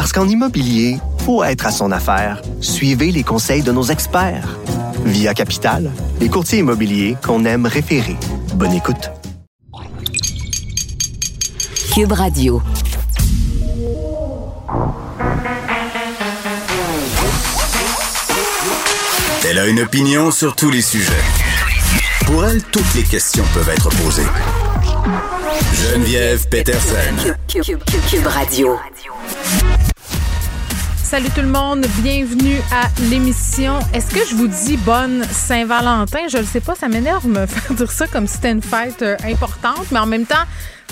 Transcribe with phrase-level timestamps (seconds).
[0.00, 0.96] Parce qu'en immobilier,
[1.26, 2.40] faut être à son affaire.
[2.62, 4.56] Suivez les conseils de nos experts.
[5.04, 8.16] Via Capital, les courtiers immobiliers qu'on aime référer.
[8.54, 9.10] Bonne écoute.
[11.92, 12.62] Cube Radio.
[19.46, 21.12] Elle a une opinion sur tous les sujets.
[22.24, 24.22] Pour elle, toutes les questions peuvent être posées.
[25.74, 27.34] Geneviève Peterson.
[27.46, 28.78] Cube, Radio.
[31.10, 33.80] Salut tout le monde, bienvenue à l'émission.
[33.92, 36.28] Est-ce que je vous dis bonne Saint-Valentin?
[36.28, 39.02] Je ne sais pas, ça m'énerve me faire dire ça comme si c'était une fête
[39.02, 40.44] euh, importante, mais en même temps,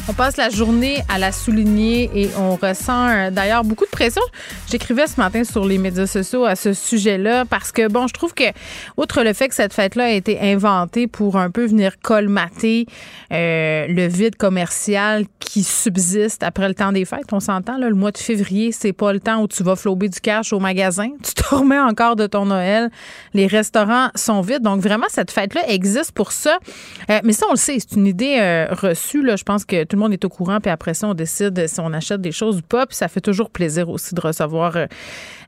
[0.06, 4.22] on passe la journée à la souligner et on ressent euh, d'ailleurs beaucoup de pression.
[4.70, 8.34] J'écrivais ce matin sur les médias sociaux à ce sujet-là parce que, bon, je trouve
[8.34, 8.44] que,
[8.96, 12.86] outre le fait que cette fête-là a été inventée pour un peu venir colmater
[13.32, 18.12] euh, le vide commercial qui subsiste après le temps des fêtes, on s'entend, le mois
[18.12, 21.08] de février, c'est pas le temps où tu vas flouber du cash au magasin.
[21.28, 22.90] Tu te remets encore de ton Noël.
[23.34, 24.62] Les restaurants sont vides.
[24.62, 26.58] Donc, vraiment, cette fête-là existe pour ça.
[27.10, 29.22] Euh, mais ça, on le sait, c'est une idée reçue.
[29.22, 29.36] Là.
[29.36, 31.80] Je pense que tout le monde est au courant, puis après ça, on décide si
[31.80, 32.86] on achète des choses ou pas.
[32.86, 34.86] Puis ça fait toujours plaisir aussi de recevoir euh,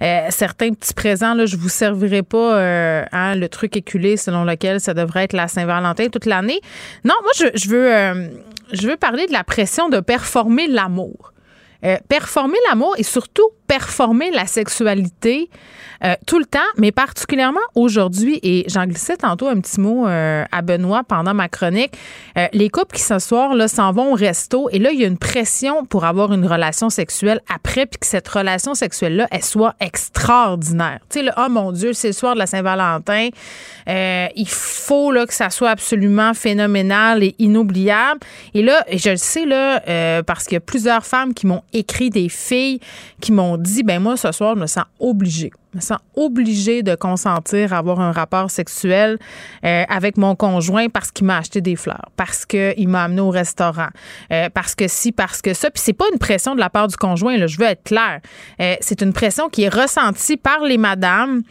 [0.03, 1.35] euh, certains petits présents.
[1.35, 5.33] Là, je vous servirai pas euh, hein, le truc éculé selon lequel ça devrait être
[5.35, 6.61] la Saint-Valentin toute l'année.
[7.05, 8.31] Non, moi, je, veux,
[8.73, 11.33] je veux parler de la pression de performer l'amour.
[12.09, 15.49] Performer l'amour et surtout performer la sexualité
[16.03, 18.41] euh, tout le temps, mais particulièrement aujourd'hui.
[18.43, 21.93] Et j'en glissais tantôt un petit mot euh, à Benoît pendant ma chronique.
[22.39, 25.07] Euh, les couples qui s'assoient là s'en vont au resto et là il y a
[25.07, 29.45] une pression pour avoir une relation sexuelle après puis que cette relation sexuelle là elle
[29.45, 31.01] soit extraordinaire.
[31.11, 33.29] Tu sais le oh mon Dieu c'est le soir de la Saint-Valentin,
[33.87, 38.21] il faut là que ça soit absolument phénoménal et inoubliable.
[38.55, 42.11] Et là je le sais là parce qu'il y a plusieurs femmes qui m'ont écrit
[42.11, 42.81] des filles
[43.21, 45.53] qui m'ont dit, ben moi, ce soir, je me sens obligée.
[45.73, 49.19] Je me sens obligée de consentir à avoir un rapport sexuel
[49.65, 53.31] euh, avec mon conjoint parce qu'il m'a acheté des fleurs, parce qu'il m'a amené au
[53.31, 53.87] restaurant,
[54.33, 55.71] euh, parce que si, parce que ça.
[55.71, 58.21] Puis c'est pas une pression de la part du conjoint, là, je veux être claire.
[58.61, 61.43] Euh, c'est une pression qui est ressentie par les madames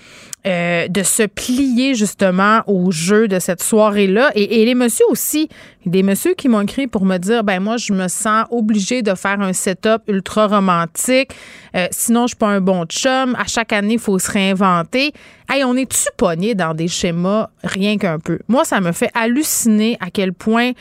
[0.45, 4.31] de se plier justement au jeu de cette soirée-là.
[4.35, 5.49] Et, les messieurs aussi,
[5.85, 9.13] des messieurs qui m'ont écrit pour me dire, ben moi, je me sens obligé de
[9.15, 11.31] faire un setup ultra romantique.
[11.75, 13.35] Euh, sinon, je suis pas un bon chum.
[13.39, 15.13] À chaque année, il faut se réinventer.
[15.49, 18.39] Hey, on est-tu pogné dans des schémas rien qu'un peu?
[18.47, 20.71] Moi, ça me fait halluciner à quel point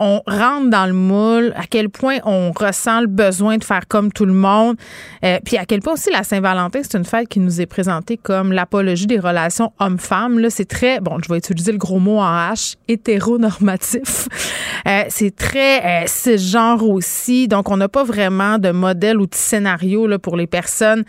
[0.00, 4.10] on rentre dans le moule, à quel point on ressent le besoin de faire comme
[4.12, 4.76] tout le monde,
[5.24, 8.16] euh, puis à quel point aussi la Saint-Valentin, c'est une fête qui nous est présentée
[8.16, 10.38] comme l'apologie des relations hommes-femmes.
[10.38, 14.28] Là, c'est très, bon, je vais utiliser le gros mot en H, hétéronormatif.
[14.86, 17.48] Euh, c'est très euh, genre aussi.
[17.48, 21.04] Donc, on n'a pas vraiment de modèle ou de scénario là, pour les personnes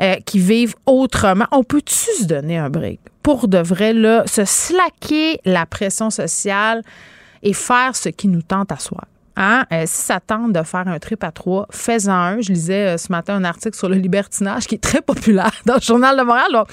[0.00, 1.46] euh, qui vivent autrement.
[1.50, 3.00] On peut-tu se donner un break?
[3.22, 6.82] Pour de vrai, là, se slacker la pression sociale,
[7.42, 9.02] et faire ce qui nous tente à soi.
[9.36, 9.66] Hein?
[9.70, 12.40] Euh, si ça tente de faire un trip à trois, fais-en un.
[12.40, 15.74] Je lisais euh, ce matin un article sur le libertinage qui est très populaire dans
[15.74, 16.46] le Journal de Montréal.
[16.52, 16.68] Donc,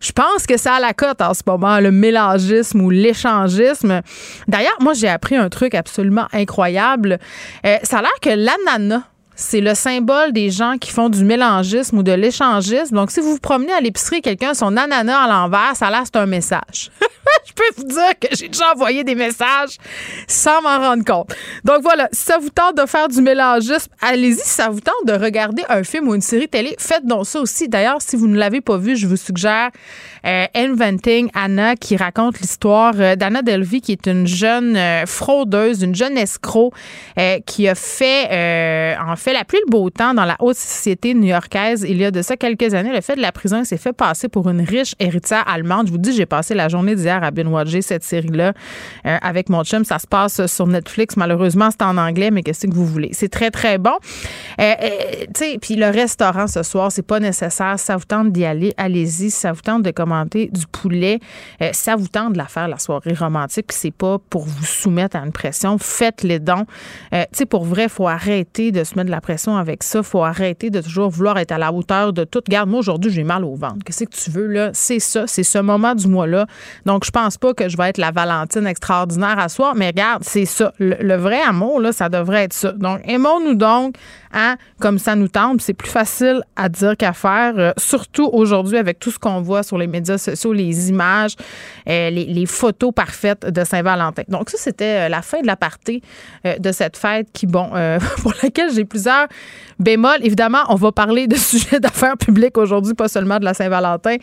[0.00, 4.00] je pense que ça a la cote en ce moment, le mélangisme ou l'échangisme.
[4.48, 7.18] D'ailleurs, moi, j'ai appris un truc absolument incroyable.
[7.66, 9.02] Euh, ça a l'air que l'ananas,
[9.36, 12.96] c'est le symbole des gens qui font du mélangisme ou de l'échangisme.
[12.96, 16.16] Donc, si vous vous promenez à l'épicerie, quelqu'un son ananas à l'envers, ça là, c'est
[16.16, 16.90] un message.
[17.46, 19.76] je peux vous dire que j'ai déjà envoyé des messages
[20.26, 21.34] sans m'en rendre compte.
[21.64, 24.36] Donc voilà, si ça vous tente de faire du mélangisme, allez-y.
[24.36, 27.40] Si ça vous tente de regarder un film ou une série télé, faites donc ça
[27.40, 27.68] aussi.
[27.68, 29.70] D'ailleurs, si vous ne l'avez pas vu, je vous suggère
[30.26, 35.82] euh, Inventing Anna qui raconte l'histoire euh, d'Anna Delvey, qui est une jeune euh, fraudeuse,
[35.82, 36.72] une jeune escroc
[37.46, 41.84] qui a fait en fait la pluie le beau temps dans la haute société new-yorkaise
[41.88, 42.92] il y a de ça quelques années.
[42.92, 45.88] Le fait de la prison s'est fait passer pour une riche héritière allemande.
[45.88, 48.52] Je vous dis, j'ai passé la journée d'hier à binge cette série-là
[49.04, 49.84] euh, avec mon chum.
[49.84, 51.16] Ça se passe sur Netflix.
[51.16, 53.10] Malheureusement, c'est en anglais, mais qu'est-ce que vous voulez?
[53.14, 53.96] C'est très, très bon.
[54.60, 54.74] Euh,
[55.34, 57.80] tu sais, puis le restaurant ce soir, c'est pas nécessaire.
[57.80, 59.32] Ça vous tente d'y aller, allez-y.
[59.32, 61.18] Ça vous tente de commenter du poulet?
[61.72, 63.72] ça vous tente de la faire, la soirée romantique.
[63.72, 65.78] C'est pas pour vous soumettre à une pression.
[65.78, 66.66] Faites les dons.
[67.10, 70.02] tu sais, pour vrai, faut arrêter de se mettre de la pression avec ça.
[70.02, 72.42] faut arrêter de toujours vouloir être à la hauteur de tout.
[72.48, 73.78] Garde, moi, aujourd'hui, j'ai mal au ventre.
[73.84, 74.70] Qu'est-ce que tu veux, là?
[74.72, 75.26] C'est ça.
[75.26, 76.46] C'est ce moment du mois-là.
[76.84, 80.22] Donc, je pense pas que je vais être la Valentine extraordinaire à soir, mais regarde,
[80.24, 80.72] c'est ça.
[80.78, 82.72] Le, vrai amour, là, ça devrait être ça.
[82.72, 83.96] Donc, aimons-nous donc,
[84.80, 85.60] comme ça nous tente.
[85.60, 89.62] C'est plus facile à dire qu'à faire, euh, surtout aujourd'hui avec tout ce qu'on voit
[89.62, 91.34] sur les médias sociaux, les images,
[91.88, 94.22] euh, les, photos parfaites de Saint-Valentin.
[94.28, 96.00] Donc, ça, c'était euh, la fin de la partie
[96.44, 97.70] de cette fête qui, bon,
[98.22, 99.26] pour laquelle j'ai plusieurs
[99.78, 100.20] bémols.
[100.22, 104.16] Évidemment, on va parler de sujets d'affaires publiques aujourd'hui, pas seulement de la Saint-Valentin.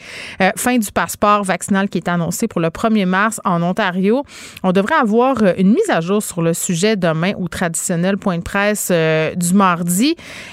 [0.56, 4.24] fin du passeport vaccinal qui est annoncé pour le 1er mars en Ontario.
[4.64, 8.44] On devrait avoir une mise à jour sur le sujet demain au traditionnel point de
[8.44, 10.03] presse du mardi.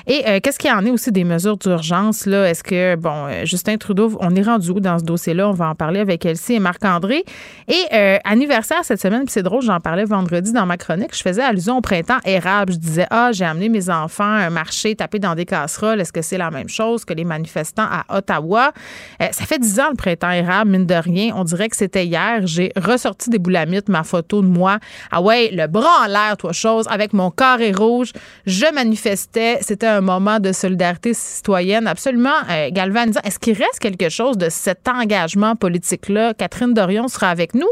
[0.07, 2.27] Et euh, qu'est-ce qu'il y en est aussi des mesures d'urgence?
[2.27, 2.49] Là?
[2.49, 5.49] Est-ce que, bon, Justin Trudeau, on est rendu où dans ce dossier-là?
[5.49, 7.25] On va en parler avec Elsie et Marc-André.
[7.69, 11.17] Et anniversaire cette semaine, puis c'est drôle, j'en parlais vendredi dans ma chronique.
[11.17, 12.73] Je faisais allusion au printemps érable.
[12.73, 16.01] Je disais, ah, j'ai amené mes enfants à un marché tapé dans des casseroles.
[16.01, 18.73] Est-ce que c'est la même chose que les manifestants à Ottawa?
[19.21, 21.33] ça fait dix ans le printemps érable, mine de rien.
[21.35, 22.47] On dirait que c'était hier.
[22.47, 24.79] J'ai ressorti des boulamites ma photo de moi.
[25.11, 28.13] Ah ouais, le bras en l'air, toi chose, avec mon carré rouge.
[28.47, 29.40] Je manifestais.
[29.61, 33.21] C'était un moment de solidarité citoyenne absolument euh, galvanisant.
[33.25, 36.35] Est-ce qu'il reste quelque chose de cet engagement politique-là?
[36.35, 37.69] Catherine Dorion sera avec nous.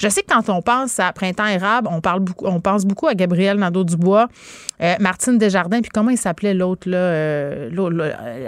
[0.00, 3.06] Je sais que quand on pense à Printemps érable, on, parle beaucoup, on pense beaucoup
[3.06, 4.28] à Gabriel Nadeau-Dubois,
[4.82, 6.96] euh, Martine Desjardins, puis comment il s'appelait l'autre, là?
[6.96, 7.70] Euh,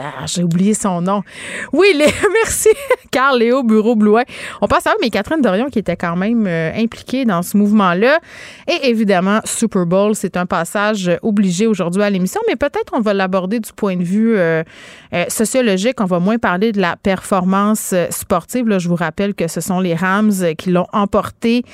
[0.00, 1.22] ah, j'ai oublié son nom.
[1.72, 2.06] Oui, les,
[2.44, 2.69] merci,
[3.10, 4.22] Carl Léo Bureau-Blouin.
[4.60, 7.56] On pense à eux, mais Catherine Dorion qui était quand même euh, impliquée dans ce
[7.56, 8.19] mouvement-là.
[8.69, 13.14] Et évidemment, Super Bowl, c'est un passage obligé aujourd'hui à l'émission, mais peut-être on va
[13.14, 14.36] l'aborder du point de vue
[15.28, 16.00] sociologique.
[16.00, 18.78] On va moins parler de la performance sportive.
[18.78, 21.64] Je vous rappelle que ce sont les Rams qui l'ont emporté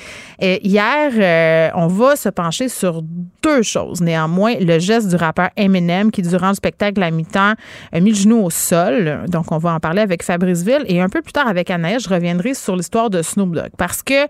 [0.40, 3.02] hier, euh, on va se pencher sur
[3.42, 4.00] deux choses.
[4.00, 7.55] Néanmoins, le geste du rappeur Eminem qui, durant le spectacle à mi-temps,
[7.93, 9.25] a mis le genou au sol.
[9.29, 10.85] Donc, on va en parler avec Fabrice Ville.
[10.87, 13.70] Et un peu plus tard, avec Anaïs, je reviendrai sur l'histoire de Snoop Dogg.
[13.76, 14.25] Parce que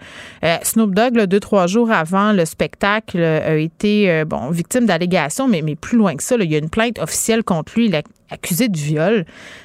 [0.45, 5.63] euh, Snoop Dogg, deux, trois jours avant le spectacle, a été euh, victime d'allégations, mais,
[5.77, 7.87] plus loin que ça, il y a une plainte officielle contre lui.
[7.87, 9.25] Il accusé de viol.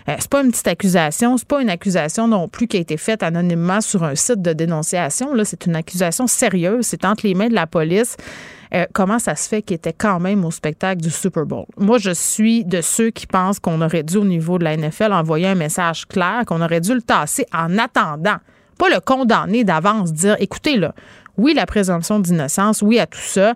[0.10, 2.98] Euh, c'est pas une petite accusation, c'est pas une accusation non plus qui a été
[2.98, 5.30] faite anonymement sur un site de dénonciation.
[5.44, 6.86] C'est une accusation sérieuse.
[6.86, 8.18] C'est entre les mains de la police.
[8.74, 11.66] Euh, comment ça se fait qu'il était quand même au spectacle du Super Bowl?
[11.78, 15.14] Moi, je suis de ceux qui pensent qu'on aurait dû, au niveau de la NFL,
[15.14, 18.38] envoyer un message clair, qu'on aurait dû le tasser en attendant.
[18.78, 20.94] Pas le condamner d'avance, dire écoutez, là,
[21.38, 23.54] oui, la présomption d'innocence, oui à tout ça,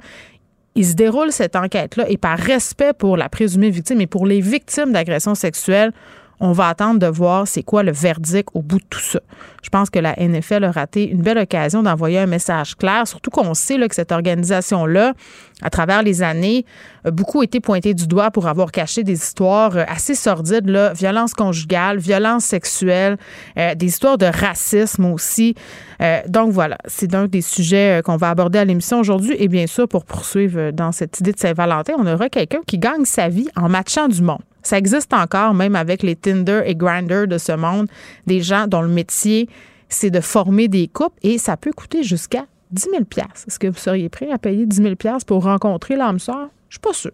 [0.75, 4.39] il se déroule cette enquête-là et par respect pour la présumée victime et pour les
[4.39, 5.91] victimes d'agressions sexuelles,
[6.39, 9.19] on va attendre de voir c'est quoi le verdict au bout de tout ça.
[9.61, 13.29] Je pense que la NFL a raté une belle occasion d'envoyer un message clair, surtout
[13.29, 15.13] qu'on sait là, que cette organisation-là,
[15.61, 16.65] à travers les années,
[17.03, 20.93] a beaucoup été pointée du doigt pour avoir caché des histoires euh, assez sordides, là,
[20.93, 23.17] violence conjugale, violence sexuelle,
[23.57, 25.55] euh, des histoires de racisme aussi.
[26.01, 29.35] Euh, donc voilà, c'est donc des sujets qu'on va aborder à l'émission aujourd'hui.
[29.39, 33.03] Et bien sûr, pour poursuivre dans cette idée de Saint-Valentin, on aura quelqu'un qui gagne
[33.03, 34.39] sa vie en matchant du monde.
[34.69, 37.87] Ça existe encore, même avec les Tinder et Grindr de ce monde,
[38.27, 39.49] des gens dont le métier,
[39.87, 43.03] c'est de former des couples et ça peut coûter jusqu'à 10 000
[43.47, 44.95] Est-ce que vous seriez prêt à payer 10 000
[45.25, 46.49] pour rencontrer l'âme sœur?
[46.67, 47.13] Je suis pas sûre.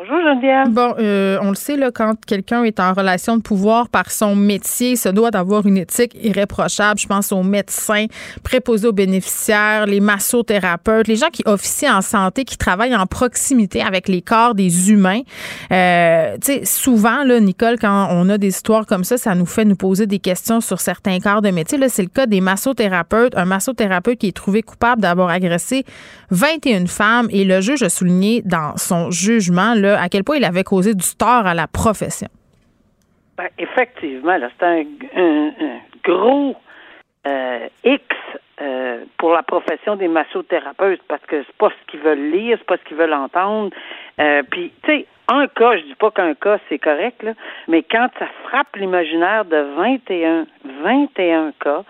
[0.00, 0.70] Bonjour Geneviève.
[0.70, 4.34] Bon, euh, on le sait, là, quand quelqu'un est en relation de pouvoir par son
[4.34, 6.98] métier, se doit d'avoir une éthique irréprochable.
[6.98, 8.06] Je pense aux médecins,
[8.42, 13.82] préposés aux bénéficiaires, les massothérapeutes, les gens qui officient en santé, qui travaillent en proximité
[13.82, 15.20] avec les corps des humains.
[15.70, 19.44] Euh, tu sais, souvent, là, Nicole, quand on a des histoires comme ça, ça nous
[19.44, 21.76] fait nous poser des questions sur certains corps de métier.
[21.76, 23.36] Là, c'est le cas des massothérapeutes.
[23.36, 25.84] Un massothérapeute qui est trouvé coupable d'avoir agressé
[26.30, 30.44] 21 femmes et le juge a souligné dans son jugement, là, à quel point il
[30.44, 32.28] avait causé du tort à la profession.
[33.40, 34.84] Ben, effectivement, c'est un,
[36.04, 36.54] gros
[37.26, 38.04] euh, X
[38.60, 42.66] euh, pour la profession des massothérapeutes parce que c'est pas ce qu'ils veulent lire, c'est
[42.66, 43.70] pas ce qu'ils veulent entendre.
[44.20, 47.24] Euh, puis, tu sais, un cas, je dis pas qu'un cas c'est correct,
[47.66, 50.46] mais quand ça frappe l'imaginaire de 21,
[50.82, 51.82] 21 cas,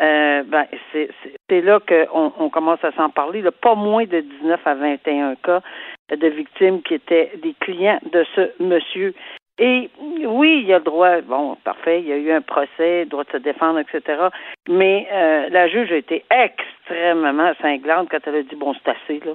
[0.00, 3.44] ben, c'est là qu'on on commence à s'en parler.
[3.62, 5.60] Pas moins de 19 à 21 cas
[6.10, 9.14] de victimes qui étaient des clients de ce monsieur.
[9.60, 9.90] Et
[10.24, 13.24] oui, il y a le droit, bon, parfait, il y a eu un procès, droit
[13.24, 14.28] de se défendre, etc.
[14.68, 19.20] Mais euh, la juge a été extrêmement cinglante quand elle a dit bon, c'est assez
[19.24, 19.32] là.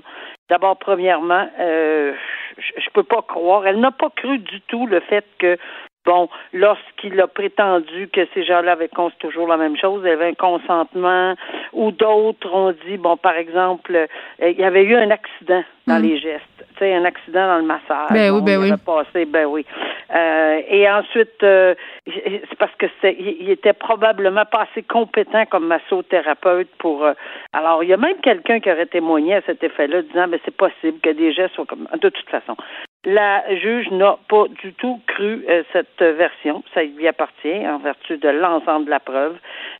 [0.49, 2.13] D'abord, premièrement, euh,
[2.57, 5.57] je, je peux pas croire, elle n'a pas cru du tout le fait que
[6.05, 10.11] Bon, lorsqu'il a prétendu que ces gens-là avaient c'est toujours la même chose, il y
[10.11, 11.33] avait un consentement,
[11.71, 14.07] ou d'autres ont dit, bon, par exemple, euh,
[14.41, 16.01] il y avait eu un accident dans mm.
[16.01, 18.11] les gestes, tu sais, un accident dans le massage.
[18.11, 18.71] Ben oui, ben oui.
[18.85, 19.65] Passé, ben oui.
[20.13, 21.73] Euh, et ensuite, euh,
[22.05, 27.05] c'est parce que c'est, il, était probablement pas assez compétent comme massothérapeute pour.
[27.53, 30.55] alors, il y a même quelqu'un qui aurait témoigné à cet effet-là, disant, mais c'est
[30.55, 31.87] possible que des gestes soient comme.
[31.99, 32.57] De toute façon,
[33.05, 36.63] la juge n'a pas du tout cru euh, cette version.
[36.73, 39.37] Ça lui appartient en vertu de l'ensemble de la preuve.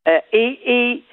[0.08, 1.03] Euh, et, et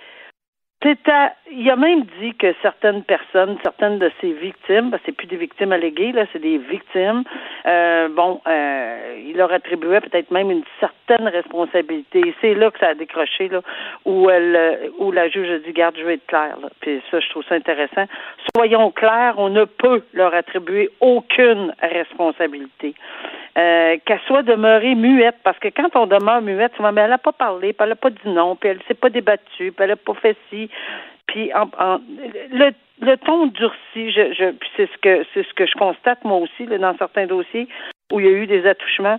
[0.83, 5.73] il a même dit que certaines personnes, certaines de ses victimes, c'est plus des victimes
[5.73, 7.23] alléguées, là, c'est des victimes.
[7.67, 12.35] Euh, bon, euh, il leur attribuait peut-être même une certaine responsabilité.
[12.41, 13.61] c'est là que ça a décroché, là,
[14.07, 16.57] où elle, où la juge a dit, garde, je vais être claire.
[16.61, 16.69] Là.
[16.81, 18.07] Puis ça, je trouve ça intéressant.
[18.55, 22.95] Soyons clairs, on ne peut leur attribuer aucune responsabilité
[23.59, 27.19] euh, qu'elle soit demeurée muette, parce que quand on demeure muette, souvent, mais elle n'a
[27.19, 29.89] pas parlé, puis elle n'a pas dit non, puis elle s'est pas débattue, puis elle
[29.89, 30.70] n'a pas fait ci,
[31.27, 32.01] puis en,
[32.51, 36.39] le, le ton durci, je, je c'est ce que c'est ce que je constate moi
[36.39, 37.69] aussi là, dans certains dossiers
[38.13, 39.19] où il y a eu des attouchements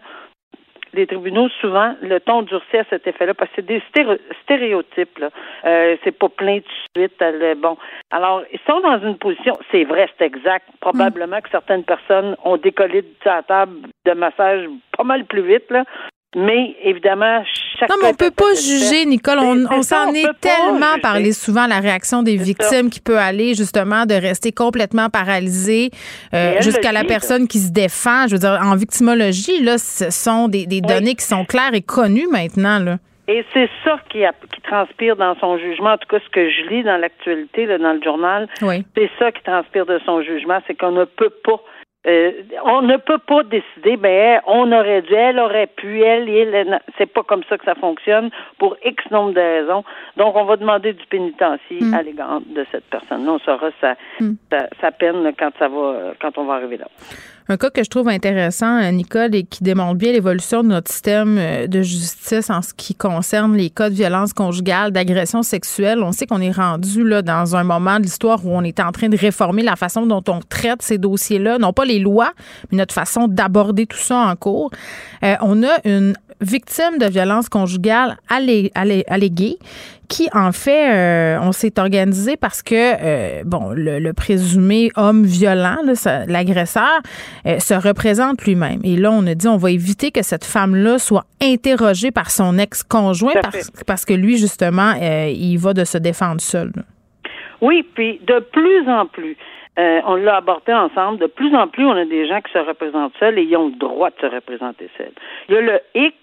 [0.93, 3.81] les tribunaux, souvent, le ton durcit à cet effet-là, parce que c'est des
[4.43, 5.19] stéréotypes.
[5.19, 5.29] Là.
[5.65, 6.63] Euh, c'est pas plein de
[6.95, 7.23] suite.
[7.57, 7.77] bon,
[8.11, 10.67] alors, ils sont dans une position, c'est vrai, c'est exact.
[10.79, 14.67] Probablement que certaines personnes ont décollé de la table de massage
[14.97, 15.83] pas mal plus vite, là.
[16.35, 17.43] Mais évidemment,
[17.77, 19.39] chaque Non, mais on peut pas juger, Nicole.
[19.39, 24.13] On, s'en est, tellement parlé souvent la réaction des victimes qui peut aller justement de
[24.13, 25.89] rester complètement paralysée
[26.33, 28.27] euh, jusqu'à la personne qui se défend.
[28.27, 32.27] Je veux dire, en victimologie, là, ce sont des, données qui sont claires et connues
[32.31, 32.79] maintenant.
[32.79, 32.97] Là.
[33.27, 34.23] Et c'est ça qui,
[34.53, 35.91] qui transpire dans son jugement.
[35.91, 39.43] En tout cas, ce que je lis dans l'actualité, dans le journal, c'est ça qui
[39.43, 41.61] transpire de son jugement, c'est qu'on ne peut pas
[42.07, 42.31] euh,
[42.65, 47.05] on ne peut pas décider, ben, on aurait dû, elle aurait pu, elle, elle, c'est
[47.05, 49.83] pas comme ça que ça fonctionne pour X nombre de raisons.
[50.17, 51.93] Donc, on va demander du pénitencier mm.
[51.93, 53.29] à l'égard de cette personne.
[53.29, 54.31] On saura sa, mm.
[54.51, 56.87] sa, sa, peine quand ça va, quand on va arriver là.
[57.49, 60.91] Un cas que je trouve intéressant, euh, Nicole, et qui démontre bien l'évolution de notre
[60.91, 66.03] système euh, de justice en ce qui concerne les cas de violence conjugale, d'agression sexuelle.
[66.03, 68.91] On sait qu'on est rendu là dans un moment de l'histoire où on est en
[68.91, 72.31] train de réformer la façon dont on traite ces dossiers-là, non pas les lois,
[72.71, 74.71] mais notre façon d'aborder tout ça en cours.
[75.23, 79.59] Euh, on a une victime de violence conjugale alléguée
[80.11, 85.77] qui, en fait, euh, on s'est organisé parce que, euh, bon, le, présumé homme violent,
[86.27, 86.99] l'agresseur,
[87.47, 88.81] euh, se représente lui-même.
[88.83, 92.57] Et là, on a dit, on va éviter que cette femme-là soit interrogée par son
[92.57, 96.71] ex-conjoint parce, parce, que lui, justement, il va de se défendre seul.
[97.61, 99.37] Oui, puis de plus en plus,
[99.77, 101.19] on l'a abordé ensemble.
[101.19, 103.69] De plus en plus, on a des gens qui se représentent seuls et ils ont
[103.69, 105.13] le droit de se représenter seuls.
[105.47, 106.15] Il y a le hic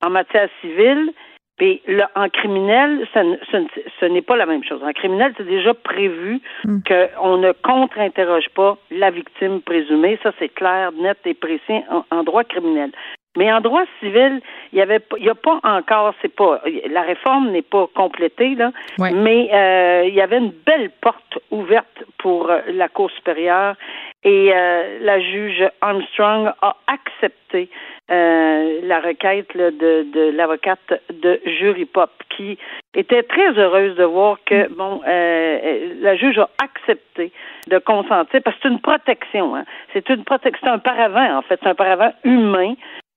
[0.00, 1.12] en matière civile
[1.58, 4.80] puis là, en criminel, ça, ce, n'est pas la même chose.
[4.82, 6.78] En criminel, c'est déjà prévu mm.
[6.86, 10.18] qu'on ne contre-interroge pas la victime présumée.
[10.22, 12.92] Ça, c'est clair, net et précis en, droit criminel.
[13.38, 14.40] Mais en droit civil,
[14.72, 18.56] il y avait, il y a pas encore, c'est pas, la réforme n'est pas complétée
[18.56, 23.76] là, mais euh, il y avait une belle porte ouverte pour euh, la Cour supérieure
[24.24, 27.70] et euh, la juge Armstrong a accepté
[28.10, 29.70] euh, la requête de,
[30.12, 32.58] de l'avocate de Jury Pop, qui
[32.94, 34.74] était très heureuse de voir que mm.
[34.74, 37.32] bon euh, la juge a accepté
[37.68, 39.54] de consentir parce que c'est une protection.
[39.54, 39.64] Hein.
[39.92, 42.74] C'est une protection, un paravent en fait, c'est un paravent humain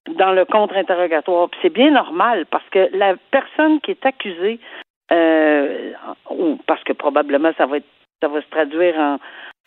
[0.10, 1.50] dans le contre-interrogatoire.
[1.50, 4.60] Puis c'est bien normal parce que la personne qui est accusée,
[5.12, 5.92] euh,
[6.30, 7.86] ou parce que probablement ça va être
[8.22, 9.18] ça va se traduire en,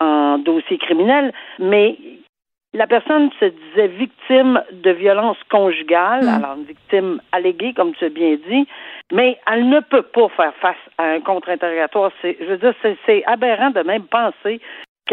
[0.01, 1.97] en dossier criminel, mais
[2.75, 6.29] la personne se disait victime de violence conjugale, mm.
[6.29, 8.67] alors une victime alléguée, comme tu as bien dit,
[9.13, 12.11] mais elle ne peut pas faire face à un contre-interrogatoire.
[12.23, 12.75] je veux dire,
[13.07, 14.61] c'est aberrant de même penser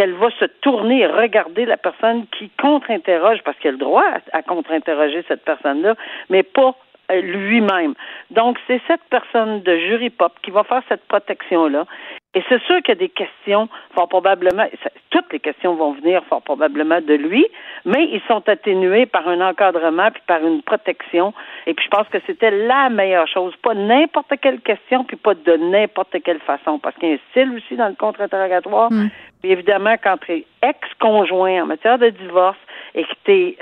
[0.01, 4.03] qu'elle va se tourner et regarder la personne qui contre-interroge, parce qu'elle a le droit
[4.33, 5.93] à, contre-interroger cette personne-là,
[6.31, 6.75] mais pas
[7.11, 7.93] euh, lui-même.
[8.31, 11.85] Donc, c'est cette personne de jury pop qui va faire cette protection-là.
[12.33, 14.65] Et c'est sûr qu'il y a des questions, fort probablement,
[15.09, 17.45] toutes les questions vont venir fort probablement de lui,
[17.83, 21.33] mais ils sont atténués par un encadrement puis par une protection.
[21.67, 23.53] Et puis je pense que c'était la meilleure chose.
[23.61, 26.79] Pas n'importe quelle question, puis pas de n'importe quelle façon.
[26.79, 28.91] Parce qu'il y a un style aussi dans le contre-interrogatoire.
[28.93, 29.09] Mm.
[29.41, 32.59] Puis évidemment, quand tu es ex-conjoint en matière de divorce
[32.95, 33.57] et que tu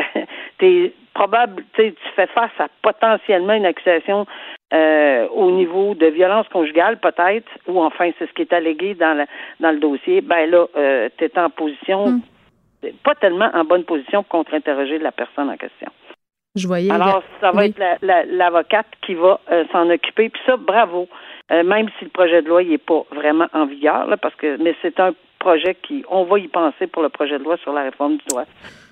[0.61, 4.25] es, probable, tu fais face à potentiellement une accusation
[4.73, 9.17] euh, au niveau de violence conjugale, peut-être, ou enfin, c'est ce qui est allégué dans
[9.17, 9.25] le,
[9.59, 12.21] dans le dossier, ben là, euh, tu es en position, hmm.
[13.03, 15.91] pas tellement en bonne position pour contre-interroger la personne en question.
[16.55, 16.89] Je voyais.
[16.89, 20.29] Alors, ça va être l'avocate qui va euh, s'en occuper.
[20.29, 21.07] Puis ça, bravo.
[21.51, 24.73] même si le projet de loi n'est pas vraiment en vigueur, là, parce que mais
[24.81, 27.83] c'est un projet qui, on va y penser pour le projet de loi sur la
[27.83, 28.43] réforme du droit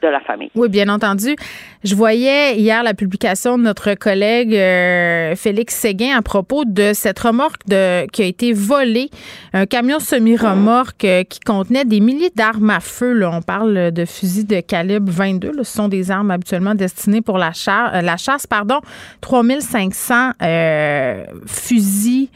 [0.01, 0.49] de la famille.
[0.55, 1.35] Oui, bien entendu.
[1.83, 7.19] Je voyais hier la publication de notre collègue euh, Félix Séguin à propos de cette
[7.19, 9.09] remorque de, qui a été volée,
[9.53, 13.13] un camion semi-remorque euh, qui contenait des milliers d'armes à feu.
[13.13, 13.31] Là.
[13.33, 15.51] On parle de fusils de calibre 22.
[15.57, 18.47] Ce sont des armes habituellement destinées pour la, euh, la chasse.
[18.47, 18.79] Pardon,
[19.21, 20.31] 3500
[21.45, 22.29] fusils.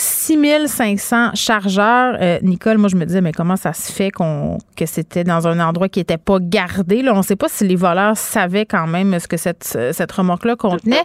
[0.00, 2.16] 6500 chargeurs.
[2.20, 5.46] Euh, Nicole, moi, je me disais, mais comment ça se fait qu'on que c'était dans
[5.46, 7.04] un endroit qui n'était pas gardé?
[7.10, 10.56] On ne sait pas si les voleurs savaient quand même ce que cette, cette remorque-là
[10.56, 11.04] contenait.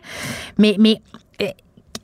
[0.57, 1.01] Mais, mais
[1.39, 1.51] eh,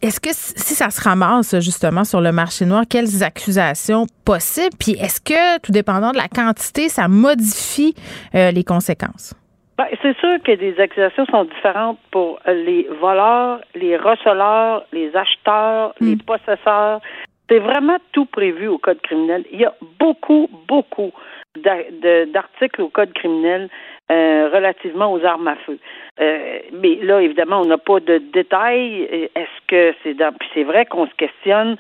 [0.01, 4.75] est-ce que si ça se ramasse justement sur le marché noir, quelles accusations possibles?
[4.79, 7.95] Puis est-ce que, tout dépendant de la quantité, ça modifie
[8.35, 9.33] euh, les conséquences?
[9.81, 15.95] Ben, c'est sûr que les accusations sont différentes pour les voleurs, les receleurs, les acheteurs,
[15.99, 16.21] les hmm.
[16.21, 17.01] possesseurs.
[17.49, 19.43] C'est vraiment tout prévu au Code criminel.
[19.51, 21.11] Il y a beaucoup, beaucoup
[21.55, 23.69] d'articles au Code criminel
[24.11, 25.79] euh, relativement aux armes à feu.
[26.19, 29.29] Euh, mais là, évidemment, on n'a pas de détails.
[29.33, 30.31] Est-ce que c'est dans.
[30.31, 31.75] Puis c'est vrai qu'on se questionne.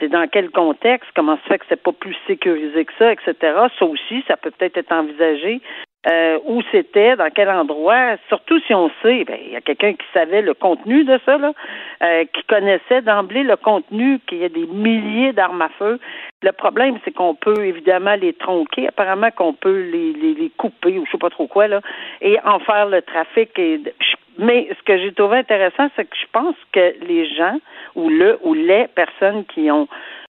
[0.00, 3.34] C'est dans quel contexte, comment se fait que c'est pas plus sécurisé que ça, etc.
[3.78, 5.62] Ça aussi, ça peut peut-être être envisagé.
[6.06, 9.94] Euh, où c'était, dans quel endroit, surtout si on sait, ben, il y a quelqu'un
[9.94, 11.52] qui savait le contenu de ça, là,
[12.04, 15.98] euh, qui connaissait d'emblée le contenu, qu'il y a des milliers d'armes à feu.
[16.42, 21.00] Le problème, c'est qu'on peut évidemment les tronquer, apparemment qu'on peut les, les, les, couper
[21.00, 21.80] ou je sais pas trop quoi, là,
[22.20, 23.58] et en faire le trafic.
[23.58, 23.80] Et,
[24.38, 27.58] mais ce que j'ai trouvé intéressant, c'est que je pense que les gens
[27.96, 29.88] ou le ou les personnes qui ont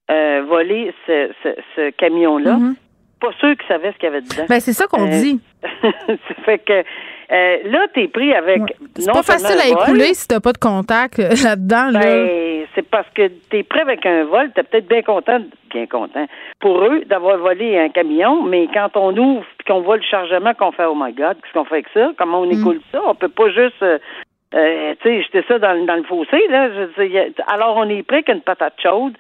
[0.10, 2.76] euh, volé ce, ce, ce camion-là, mm-hmm
[3.20, 4.46] pas sûr qu'ils savaient ce qu'il y avait dedans.
[4.48, 5.42] Ben, c'est ça qu'on euh, dit.
[5.82, 6.84] ça fait que
[7.32, 8.62] euh, là, t'es pris avec.
[8.96, 11.92] C'est pas facile à écouler si t'as pas de contact euh, là-dedans.
[11.94, 15.40] Ben, c'est parce que t'es prêt avec un vol, t'es peut-être bien content,
[15.72, 16.26] bien content
[16.60, 20.54] pour eux d'avoir volé un camion, mais quand on ouvre et qu'on voit le chargement,
[20.54, 22.12] qu'on fait Oh my God, qu'est-ce qu'on fait avec ça?
[22.18, 22.60] Comment on mm.
[22.60, 23.02] écoule ça?
[23.06, 24.00] On peut pas juste euh,
[24.52, 26.70] tu sais, j'étais ça dans, dans le fossé, là.
[26.70, 29.14] Je, alors, on est prêt qu'une patate chaude,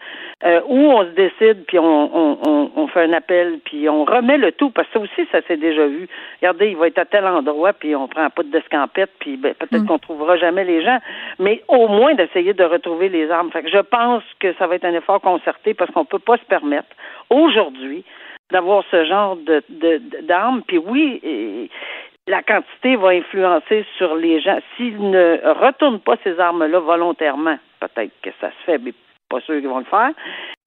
[0.43, 4.37] euh, où on se décide, puis on, on, on, fait un appel, puis on remet
[4.37, 6.07] le tout, parce que ça aussi, ça s'est déjà vu.
[6.41, 9.53] Regardez, il va être à tel endroit, puis on prend un pot d'escampette, puis ben,
[9.53, 9.87] peut-être mm.
[9.87, 10.97] qu'on trouvera jamais les gens,
[11.37, 13.51] mais au moins d'essayer de retrouver les armes.
[13.51, 16.37] Fait que je pense que ça va être un effort concerté, parce qu'on peut pas
[16.37, 16.89] se permettre,
[17.29, 18.03] aujourd'hui,
[18.51, 19.61] d'avoir ce genre de
[20.23, 20.63] d'armes.
[20.65, 21.69] Puis oui,
[22.29, 24.59] la quantité va influencer sur les gens.
[24.77, 28.93] S'ils ne retournent pas ces armes-là volontairement, peut-être que ça se fait, mais
[29.29, 30.11] pas sûr qu'ils vont le faire.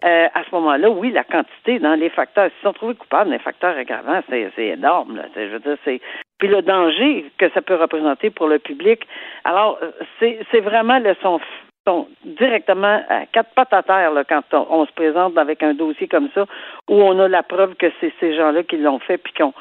[0.05, 3.39] Euh, à ce moment-là, oui, la quantité dans les facteurs, s'ils sont trouvés coupables les
[3.39, 5.17] facteurs aggravants, c'est, énorme.
[5.17, 5.25] Là.
[5.35, 6.01] Je veux dire, c'est
[6.39, 9.07] puis le danger que ça peut représenter pour le public.
[9.45, 9.79] Alors,
[10.19, 11.41] c'est, c'est vraiment le son
[11.87, 16.07] sont directement à quatre pattes à terre là, quand on, se présente avec un dossier
[16.07, 16.47] comme ça,
[16.89, 19.53] où on a la preuve que c'est ces gens-là qui l'ont fait, puis qu'on,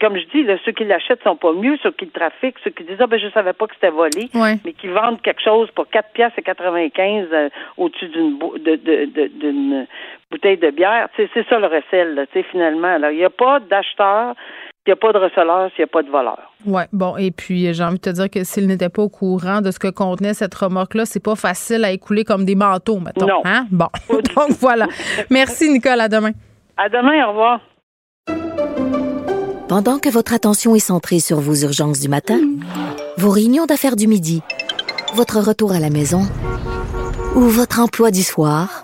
[0.00, 2.70] comme je dis, là, ceux qui l'achètent sont pas mieux, ceux qui le trafiquent, ceux
[2.70, 4.28] qui disent ah ben je savais pas que c'était volé,
[4.64, 7.48] mais qui vendent quelque chose pour quatre pièces et 95 euh,
[7.78, 9.86] au-dessus d'une de, de, d'une
[10.30, 12.88] bouteille de bière, c'est ça le recel, finalement.
[12.88, 14.34] Alors il n'y a pas d'acheteur
[14.86, 16.52] il n'y a pas de receleur, s'il n'y a pas de voleur.
[16.66, 19.62] Oui, bon, et puis j'ai envie de te dire que s'il n'était pas au courant
[19.62, 23.26] de ce que contenait cette remorque-là, c'est pas facile à écouler comme des manteaux, mettons.
[23.26, 23.40] Non.
[23.44, 23.66] Hein?
[23.70, 23.88] Bon.
[24.10, 24.86] Donc voilà.
[25.30, 26.00] Merci, Nicole.
[26.00, 26.32] À demain.
[26.76, 27.60] À demain, au revoir.
[29.68, 32.38] Pendant que votre attention est centrée sur vos urgences du matin,
[33.16, 34.42] vos réunions d'affaires du midi,
[35.14, 36.20] votre retour à la maison
[37.34, 38.83] ou votre emploi du soir,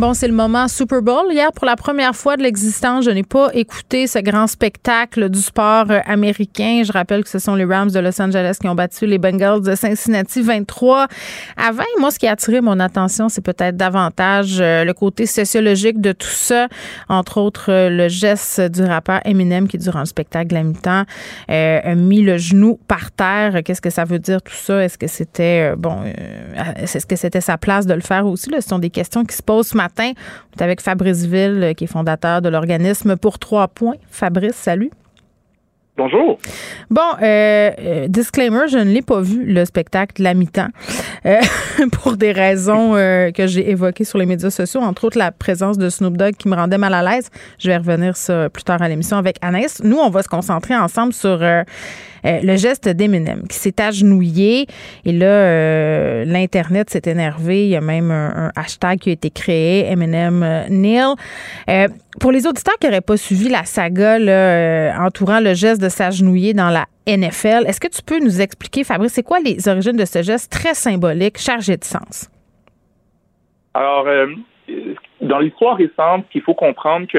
[0.00, 1.30] Bon, c'est le moment Super Bowl.
[1.30, 5.38] Hier, pour la première fois de l'existence, je n'ai pas écouté ce grand spectacle du
[5.38, 6.80] sport euh, américain.
[6.86, 9.60] Je rappelle que ce sont les Rams de Los Angeles qui ont battu les Bengals
[9.60, 11.06] de Cincinnati 23
[11.58, 11.84] à 20.
[11.98, 16.12] Moi, ce qui a attiré mon attention, c'est peut-être davantage euh, le côté sociologique de
[16.12, 16.68] tout ça.
[17.10, 21.04] Entre autres, euh, le geste du rappeur Eminem qui, durant le spectacle à mi-temps,
[21.48, 23.62] a mis le genou par terre.
[23.62, 24.82] Qu'est-ce que ça veut dire tout ça?
[24.82, 25.98] Est-ce que c'était, bon,
[26.76, 28.48] est-ce que c'était sa place de le faire aussi?
[28.48, 28.62] Là?
[28.62, 31.72] Ce sont des questions qui se posent ce matin on est avec Fabrice Ville, euh,
[31.74, 33.96] qui est fondateur de l'organisme Pour Trois Points.
[34.10, 34.90] Fabrice, salut.
[35.96, 36.38] Bonjour.
[36.88, 40.68] Bon, euh, euh, disclaimer, je ne l'ai pas vu, le spectacle La mi-temps,
[41.92, 45.90] pour des raisons que j'ai évoquées sur les médias sociaux, entre autres la présence de
[45.90, 47.28] Snoop Dogg qui me rendait mal à l'aise.
[47.58, 49.82] Je vais revenir ça plus tard à l'émission avec Anaïs.
[49.84, 51.42] Nous, on va se concentrer ensemble sur
[52.24, 54.66] euh, le geste d'Eminem qui s'est agenouillé
[55.04, 57.64] et là, euh, l'Internet s'est énervé.
[57.64, 61.14] Il y a même un, hashtag qui a été créé, Eminem euh, Neil.
[62.20, 64.16] pour les auditeurs qui n'auraient pas suivi la saga
[65.00, 69.12] entourant le geste de s'agenouiller dans la NFL, est-ce que tu peux nous expliquer, Fabrice,
[69.12, 72.30] c'est quoi les origines de ce geste très symbolique, chargé de sens?
[73.74, 74.06] Alors,
[75.20, 77.18] dans l'histoire récente, il faut comprendre que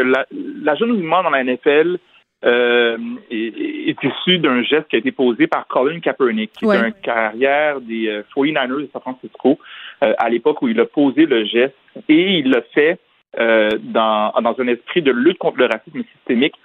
[0.63, 1.97] l'agenouillement dans la NFL
[2.43, 2.97] euh,
[3.29, 7.79] est, issu d'un geste qui a été posé par Colin Kaepernick, qui est un carrière
[7.81, 9.59] des 49ers euh, de San Francisco,
[10.03, 11.75] euh, à l'époque où il a posé le geste,
[12.09, 12.99] et il l'a fait
[13.33, 16.55] dans, dans un esprit de lutte contre le racisme systémique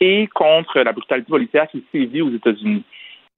[0.00, 2.82] et contre la brutalité policière qui sévit aux États-Unis.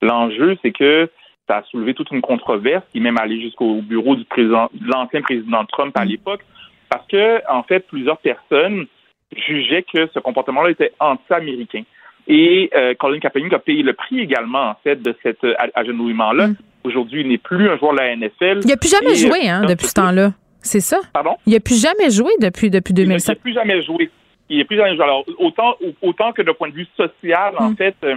[0.03, 1.11] L'enjeu, c'est que
[1.49, 4.87] ça a soulevé toute une controverse, qui est même allé jusqu'au bureau du président, de
[4.87, 6.09] l'ancien président Trump à mm.
[6.09, 6.43] l'époque,
[6.89, 8.87] parce que, en fait, plusieurs personnes
[9.35, 11.83] jugeait que ce comportement-là était anti-américain.
[12.29, 16.49] Et euh, Colin Kaepernick a payé le prix également, en fait, de cet euh, agenouillement-là.
[16.49, 16.57] Mm.
[16.85, 18.61] Aujourd'hui, il n'est plus un joueur de la NFL.
[18.63, 20.33] Il n'a plus jamais joué, hein, depuis ce temps-là.
[20.61, 20.99] C'est ça?
[21.13, 21.37] Pardon?
[21.47, 23.29] Il n'a plus jamais joué depuis, depuis 2007.
[23.29, 24.11] Il n'a plus jamais joué.
[24.49, 25.05] Il n'a plus jamais joué.
[25.05, 27.77] Alors, autant, autant que de point de vue social, en mm.
[27.77, 28.17] fait, euh,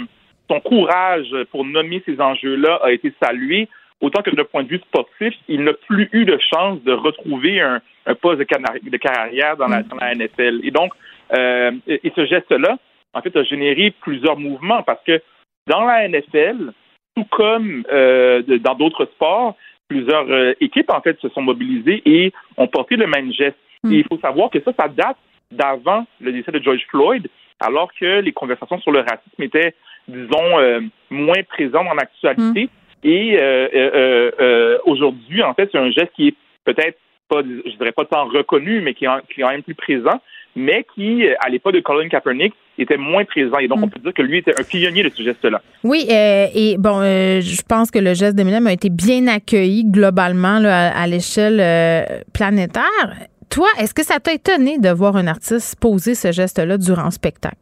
[0.50, 3.67] son courage pour nommer ces enjeux-là a été salué
[4.01, 7.59] autant que de point de vue sportif, il n'a plus eu de chance de retrouver
[7.62, 7.81] un,
[8.21, 10.62] poste de, carrière dans la, NFL.
[10.63, 10.93] Et donc,
[11.33, 12.77] euh, et, ce geste-là,
[13.13, 15.21] en fait, a généré plusieurs mouvements parce que
[15.67, 16.71] dans la NFL,
[17.15, 19.55] tout comme euh, dans d'autres sports,
[19.88, 23.57] plusieurs euh, équipes, en fait, se sont mobilisées et ont porté le même geste.
[23.83, 23.91] Hmm.
[23.91, 25.17] Et il faut savoir que ça, ça date
[25.51, 27.27] d'avant le décès de George Floyd,
[27.59, 29.73] alors que les conversations sur le racisme étaient,
[30.07, 32.65] disons, moins présentes dans l'actualité.
[32.65, 32.79] Hmm.
[33.03, 36.35] Et euh, euh, euh, aujourd'hui, en fait, c'est un geste qui est
[36.65, 36.97] peut-être
[37.29, 40.19] pas, je dirais pas tant reconnu, mais qui est, qui est quand même plus présent,
[40.55, 43.57] mais qui, à l'époque de Colin Kaepernick, était moins présent.
[43.59, 43.89] Et donc, on mm.
[43.89, 45.62] peut dire que lui était un pionnier de ce geste-là.
[45.83, 51.07] Oui, et bon, je pense que le geste d'Eminem a été bien accueilli globalement à,
[51.07, 53.27] l'échelle planétaire.
[53.49, 57.12] Toi, est-ce que ça t'a étonné de voir un artiste poser ce geste-là durant le
[57.12, 57.57] spectacle?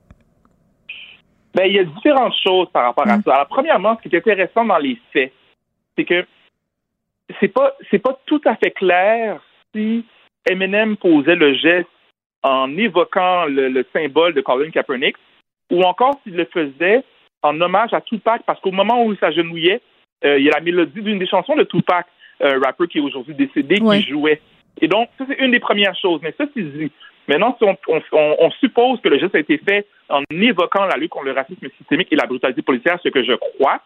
[1.56, 3.24] Ben, il y a différentes choses par rapport à mm.
[3.24, 3.34] ça.
[3.34, 5.34] Alors, premièrement, ce qui est intéressant dans les faits,
[5.98, 6.26] c'est que
[7.40, 9.42] c'est pas c'est pas tout à fait clair
[9.74, 10.06] si
[10.50, 11.90] Eminem posait le geste
[12.44, 15.16] en évoquant le, symbole de Colin Kaepernick
[15.72, 17.04] ou encore s'il le faisait
[17.42, 19.82] en hommage à Tupac parce qu'au moment où il s'agenouillait,
[20.24, 22.06] euh, il y a la mélodie d'une des chansons de Tupac,
[22.40, 24.42] un rappeur qui est aujourd'hui décédé, qui jouait.
[24.82, 26.22] Et donc, ça, c'est une des premières choses.
[26.22, 26.92] Mais ça, c'est dit.
[27.28, 31.26] Maintenant, si on, suppose que le geste a été fait en évoquant la lutte contre
[31.26, 33.82] le racisme systémique et la brutalité policière, ce que je crois,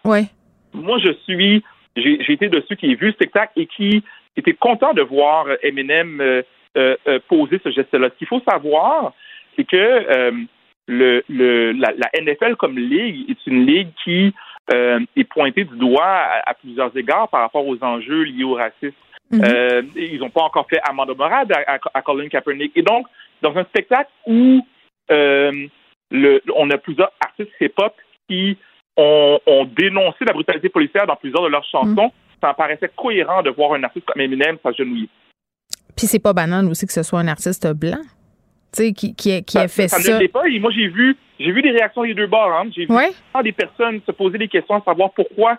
[0.73, 1.63] moi, je suis,
[1.95, 4.04] j'ai été de ceux qui ont vu le spectacle et qui
[4.38, 6.41] étaient contents de voir Eminem euh,
[6.77, 8.10] euh, euh, poser ce geste-là.
[8.10, 9.13] Ce qu'il faut savoir,
[9.56, 10.32] c'est que
[10.88, 14.34] le, la, NFL comme ligue est une ligue qui
[14.73, 18.95] est pointée du doigt à, plusieurs égards par rapport aux enjeux liés au racisme.
[19.32, 19.86] Mm-hmm.
[19.95, 22.73] ils n'ont pas encore fait amende morale à, à, Colin Kaepernick.
[22.75, 23.08] Et donc,
[23.41, 24.65] dans un spectacle où
[25.12, 25.67] euh,
[26.12, 27.93] le, on a plusieurs artistes hip-hop
[28.30, 28.58] qui
[28.97, 29.39] ont,
[29.75, 32.08] dénoncé la brutalité policière dans plusieurs de leurs chansons.
[32.08, 32.39] Mm.
[32.41, 35.10] Ça me paraissait cohérent de voir un artiste comme Eminem s'agenouiller.
[35.95, 38.01] Puis c'est pas banal aussi que ce soit un artiste blanc.
[38.73, 39.99] qui, qui, qui a fait ça.
[39.99, 40.47] Ça ne pas.
[40.47, 42.54] Et moi, j'ai vu, j'ai vu des réactions des deux bords.
[42.54, 42.69] Hein.
[42.75, 42.95] J'ai vu
[43.43, 45.58] des personnes se poser des questions à savoir pourquoi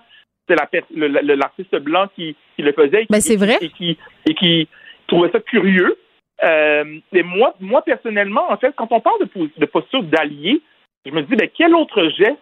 [0.49, 3.07] c'est l'artiste blanc qui, le faisait.
[3.11, 3.59] Ben, c'est vrai.
[3.61, 4.69] Et qui, et qui
[5.07, 5.97] trouvait ça curieux.
[6.45, 10.61] Euh, et moi, moi, personnellement, en fait, quand on parle de, de posture d'allié,
[11.07, 12.39] je me dis, ben, quel autre geste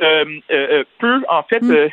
[0.00, 1.88] euh, euh, peut en fait Mm.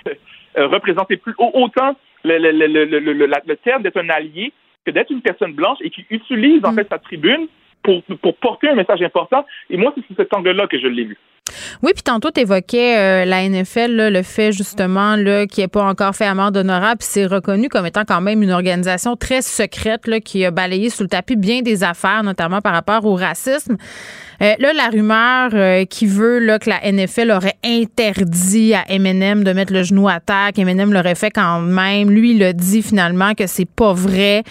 [0.66, 4.10] représenter plus au- autant le, le, le, le, le, le- la- le terme d'être un
[4.10, 4.52] allié
[4.86, 6.76] que d'être une personne blanche et qui utilise en Mm.
[6.76, 7.48] fait sa tribune
[7.84, 9.46] pour, pour porter un message important.
[9.70, 11.18] Et moi, c'est sous cet angle-là que je l'ai vu.
[11.84, 15.16] Oui, puis tantôt, tu évoquais la NFL, le fait justement
[15.50, 18.52] qui n'est pas encore fait amende honorable, puis c'est reconnu comme étant quand même une
[18.52, 22.74] organisation très secrète là, qui a balayé sous le tapis bien des affaires, notamment par
[22.74, 23.78] rapport au racisme.
[24.42, 29.44] Euh, là, la rumeur euh, qui veut là, que la NFL aurait interdit à Eminem
[29.44, 32.10] de mettre le genou à terre, qu'Eminem l'aurait fait quand même.
[32.10, 34.44] Lui, il a dit finalement que c'est pas vrai.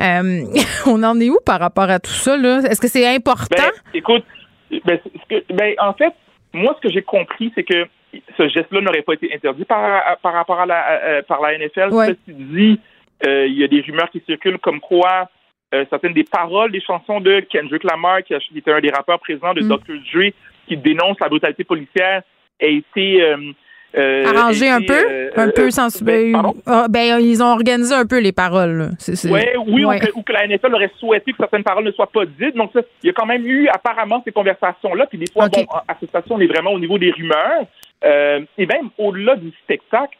[0.00, 0.42] Euh,
[0.86, 2.36] on en est où par rapport à tout ça?
[2.36, 3.56] Est-ce que c'est important?
[3.56, 4.24] Ben, écoute,
[4.84, 4.98] ben,
[5.50, 6.12] ben, en fait,
[6.52, 7.86] moi, ce que j'ai compris, c'est que
[8.36, 11.92] ce geste-là n'aurait pas été interdit par, par rapport à la, euh, par la NFL.
[11.92, 12.06] Ouais.
[12.08, 12.80] Ceci dit,
[13.26, 15.28] euh, il y a des rumeurs qui circulent comme quoi
[15.72, 19.54] euh, certaines des paroles des chansons de Kendrick Lamar, qui, était un des rappeurs présents
[19.54, 19.68] de Mm.
[19.68, 19.94] Dr.
[20.12, 20.32] Dre,
[20.66, 22.22] qui dénonce la brutalité policière,
[22.60, 23.24] a été
[23.96, 26.34] euh, euh, Arrangé a un peu, euh, un euh, peu sens- ben?
[26.66, 28.78] Ah, ben, ils ont organisé un peu les paroles.
[28.78, 28.88] là.
[28.98, 29.96] C'est- c'est- Ouais, oui, Ouais.
[29.96, 32.54] Ou, que, ou que la NFL aurait souhaité que certaines paroles ne soient pas dites.
[32.56, 35.06] Donc, ça, il y a quand même eu apparemment ces conversations-là.
[35.06, 37.64] Puis des fois, bon, à ce station, on est vraiment au niveau des rumeurs.
[38.04, 40.16] Euh, et même au-delà du spectacle,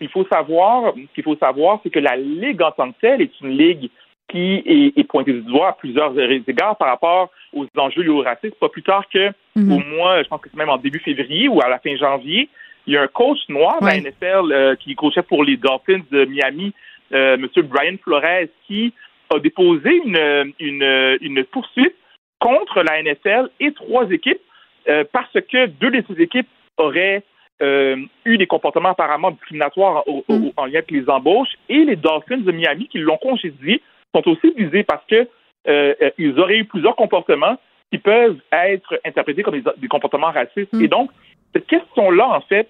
[0.00, 3.22] il faut savoir, ce qu'il faut savoir, c'est que la ligue en tant que telle
[3.22, 3.88] est une ligue
[4.28, 8.22] qui est, est pointée du doigt à plusieurs égards par rapport aux enjeux liés au
[8.22, 8.54] racisme.
[8.60, 9.72] Pas plus tard que Mhm.
[9.72, 12.48] au mois, je pense que c'est même en début février ou à la fin janvier,
[12.86, 14.00] il y a un coach noir de Ouais.
[14.00, 16.72] la NFL euh, qui coachait pour les Dolphins de Miami,
[17.12, 17.48] euh, M.
[17.64, 18.92] Brian Flores, qui
[19.34, 21.94] a déposé une, une, une poursuite
[22.40, 24.40] contre la NFL et trois équipes
[24.88, 27.22] euh, parce que deux de ces équipes auraient
[27.62, 30.50] euh, eu des comportements apparemment discriminatoires au- au- Mm.
[30.56, 33.80] en lien avec les embauches et les Dolphins de Miami qui l'ont congédié
[34.14, 35.26] sont aussi visés parce que
[35.68, 37.56] euh, euh, ils auraient eu plusieurs comportements
[37.92, 40.72] qui peuvent être interprétés comme des, des comportements racistes.
[40.72, 40.82] Mm.
[40.82, 41.10] Et donc,
[41.54, 42.68] cette question-là, en fait,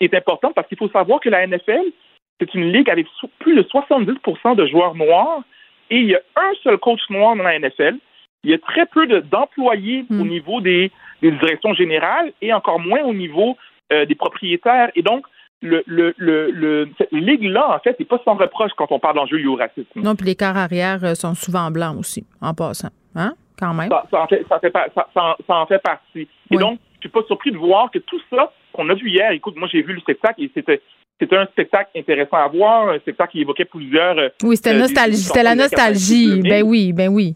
[0.00, 1.82] est importante parce qu'il faut savoir que la NFL,
[2.40, 3.06] c'est une ligue avec
[3.40, 5.42] plus de 70% de joueurs noirs
[5.90, 7.96] et il y a un seul coach noir dans la NFL.
[8.44, 10.20] Il y a très peu de- d'employés Mm.
[10.20, 10.90] au niveau des,
[11.22, 13.56] des directions générales et encore moins au niveau
[13.92, 14.90] euh, des propriétaires.
[14.96, 15.24] Et donc,
[15.62, 19.16] le, le, le, le- cette ligue-là, en fait, n'est pas sans reproche quand on parle
[19.16, 19.88] d'enjeux liés au racisme.
[19.96, 22.90] Non, puis les quarts arrière euh, sont souvent blancs aussi, en passant.
[23.14, 23.32] Hein?
[23.58, 23.88] Quand même.
[23.88, 26.28] Ça, ça en, fait, ça, fait pas- ça- ça en- ça en fait partie.
[26.50, 29.56] Et donc, suis pas surpris de voir que tout ça qu'on a vu hier, écoute,
[29.56, 30.80] moi j'ai vu le spectacle et c'était
[31.18, 34.18] c'était un spectacle intéressant à voir, un spectacle qui évoquait plusieurs.
[34.18, 35.16] euh, Oui, c'était euh, nostalgie.
[35.16, 36.26] C'était la nostalgie.
[36.42, 36.42] 90.
[36.50, 37.34] Ben oui, ben oui.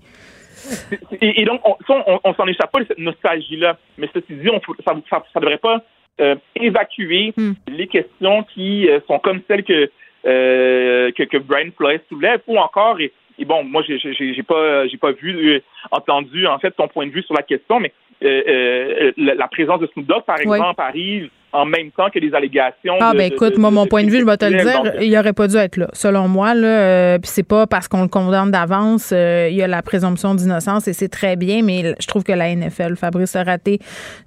[1.22, 3.78] Et, et donc, on, on, on s'en échappe pas de cette nostalgie-là.
[3.96, 5.82] Mais ceci dit, on, ça ne devrait pas
[6.20, 7.52] euh, évacuer Hmm.
[7.68, 9.90] les questions qui euh, sont comme celles que,
[10.24, 14.98] que, que Brian Flores soulève ou encore, et, et bon, moi, j'ai j'ai- pas, j'ai
[14.98, 17.90] pas vu, euh, entendu, en fait, ton point de vue sur la question, mais
[18.22, 20.56] euh, euh, la, la présence de Snoop Dogg, par Oui.
[20.56, 22.94] exemple, arrive en même temps que les allégations.
[23.00, 24.84] Ah, de- ben écoute, de- moi, mon point de vue, je vais te le Donc,
[24.84, 25.88] dire, il aurait pas dû être là.
[25.92, 29.62] Selon moi, là, euh, puis c'est pas parce qu'on le condamne d'avance, euh, il y
[29.62, 33.34] a la présomption d'innocence et c'est très bien, mais je trouve que la NFL, Fabrice
[33.36, 33.78] a raté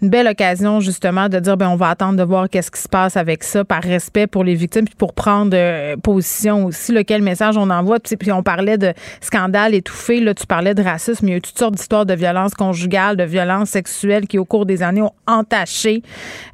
[0.01, 2.89] une belle occasion, justement, de dire, ben on va attendre de voir qu'est-ce qui se
[2.89, 7.03] passe avec ça, par respect pour les victimes, puis pour prendre euh, position aussi, là,
[7.03, 7.99] quel message on envoie.
[7.99, 11.41] Puis, on parlait de scandale étouffé, là, tu parlais de racisme, il y a eu
[11.41, 15.13] toutes sortes d'histoires de violence conjugale, de violence sexuelle qui, au cours des années, ont
[15.27, 16.01] entaché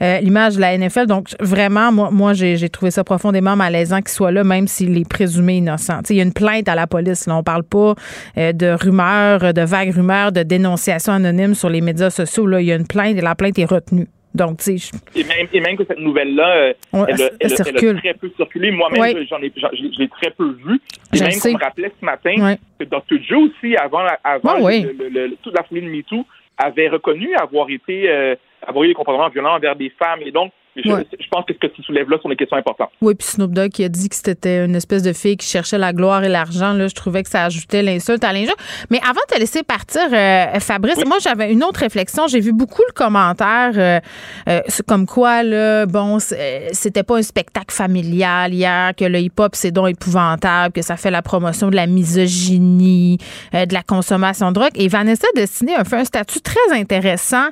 [0.01, 1.07] euh, l'image de la NFL.
[1.07, 5.09] Donc, vraiment, moi, moi j'ai trouvé ça profondément malaisant qu'il soit là, même s'il est
[5.09, 6.01] présumé innocent.
[6.09, 7.25] Il y a une plainte à la police.
[7.27, 7.35] Là.
[7.37, 7.95] On parle pas
[8.37, 12.45] euh, de rumeurs, de vagues rumeurs, de dénonciations anonymes sur les médias sociaux.
[12.45, 12.61] Là.
[12.61, 14.07] Il y a une plainte et la plainte est retenue.
[14.35, 17.15] Donc, tu sais, je- Et même, et même que cette nouvelle-là, euh, elle, a- elle
[17.19, 17.97] elle a- elle a circule.
[17.97, 18.69] très peu circulé.
[18.71, 20.79] Moi-même, j'en ai, je l'ai- très peu vu.
[21.13, 22.59] Et Je même qu'on me rappelait ce matin Ouais.
[22.79, 23.17] que Dr.
[23.27, 24.81] Joe aussi, avant, avant Ouais, ouais.
[24.81, 26.25] le- le- le- toute la foulée de MeToo,
[26.59, 28.35] avait reconnu avoir été, euh,
[28.83, 30.21] eu des comportements violents envers des femmes.
[30.21, 30.51] Et donc,
[30.83, 31.05] je, Ouais.
[31.19, 32.89] je pense que ce que tu soulèves là sont des questions importantes.
[33.01, 35.77] Oui, puis Snoop Dogg qui a dit que c'était une espèce de fille qui cherchait
[35.77, 36.73] la gloire et l'argent.
[36.73, 38.55] Là, je trouvais que ça ajoutait l'insulte à l'injure.
[38.89, 41.03] Mais avant de te laisser partir, euh, Fabrice, Oui.
[41.07, 42.27] moi j'avais une autre réflexion.
[42.27, 43.99] J'ai vu beaucoup le commentaire euh,
[44.47, 49.51] euh, comme quoi là, bon, c'est- c'était pas un spectacle familial hier, que le hip-hop
[49.55, 53.17] c'est donc épouvantable, que ça fait la promotion de la misogynie,
[53.53, 54.71] euh, de la consommation de drogue.
[54.75, 57.47] Et Vanessa Destiné a fait un statut très intéressant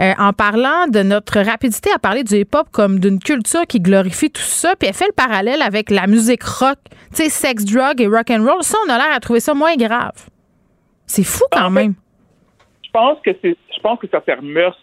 [0.00, 4.30] euh, en parlant de notre rapidité à parler du hip-hop comme d'une culture qui glorifie
[4.30, 4.74] tout ça.
[4.78, 6.78] Puis elle fait le parallèle avec la musique rock,
[7.10, 8.62] tu sais, sex, drug et rock and roll.
[8.62, 10.12] Ça, on a l'air à trouver ça moins grave.
[11.06, 11.94] C'est fou quand En fait, même.
[12.84, 14.78] Je pense que c'est, je pense que certaines mœurs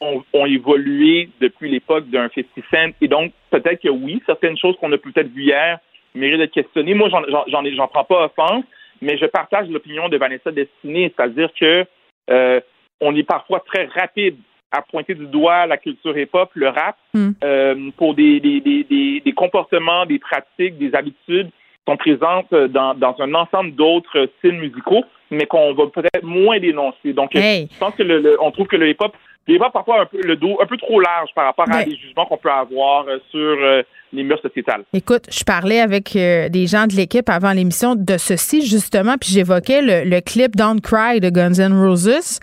[0.00, 2.90] ont, ont évolué depuis l'époque d'un 50 Cent.
[3.00, 5.78] Et donc, peut-être que oui, certaines choses qu'on a peut-être vues hier
[6.14, 6.94] méritent d'être questionnées.
[6.94, 8.64] Moi, j'en, ai- j'en prends pas offense,
[9.02, 11.84] mais je partage l'opinion de Vanessa Destinée, c'est-à-dire que
[12.30, 12.60] euh,
[13.00, 14.36] on est parfois très rapide
[14.72, 17.30] à pointer du doigt la culture hip-hop, le rap, Hmm.
[17.44, 22.94] euh, pour des, des, des, des, comportements, des pratiques, des habitudes qui sont présentes dans,
[22.94, 27.12] dans un ensemble d'autres styles musicaux, mais qu'on va peut-être moins dénoncer.
[27.14, 27.68] Donc, euh, Hey.
[27.72, 29.14] je pense que le, le- on trouve que le hip-hop,
[29.48, 31.96] le hip-hop parfois un peu le dos un peu trop large par rapport à des
[31.96, 34.82] jugements qu'on peut avoir euh, sur euh, les mœurs sociétales.
[34.92, 39.30] Écoute, je parlais avec euh, des gens de l'équipe avant l'émission de ceci, justement, puis
[39.30, 42.40] j'évoquais le, le clip Don't Cry de Guns N' Roses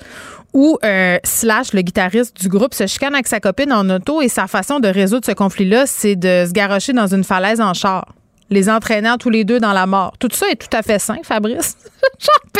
[0.53, 4.29] où euh, Slash, le guitariste du groupe, se chicane avec sa copine en auto et
[4.29, 8.05] sa façon de résoudre ce conflit-là, c'est de se garrocher dans une falaise en char.
[8.53, 10.13] Les entraînant tous les deux dans la mort.
[10.19, 11.75] Tout ça est tout à fait sain, Fabrice.
[12.53, 12.59] Tu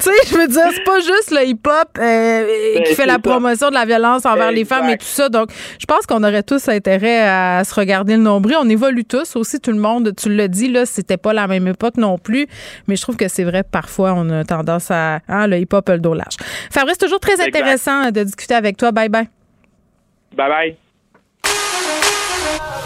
[0.00, 3.74] sais, je veux dire, c'est pas juste le hip-hop euh, qui fait la promotion de
[3.74, 5.30] la violence envers les femmes et tout ça.
[5.30, 5.48] Donc,
[5.78, 8.56] je pense qu'on aurait tous intérêt à se regarder le nombril.
[8.60, 10.12] On évolue tous aussi, tout le monde.
[10.14, 12.46] Tu l'as dit, là, c'était pas la même époque non plus.
[12.86, 15.20] Mais je trouve que c'est vrai, parfois, on a tendance à.
[15.28, 16.36] Hein, le hip-hop a le dos large.
[16.70, 17.48] Fabrice, toujours très Exact.
[17.56, 18.92] intéressant de discuter avec toi.
[18.92, 19.28] Bye bye.
[20.36, 20.76] Bye
[21.42, 22.85] bye.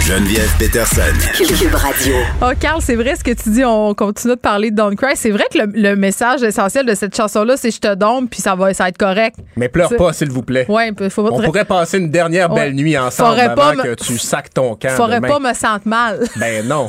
[0.00, 1.02] Geneviève Peterson.
[1.36, 2.14] Cube Radio.
[2.40, 3.64] Oh, Carl, c'est vrai ce que tu dis.
[3.64, 5.12] On continue de parler de Don't Cry.
[5.14, 8.40] C'est vrai que le, le message essentiel de cette chanson-là, c'est je te dompe, puis
[8.40, 9.36] ça va, ça va être correct.
[9.56, 10.66] Mais pleure C'est- pas, s'il vous plaît.
[10.68, 12.82] Ouais, faut On pourrait passer une dernière belle Ouais.
[12.82, 15.28] nuit ensemble Faudrait avant pas me- que tu sacs ton camp Faudrait demain.
[15.28, 16.18] pas me sentir mal.
[16.36, 16.88] Ben non.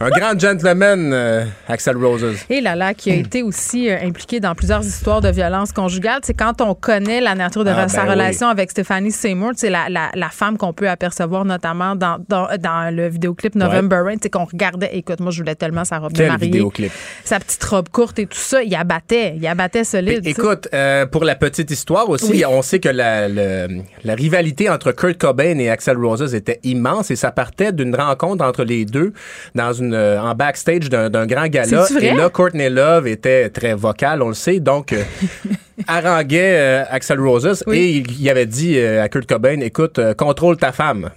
[0.00, 2.36] Un grand gentleman, euh, Axel Roses.
[2.48, 6.20] Et là là, qui a été aussi euh, impliqué dans plusieurs histoires de violence conjugale.
[6.22, 9.70] C'est quand on connaît la nature de Ah, sa ben relation avec Stephanie Seymour, c'est
[9.70, 14.16] la, la, la femme qu'on peut apercevoir notamment dans, dans, dans le vidéoclip November Rain,
[14.22, 14.90] c'est qu'on regardait.
[14.92, 16.92] Écoute, moi je voulais tellement sa robe de mariée, vidéoclip.
[17.24, 18.62] sa petite robe courte et tout ça.
[18.62, 20.22] Il abattait, il abattait solide.
[20.22, 22.44] Puis, écoute, euh, pour la petite histoire aussi, Oui.
[22.46, 23.26] on sait que la,
[24.14, 28.64] rivalité entre Kurt Cobain et Axel Roses était immense et ça partait d'une rencontre entre
[28.64, 29.12] les deux
[29.54, 31.86] dans une euh, en backstage d'un d'un grand gala.
[32.00, 35.02] Et là, Courtney Love était très vocal, on le sait, donc euh,
[35.86, 37.78] haranguait euh, Axel Roses Oui.
[37.78, 41.10] et il, il avait dit euh, à Kurt Cobain, écoute, euh, contrôle ta femme.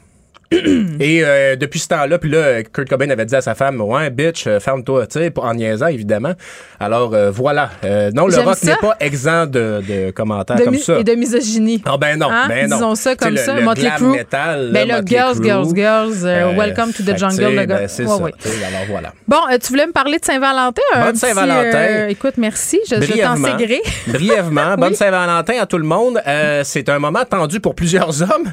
[0.51, 4.09] Et euh, depuis ce temps-là, puis là, Kurt Cobain avait dit à sa femme, ouais,
[4.09, 6.33] bitch, euh, ferme-toi, tu sais, en niaisant, évidemment.
[6.79, 7.69] Alors, euh, voilà.
[7.85, 10.99] Euh, non, le rock n'est pas exempt de, de commentaires De comme ça.
[10.99, 11.81] Et de misogynie.
[11.85, 12.47] Ah ben non, Hein?
[12.49, 12.75] ben non.
[12.75, 13.53] Disons ça comme le- ça.
[13.55, 14.07] le glam Crue.
[14.11, 16.23] metal, Ben là, girls, girls, girls,
[16.57, 17.55] welcome to the jungle.
[17.55, 17.77] le gars.
[17.77, 18.31] ben, c'est Ouais, ça, ouais.
[18.67, 19.13] alors voilà.
[19.27, 20.81] Bon, tu voulais me parler de Saint-Valentin?
[21.01, 22.07] Bonne Saint-Valentin.
[22.09, 22.79] écoute, merci.
[22.89, 23.57] Je, je t'en Brièvement.
[23.57, 23.81] sais gré.
[24.07, 24.95] Brièvement, bonne Oui.
[24.95, 26.21] Saint-Valentin à tout le monde.
[26.63, 28.51] C'est un moment tendu pour plusieurs hommes.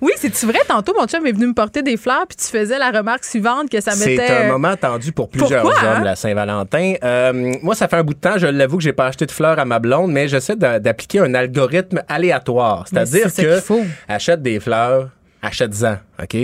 [0.00, 0.60] Oui, c'est-tu vrai?
[0.68, 3.68] Tantôt, mon chum est venu me porter des fleurs, puis tu faisais la remarque suivante
[3.70, 4.30] que ça C'est mettait.
[4.32, 6.04] un euh, moment tendu pour plusieurs Pourquoi, hommes, hein?
[6.04, 6.94] la Saint-Valentin.
[7.04, 9.30] Euh, moi, ça fait un bout de temps, je l'avoue que j'ai pas acheté de
[9.32, 12.86] fleurs à ma blonde, mais j'essaie d'a- d'appliquer un algorithme aléatoire.
[12.88, 13.82] C'est-à-dire c'est que faut.
[14.08, 15.10] achète des fleurs,
[15.42, 16.36] achète-en, OK?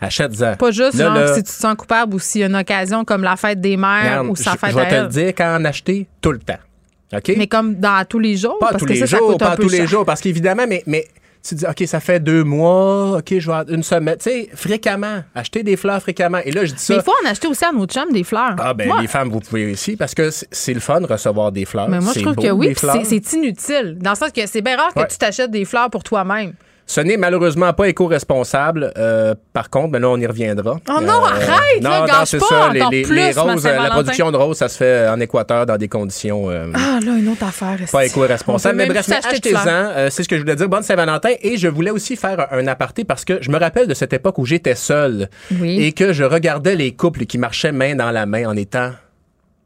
[0.00, 0.52] Achète-en.
[0.52, 0.56] Hmm.
[0.56, 2.56] Pas juste Là, genre là, si tu te sens coupable ou s'il y a une
[2.56, 5.08] occasion comme la fête des mères regarde, ou sa je- fête je vais te le
[5.08, 6.54] dire quand en acheter tout le temps.
[7.14, 7.32] OK?
[7.36, 8.58] Mais comme dans tous les jours.
[8.58, 10.20] Pas parce tous que les ça, ça jours, un pas peu tous les jours, parce
[10.20, 11.06] qu'évidemment, mais, mais
[11.42, 14.16] tu dis, OK, ça fait deux mois, OK, je vais une semaine.
[14.16, 16.38] Tu sais, fréquemment, acheter des fleurs fréquemment.
[16.44, 16.94] Et là, je dis ça.
[16.94, 18.56] Mais il faut en acheter aussi à nos chums des fleurs.
[18.58, 21.52] Ah, ben, Moi- les femmes, vous pouvez aussi, parce que c'est- le fun de recevoir
[21.52, 21.88] des fleurs.
[21.88, 23.96] mais moi, je trouve beau, que oui, des c'est- c'est inutile.
[24.00, 25.06] Dans le sens que c'est bien rare que Ouais.
[25.08, 26.52] tu t'achètes des fleurs pour toi-même.
[26.88, 28.92] Ce n'est malheureusement pas éco-responsable.
[28.96, 30.78] euh, par contre, ben là, on y reviendra.
[30.88, 32.70] Oh non, arrête, non, non, c'est ça.
[32.72, 35.08] Les, encore les- plus les ma roses, euh, la production de roses, ça se fait
[35.08, 37.76] en Équateur dans des conditions euh, Ah, là, une autre affaire.
[37.90, 38.74] pas éco-responsable.
[38.76, 39.58] On Mais bref, mais achetez-en.
[39.66, 40.68] Euh, c'est ce que je voulais dire.
[40.68, 41.30] Bonne Saint-Valentin.
[41.42, 44.38] Et je voulais aussi faire un aparté parce que je me rappelle de cette époque
[44.38, 45.28] où j'étais seul
[45.60, 45.82] Oui.
[45.84, 48.92] et que je regardais les couples qui marchaient main dans la main en étant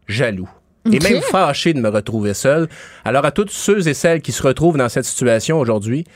[0.09, 0.48] jaloux.
[0.90, 2.66] Et même fâché de me retrouver seul.
[3.04, 6.06] Alors à toutes ceux et celles qui se retrouvent dans cette situation aujourd'hui,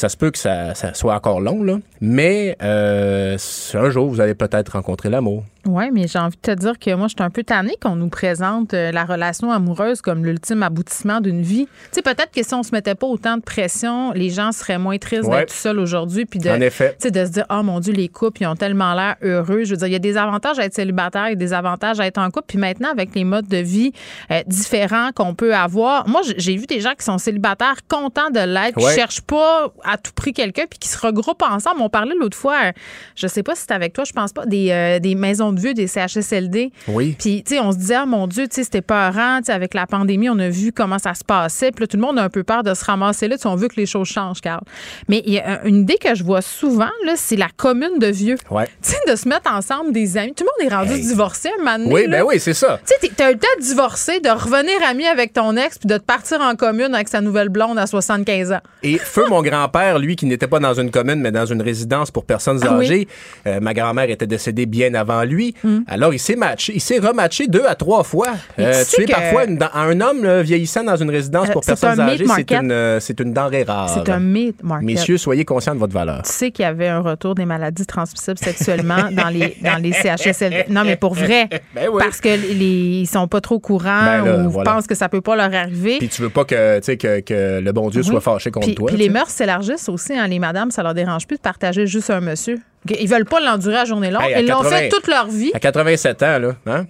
[0.00, 1.82] ça se peut que ça, soit encore long.
[2.00, 3.36] Mais euh,
[3.74, 5.44] un jour, vous allez peut-être rencontrer l'amour.
[5.66, 7.94] Oui, mais j'ai envie de te dire que moi, je suis un peu tannée qu'on
[7.96, 11.66] nous présente euh, la relation amoureuse comme l'ultime aboutissement d'une vie.
[11.66, 14.78] Tu sais, peut-être que si on se mettait pas autant de pression, les gens seraient
[14.78, 15.40] moins tristes Ouais.
[15.40, 16.24] d'être seuls aujourd'hui.
[16.24, 16.96] Puis de, En effet.
[16.98, 19.64] tu sais, de se dire, oh mon Dieu, les couples, ils ont tellement l'air heureux.
[19.64, 21.52] Je veux dire, il y a des avantages à être célibataire, il y a des
[21.52, 22.46] avantages à être en couple.
[22.48, 23.92] Puis maintenant, avec les modes de vie
[24.30, 28.40] euh, différents qu'on peut avoir, moi, j'ai vu des gens qui sont célibataires, contents de
[28.40, 28.94] l'être, qui Ouais.
[28.94, 31.82] cherchent pas à tout prix quelqu'un, puis qui se regroupent ensemble.
[31.82, 32.72] On parlait l'autre fois, euh,
[33.14, 35.60] je sais pas si c'était avec toi, je pense pas, des, euh, des maisons de
[35.60, 36.70] vieux, des CHSLD.
[36.88, 37.16] Oui.
[37.18, 39.38] Puis, tu sais, on se disait, ah, mon Dieu, tu sais, c'était peurant.
[39.38, 41.70] Tu sais, avec la pandémie, on a vu comment ça se passait.
[41.72, 43.36] Puis là, tout le monde a un peu peur de se ramasser là.
[43.44, 44.60] On veut que les choses changent, Carl.
[45.08, 48.06] Mais il y a une idée que je vois souvent, là, c'est la commune de
[48.08, 48.36] vieux.
[48.50, 48.66] Ouais.
[48.82, 50.34] Tu sais, de se mettre ensemble des amis.
[50.34, 51.00] Tout le monde est rendu Hey.
[51.06, 52.18] divorcé un moment donné, Oui, là.
[52.18, 52.78] ben oui, c'est ça.
[52.86, 55.86] Tu sais, t'as eu le temps de divorcer, de revenir ami avec ton ex, puis
[55.88, 58.60] de te partir en commune avec sa nouvelle blonde à 75 ans.
[58.82, 62.10] Et feu mon grand-père, lui, qui n'était pas dans une commune, mais dans une résidence
[62.10, 62.86] pour personnes Ah oui?
[62.86, 63.08] âgées.
[63.46, 65.39] euh, ma grand-mère était décédée bien avant lui.
[65.40, 65.54] Lui.
[65.86, 68.28] Alors, il s'est matché, il s'est rematché deux à trois fois.
[68.58, 71.62] Euh, tu sais que- parfois une- un homme là, vieillissant dans une résidence Euh, pour
[71.64, 73.88] personnes âgées, c'est une, c'est une denrée rare.
[73.88, 74.86] C'est un mythe, Market.
[74.86, 76.22] Messieurs, soyez conscients de votre valeur.
[76.22, 79.92] Tu sais qu'il y avait un retour des maladies transmissibles sexuellement dans les, dans les
[79.92, 80.64] CHSLD.
[80.68, 81.48] Non, mais pour vrai.
[81.74, 82.02] Ben oui.
[82.04, 84.72] Parce que les, ils sont pas trop courants Ben là, ou voilà.
[84.72, 85.98] pensent que ça peut pas leur arriver.
[85.98, 88.88] Puis tu veux pas que, que, que le bon Dieu soit fâché contre puis, toi.
[88.88, 90.14] puis les mœurs s'élargissent aussi.
[90.14, 92.58] Hein, les madames, ça leur dérange plus de partager juste un monsieur.
[92.88, 94.22] Ils veulent pas l'endurer à journée longue.
[94.22, 95.50] Hey, à Ils l'ont 80 fait toute leur vie.
[95.54, 96.52] À 87 ans, là.
[96.66, 96.86] Hein?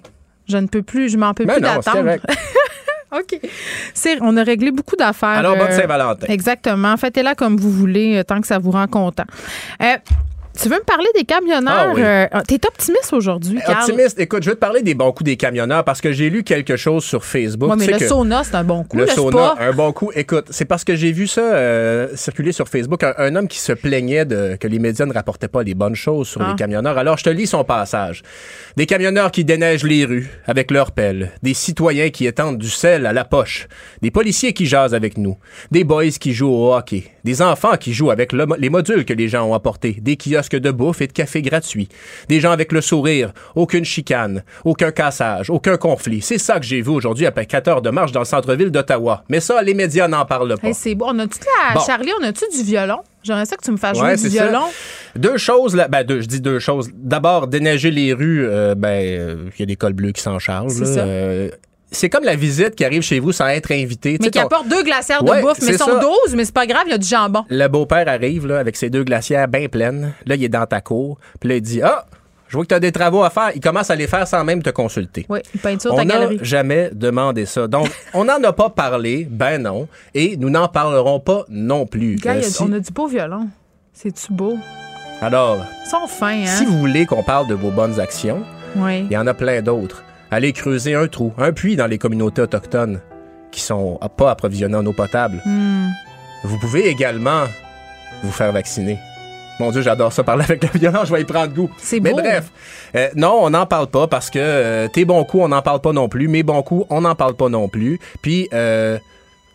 [0.49, 2.17] Je ne peux plus, je m'en peux Ben plus non, d'attendre.
[3.13, 3.41] OK.
[3.93, 5.29] C'est, on a réglé beaucoup d'affaires.
[5.31, 6.27] Alors, bonne euh, Saint-Valentin.
[6.29, 6.97] Exactement.
[6.97, 9.25] Faites-la comme vous voulez, euh, tant que ça vous rend content.
[9.83, 9.97] Euh,
[10.59, 11.75] tu veux me parler des camionneurs?
[11.89, 12.03] Ah oui.
[12.03, 13.79] Euh, T'es optimiste aujourd'hui, Carl?
[13.91, 16.43] Optimiste, écoute, je vais te parler des bons coups des camionneurs parce que j'ai lu
[16.43, 17.71] quelque chose sur Facebook.
[17.71, 18.97] Ouais, mais Tu sais le sauna, c'est un bon coup.
[18.97, 19.65] Le Le, sauna, spa.
[19.65, 20.11] un bon coup.
[20.15, 23.59] Écoute, c'est parce que j'ai vu ça euh, circuler sur Facebook, un, un homme qui
[23.59, 26.51] se plaignait de que les médias ne rapportaient pas les bonnes choses sur Ah.
[26.51, 26.99] les camionneurs.
[26.99, 28.23] Alors, je te lis son passage.
[28.77, 33.07] Des camionneurs qui déneigent les rues avec leurs pelles, des citoyens qui étendent du sel
[33.07, 33.69] à la poche,
[34.03, 35.37] des policiers qui jasent avec nous,
[35.71, 39.13] des boys qui jouent au hockey, des enfants qui jouent avec le les modules que
[39.13, 41.89] les gens ont apportés, des kiosques de bouffe et de café gratuits,
[42.29, 46.21] des gens avec le sourire, aucune chicane, aucun cassage, aucun conflit.
[46.23, 49.25] C'est ça que j'ai vu aujourd'hui après 4 heures de marche dans le centre-ville d'Ottawa.
[49.29, 50.69] Mais ça, les médias n'en parlent pas.
[50.69, 51.07] Hey, c'est bon.
[51.11, 51.39] On a-tu
[51.69, 51.75] la...
[51.75, 51.81] Bon.
[51.81, 52.99] Charlie, on a-tu du violon?
[53.23, 54.45] J'aimerais ça que tu me fasses jouer Ouais, du ça.
[54.47, 54.65] violon.
[55.17, 56.89] Deux choses, là, ben deux, je dis deux choses.
[56.95, 60.39] D'abord, déneiger les rues, euh, ben, euh, il y a des cols bleus qui s'en
[60.39, 60.73] chargent.
[60.73, 60.95] C'est là.
[60.95, 61.01] ça.
[61.01, 61.51] Euh,
[61.91, 64.19] c'est comme la visite qui arrive chez vous sans être invité.
[64.21, 65.99] Mais qui ton- apporte deux glacières Ouais, de bouffe, mais sont ça.
[66.01, 67.45] 12, mais c'est pas grave, il y a du jambon.
[67.49, 70.13] Le beau-père arrive là, avec ses deux glacières bien pleines.
[70.27, 71.19] Là, il est dans ta cour.
[71.41, 72.07] Puis là, il dit Ah,
[72.49, 73.51] je vois que tu as des travaux à faire.
[73.55, 75.25] Il commence à les faire sans même te consulter.
[75.29, 76.39] Oui, une peinture On ta n'a galerie.
[76.43, 77.67] jamais demandé ça.
[77.69, 82.17] Donc, on n'en a pas parlé, ben non, et nous n'en parlerons pas non plus.
[82.17, 83.49] Gars, Euh, si- on a du beau violon.
[83.93, 84.57] C'est-tu beau?
[85.21, 86.47] Alors, Ils sont fins, hein?
[86.47, 88.43] si vous voulez qu'on parle de vos bonnes actions,
[88.77, 89.01] Oui.
[89.11, 90.03] il y en a plein d'autres.
[90.31, 93.01] Allez creuser un trou, un puits dans les communautés autochtones
[93.51, 95.43] qui sont pas approvisionnées en eau potable.
[95.45, 95.89] Hmm.
[96.45, 97.45] Vous pouvez également
[98.23, 98.99] vous faire vacciner.
[99.59, 101.71] Mon Dieu, j'adore ça parler avec le violon, je vais y prendre goût.
[101.77, 102.19] C'est Mais beau.
[102.19, 102.51] bref,
[102.95, 105.81] euh, non, on n'en parle pas parce que euh, tes bons coups, on n'en parle
[105.81, 106.29] pas non plus.
[106.29, 107.99] Mes bons coups, on n'en parle pas non plus.
[108.23, 108.99] Puis, euh,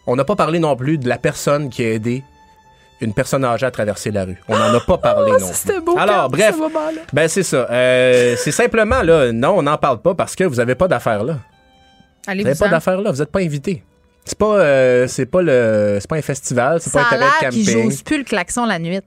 [0.05, 2.21] on n'a pas parlé non plus de la personne qui a aidé
[3.01, 4.37] une personne âgée à traverser la rue.
[4.47, 5.55] On n'en a pas parlé Ah, non plus.
[5.55, 7.67] c'était beau, Alors, bref, ce ben c'est ça.
[7.69, 11.23] Euh, c'est simplement là, non, on n'en parle pas parce que vous n'avez pas d'affaires
[11.23, 11.37] là.
[12.27, 13.83] Vous n'avez pas d'affaires là, vous n'êtes pas invité.
[14.27, 17.25] C'est pas, euh, c'est pas le, c'est pas un festival, c'est Ça pas un terrain
[17.51, 18.03] de camping.
[18.03, 18.99] plus le klaxon la nuit.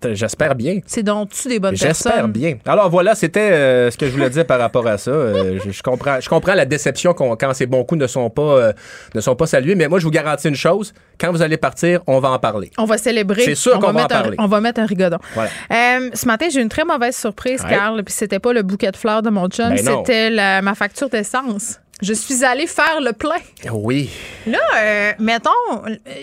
[0.00, 0.80] T- J'espère bien.
[0.84, 2.32] C'est donc-tu des bonnes J'espère personnes?
[2.32, 2.58] bien.
[2.66, 5.10] Alors voilà, c'était euh, ce que je voulais dire par rapport à ça.
[5.12, 8.42] Euh, je, je comprends, je comprends la déception quand ces bons coups ne sont pas
[8.42, 8.72] euh,
[9.14, 12.02] ne sont pas salués, mais moi je vous garantis une chose quand vous allez partir,
[12.06, 12.70] on va en parler.
[12.76, 13.42] On va célébrer.
[13.44, 14.36] C'est sûr On qu'on va en mettre un- parler.
[14.40, 15.18] on va mettre un rigodon.
[15.34, 15.50] Voilà.
[15.72, 17.70] Euh, ce matin, j'ai eu une très mauvaise surprise, Ouais.
[17.70, 18.02] Carl.
[18.04, 21.78] Puis c'était pas le bouquet de fleurs de mon chum, Ben c'était ma facture d'essence.
[22.02, 23.36] Je suis allée faire le plein.
[23.72, 24.10] Oui.
[24.46, 25.50] Là, euh, mettons,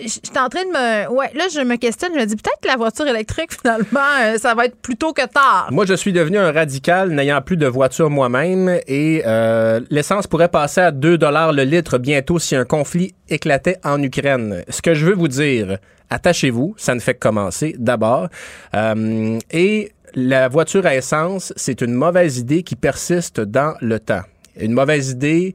[0.02, 1.10] j'étais en train de me.
[1.12, 2.12] Ouais, là, je me questionne.
[2.14, 5.12] Je me dis peut-être que la voiture électrique, finalement, euh, ça va être plus tôt
[5.12, 5.68] que tard.
[5.70, 10.48] Moi, je suis devenu un radical n'ayant plus de voiture moi-même et euh, l'essence pourrait
[10.48, 14.64] passer à 2 dollars le litre bientôt si un conflit éclatait en Ukraine.
[14.68, 15.78] Ce que je veux vous dire,
[16.10, 18.28] attachez-vous, ça ne fait que commencer d'abord.
[18.74, 24.22] Euh, et la voiture à essence, c'est une mauvaise idée qui persiste dans le temps.
[24.60, 25.54] Une mauvaise idée,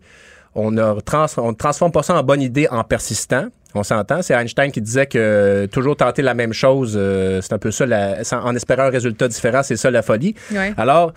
[0.56, 3.48] on ne trans- transforme pas ça en bonne idée en persistant.
[3.76, 4.22] On s'entend?
[4.22, 7.86] C'est Einstein qui disait que toujours tenter la même chose, euh, c'est un peu ça,
[7.88, 10.36] la- sans- en espérant un résultat différent, c'est ça la folie.
[10.52, 10.74] Ouais.
[10.78, 11.12] Alors,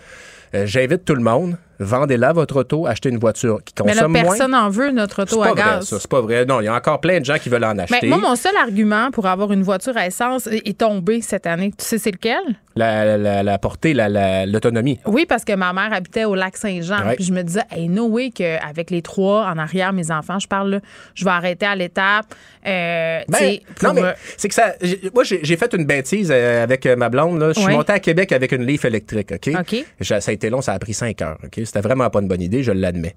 [0.55, 4.12] euh, j'invite tout le monde, vendez-la votre auto, achetez une voiture qui Mais là, consomme
[4.12, 4.22] moins.
[4.22, 5.89] personne n'en veut notre auto à gaz.
[5.89, 5.99] ça.
[6.01, 6.45] C'est pas vrai.
[6.45, 8.07] Non, il y a encore plein de gens qui veulent en Mais acheter.
[8.09, 11.70] moi, mon seul argument pour avoir une voiture à essence est tombé cette année.
[11.77, 12.39] Tu sais, c'est lequel?
[12.77, 14.99] La, la, la portée, la- la- l'autonomie.
[15.07, 17.07] Oui, parce que ma mère habitait au lac Saint-Jean.
[17.07, 17.14] Ouais.
[17.16, 20.47] Puis je me disais, hey, no way qu'avec les trois en arrière, mes enfants, je
[20.47, 20.81] parle, là,
[21.14, 22.27] je vais arrêter à l'étape.
[22.66, 24.03] Euh, Ben, non, mais
[24.37, 24.74] c'est que ça.
[25.14, 27.39] Moi, j'ai j'ai fait une bêtise euh, avec euh, ma blonde.
[27.41, 27.49] Là.
[27.53, 27.74] Je suis Ouais.
[27.77, 29.33] monté à Québec avec une Leaf électrique.
[29.33, 29.51] OK?
[29.59, 29.85] OK.
[30.01, 31.39] J'ai- Ça a été long, ça a pris 5 heures.
[31.45, 31.61] OK?
[31.67, 33.14] C'était vraiment pas une bonne idée, je l'admets.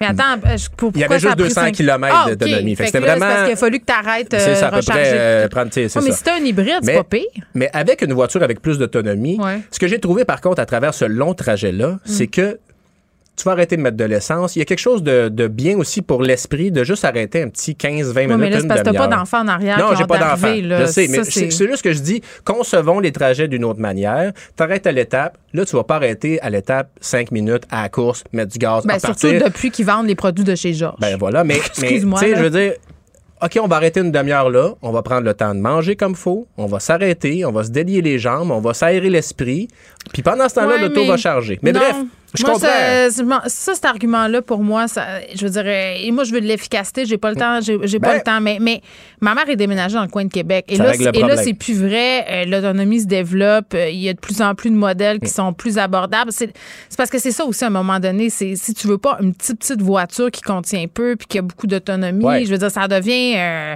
[0.00, 2.30] Mais attends, euh, je- pour, Il y pourquoi avait juste pris 200 cinq- kilomètres Ah,
[2.30, 2.74] d'autonomie.
[2.76, 4.66] Fait que Fait c'était c'est parce vraiment- qu'il a fallu que tu arrêtes c'est ça,
[4.66, 5.00] à peu recharger.
[5.02, 5.10] près.
[5.14, 7.22] euh, prendre, Ouais, mais si un hybride, c'est pas pire.
[7.54, 9.60] Mais avec une voiture avec plus d'autonomie, Ouais.
[9.70, 12.58] ce que j'ai trouvé par contre à travers ce long trajet-là, c'est que
[13.36, 14.56] tu vas arrêter de mettre de l'essence.
[14.56, 17.48] Il y a quelque chose de, de bien aussi pour l'esprit de juste arrêter un
[17.48, 18.38] petit 15-20 Oui, minutes.
[18.38, 20.54] mais là, c'est parce que t'as pas d'enfants en arrière Non, j'ai pas d'enfant.
[20.54, 24.32] Je sais, mais c'est juste que je dis, concevons les trajets d'une autre manière.
[24.54, 25.38] T'arrêtes à l'étape.
[25.54, 28.84] Là, tu vas pas arrêter à l'étape 5 minutes à la course, mettre du gaz,
[28.84, 29.30] Ben, repartir.
[29.30, 30.98] surtout depuis qu'ils vendent les produits de chez Georges.
[31.00, 32.72] Ben voilà, mais, mais tu Excuse-moi, sais, je veux dire,
[33.42, 36.14] OK, on va arrêter une demi-heure là, on va prendre le temps de manger comme
[36.14, 39.68] faut, on va s'arrêter, on va se délier les jambes, on va s'aérer l'esprit,
[40.12, 41.58] puis pendant ce temps-là, Ouais, l'auto mais- va charger.
[41.62, 41.80] Mais Non.
[41.80, 41.96] bref,
[42.34, 43.10] Je moi, ça,
[43.48, 45.04] ça, cet argument-là, pour moi, ça,
[45.34, 47.78] je veux dire, euh, et moi, je veux de l'efficacité, j'ai pas le temps, j'ai
[47.84, 48.80] j'ai pas Ben- le temps, mais, mais
[49.20, 50.64] ma mère est déménagée dans le coin de Québec.
[50.68, 52.24] Et là, et là, c'est plus vrai.
[52.28, 53.74] Euh, L'autonomie se développe.
[53.74, 56.32] euh, Il y a de plus en plus de modèles qui sont plus abordables.
[56.32, 56.52] C'est
[56.88, 58.30] c'est parce que c'est ça aussi, à un moment donné.
[58.30, 61.42] C'est si tu veux pas une petite, petite voiture qui contient peu puis qui a
[61.42, 62.44] beaucoup d'autonomie, Ouais.
[62.44, 63.34] je veux dire, ça devient.
[63.36, 63.74] euh,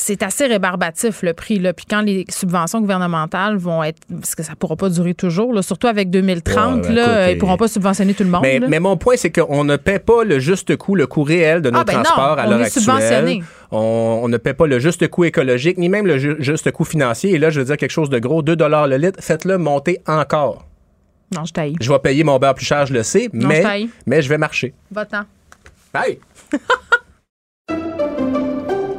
[0.00, 1.72] c'est assez rébarbatif le prix là.
[1.72, 5.60] Puis quand les subventions gouvernementales vont être parce que ça pourra pas durer toujours là,
[5.62, 8.46] surtout avec 2030 Ouais, ben, là, écoute, ils pourront pas subventionner tout le monde.
[8.68, 11.70] Mais, mon point, c'est qu'on ne paie pas le juste coût, le coût réel de
[11.70, 13.42] nos Ah, ben non, transports à on l'heure actuelle.
[13.70, 16.84] On, on ne paie pas le juste coût écologique, ni même le ju- juste coût
[16.84, 17.32] financier.
[17.34, 20.64] Et là, je veux dire quelque chose de gros, 2 le litre, faites-le monter encore.
[21.34, 21.74] Non, je taille.
[21.80, 23.90] Je vais payer mon beurre plus cher, je le sais, Non, je mais, taille.
[24.06, 24.72] mais je vais marcher.
[24.90, 25.22] Va-t'en.
[25.92, 26.18] Bye!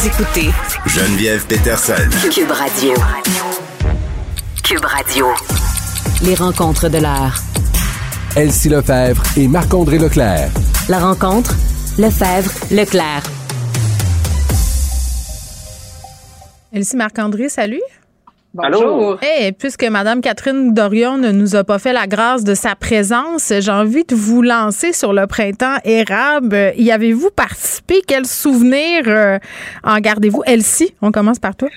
[0.00, 0.48] Vous écoutez
[0.86, 1.92] Geneviève Peterson.
[2.32, 2.94] Cube Radio.
[4.64, 5.26] Cube Radio.
[6.22, 7.34] Les rencontres de l'heure.
[8.34, 10.48] Elsie Lefebvre et Marc-André Leclerc.
[10.88, 11.54] La rencontre,
[11.98, 13.24] Lefebvre, Leclerc.
[16.72, 17.82] Elsie Marc-André, salut.
[18.58, 19.16] Allô?
[19.22, 23.52] Eh, puisque Mme Catherine Dorion ne nous a pas fait la grâce de sa présence,
[23.60, 26.72] j'ai envie de vous lancer sur le printemps érable.
[26.76, 28.02] Y avez-vous participé?
[28.06, 29.38] Quel souvenir euh,
[29.84, 30.42] en gardez-vous?
[30.46, 31.68] Elsie, on commence par toi.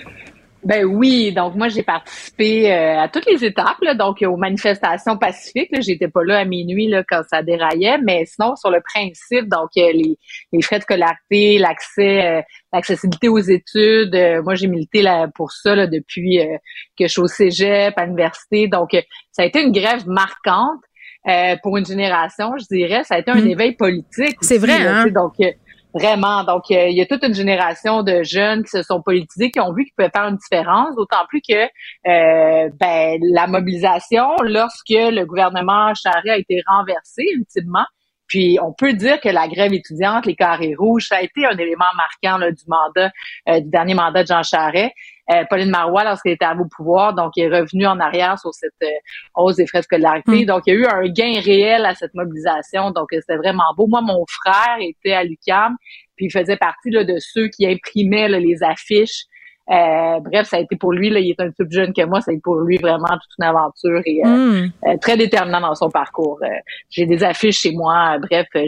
[0.66, 5.18] Ben oui, donc moi j'ai participé euh, à toutes les étapes, là, donc aux manifestations
[5.18, 5.70] pacifiques.
[5.82, 9.70] J'étais pas là à minuit là, quand ça déraillait, mais sinon sur le principe, donc
[9.78, 10.18] euh, les,
[10.53, 12.41] les frais de scolarité, l'accès, euh,
[12.72, 14.16] l'accessibilité aux études.
[14.16, 16.57] euh, moi j'ai milité là, pour ça là, depuis euh,
[16.97, 18.68] que je suis au cégep, à l'université.
[18.68, 19.01] Donc euh,
[19.32, 20.80] ça a été une grève marquante.
[21.28, 23.47] euh, pour une génération, je dirais, ça a été un Mm.
[23.47, 24.36] éveil politique.
[24.41, 25.05] C'est vrai, hein?
[25.07, 25.51] Donc, euh,
[25.94, 26.44] Vraiment.
[26.44, 29.60] Donc, euh, il y a toute une génération de jeunes qui se sont politisés, qui
[29.60, 34.89] ont vu qu'ils pouvaient faire une différence, d'autant plus que euh, ben, la mobilisation, lorsque
[34.89, 37.86] le gouvernement Charest a été renversé ultimement,
[38.28, 41.58] puis on peut dire que la grève étudiante, les carrés rouges, ça a été un
[41.58, 43.12] élément marquant là, du mandat,
[43.50, 44.91] euh, du dernier mandat de Jean Charest.
[45.32, 48.74] Euh, Pauline Marois, lorsqu'elle était à au pouvoir, donc est revenue en arrière sur cette
[48.84, 48.88] euh,
[49.36, 50.43] hausse des frais de scolarité.
[50.43, 50.45] Mm.
[50.45, 52.91] Donc, il y a eu un gain réel à cette mobilisation.
[52.91, 53.88] Donc, c'était vraiment beau.
[53.88, 55.78] Moi, mon frère était à l'UQAM,
[56.17, 59.24] puis il faisait partie là, de ceux qui imprimaient là, les affiches.
[59.72, 62.03] Euh, bref, ça a été pour lui, là, il est un peu plus jeune que
[62.05, 64.70] moi, ça a été pour lui vraiment toute une aventure et euh, Hmm.
[64.88, 66.38] euh, très déterminant dans son parcours.
[66.43, 66.47] Euh,
[66.89, 68.16] J'ai des affiches chez moi.
[68.16, 68.68] Euh, bref, je,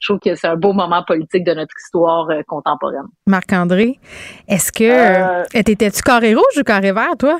[0.00, 3.06] je trouve que c'est un beau moment politique de notre histoire euh, contemporaine.
[3.28, 3.98] Marc-André,
[4.48, 5.62] est-ce que.
[5.62, 7.38] T'étais-tu carré rouge ou carré vert, toi?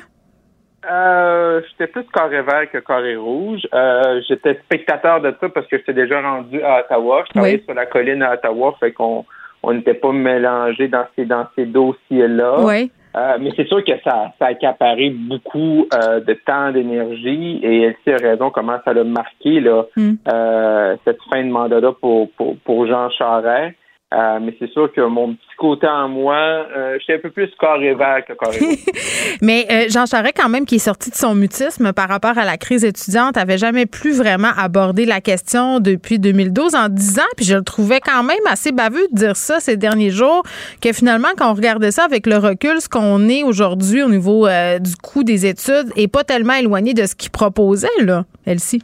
[0.89, 3.61] Euh, j'étais plus carré vert que carré rouge.
[3.73, 7.23] Euh, j'étais spectateur de ça parce que j'étais déjà rendu à Ottawa.
[7.27, 7.63] Je travaillais Oui.
[7.65, 9.25] sur la colline à Ottawa, fait qu'on
[9.65, 12.61] on n'était pas mélangés dans ces dans ces dossiers-là.
[12.61, 12.91] Oui.
[13.15, 17.83] Euh, mais c'est sûr que ça, ça a accaparé beaucoup euh, de temps, d'énergie, et
[17.83, 20.13] Elsie a raison comment ça l'a marqué là, Mm.
[20.27, 23.75] euh, cette fin de mandat-là pour, pour, pour Jean Charest.
[24.15, 27.49] Euh, mais c'est sûr que mon petit côté en moi, euh, j'étais un peu plus
[27.59, 28.33] carré vert que.
[29.41, 32.45] Mais euh, Jean Charest, quand même, qui est sorti de son mutisme par rapport à
[32.45, 37.45] la crise étudiante, avait jamais plus vraiment abordé la question depuis 2012 en disant, puis
[37.45, 40.43] je le trouvais quand même assez baveux de dire ça ces derniers jours,
[40.81, 44.47] que finalement, quand on regardait ça avec le recul, ce qu'on est aujourd'hui au niveau
[44.79, 48.81] du coût des études est pas tellement éloigné de ce qu'il proposait, là, Elsie.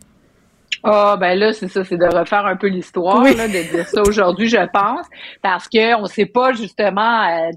[0.83, 3.35] Ah ben là c'est ça, c'est de refaire un peu l'histoire, Oui.
[3.35, 5.05] là, de dire ça aujourd'hui, je pense,
[5.41, 7.49] parce que on sait pas justement, euh,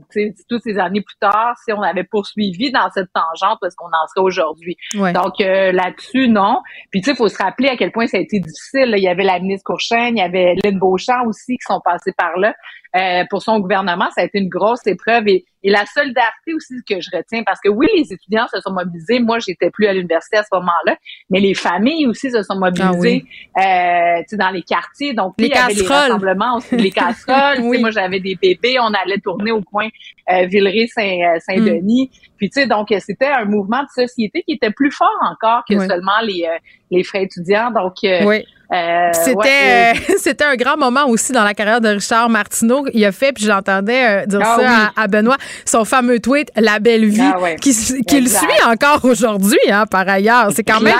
[0.48, 4.06] toutes ces années plus tard, si on avait poursuivi dans cette tangente, parce qu'on en
[4.14, 4.76] serait aujourd'hui.
[4.94, 6.60] Donc euh, là-dessus, non.
[6.90, 8.90] Puis tu sais, il faut se rappeler à quel point ça a été difficile.
[8.90, 8.96] là.
[8.98, 12.12] Il y avait la ministre Courchaine, il y avait Lynn Beauchamp aussi qui sont passés
[12.16, 12.54] par là.
[12.96, 16.74] Euh, pour son gouvernement, ça a été une grosse épreuve et, et la solidarité aussi
[16.88, 19.18] que je retiens, parce que oui, les étudiants se sont mobilisés.
[19.18, 20.96] Moi, j'étais plus à l'université à ce moment-là,
[21.30, 23.24] mais les familles aussi se sont mobilisées
[23.58, 25.14] euh, tu sais, dans les quartiers.
[25.14, 25.96] Donc, Les il y avait les casseroles.
[26.12, 27.60] rassemblements aussi, les casseroles.
[27.62, 27.80] Oui.
[27.80, 29.88] Moi, j'avais des bébés, on allait tourner au coin
[30.30, 32.10] euh, Villeray-Saint-Denis.
[32.36, 35.62] Puis, tu sais, donc, euh, c'était un mouvement de société qui était plus fort encore
[35.68, 35.86] que Oui.
[35.86, 36.56] seulement les, euh,
[36.90, 37.70] les frais étudiants.
[37.70, 38.44] Donc, euh, Oui.
[38.72, 42.86] euh, C'était ouais, euh, c'était un grand moment aussi dans la carrière de Richard Martineau.
[42.92, 44.66] Il a fait, puis j'entendais euh, dire Ah ça oui.
[44.96, 47.57] à, à Benoît, son fameux tweet «La belle vie Ah ouais.
[47.61, 48.38] qui, s- qui le Exact.
[48.40, 50.50] suit encore aujourd'hui, hein, par ailleurs.
[50.55, 50.94] C'est quand même...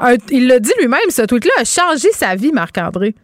[0.00, 3.14] Un- il l'a dit lui-même, ce tweet-là a changé sa vie, Marc-André.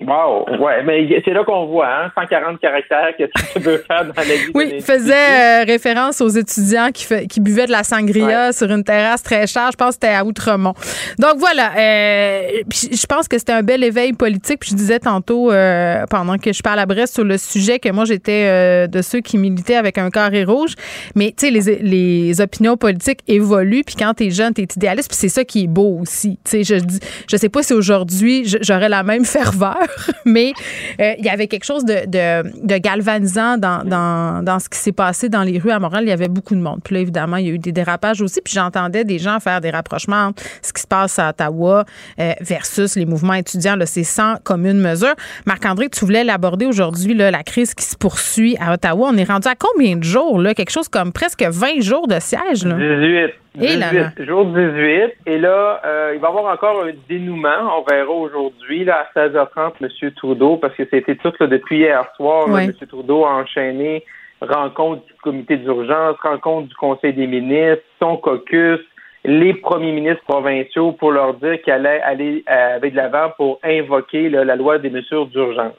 [0.00, 4.04] Wow, ouais, mais c'est là qu'on voit, hein, 140 caractères, qu'est-ce que tu veux faire
[4.04, 7.82] dans la vie Oui, faisait euh, référence aux étudiants qui, fait- qui buvaient de la
[7.82, 9.70] sangria sur une terrasse très chère.
[9.72, 10.74] Je pense que c'était à Outremont.
[11.18, 12.42] Donc voilà, euh,
[12.72, 14.60] je pense que c'était un bel éveil politique.
[14.60, 17.88] Puis je disais tantôt, euh, pendant que je parle à Brest sur le sujet, que
[17.90, 20.74] moi j'étais euh, de ceux qui militaient avec un carré rouge.
[21.16, 23.82] Mais tu sais, les, les opinions politiques évoluent.
[23.84, 25.08] Puis quand t'es jeune, t'es idéaliste.
[25.10, 26.38] Puis c'est ça qui est beau aussi.
[26.44, 29.76] Tu sais, je dis, je sais pas si aujourd'hui j'aurais la même ferveur,
[30.24, 30.52] mais
[31.00, 34.78] euh, il y avait quelque chose de, de, de galvanisant dans, dans, dans ce qui
[34.78, 36.04] s'est passé dans les rues à Montréal.
[36.04, 36.80] Il y avait beaucoup de monde.
[36.84, 38.40] Puis là, évidemment, il y a eu des dérapages aussi.
[38.40, 41.84] Puis j'entendais des gens faire des rapprochements entre ce qui se passe à Ottawa
[42.20, 43.76] euh, versus les mouvements étudiants.
[43.76, 45.14] Là, c'est sans commune mesure.
[45.46, 49.08] Marc-André, tu voulais l'aborder aujourd'hui, là, la crise qui se poursuit à Ottawa.
[49.12, 50.38] On est rendu à combien de jours?
[50.40, 50.54] Là?
[50.54, 52.64] Quelque chose comme presque 20 jours de siège.
[52.64, 52.76] Là.
[52.76, 53.47] 18.
[53.60, 54.24] Et là 18, là.
[54.24, 55.16] jour 18.
[55.26, 57.78] Et là, euh, il va y avoir encore un dénouement.
[57.78, 60.10] On verra aujourd'hui, là, à 16h30, M.
[60.16, 62.48] Trudeau, parce que c'était tout là, depuis hier soir.
[62.48, 62.64] là, Ouais.
[62.64, 62.72] M.
[62.88, 64.04] Trudeau a enchaîné
[64.40, 68.80] rencontre du comité d'urgence, rencontre du Conseil des ministres, son caucus,
[69.24, 73.58] les premiers ministres provinciaux pour leur dire qu'il allait aller euh, avec de l'avant pour
[73.64, 75.74] invoquer là, la loi des mesures d'urgence.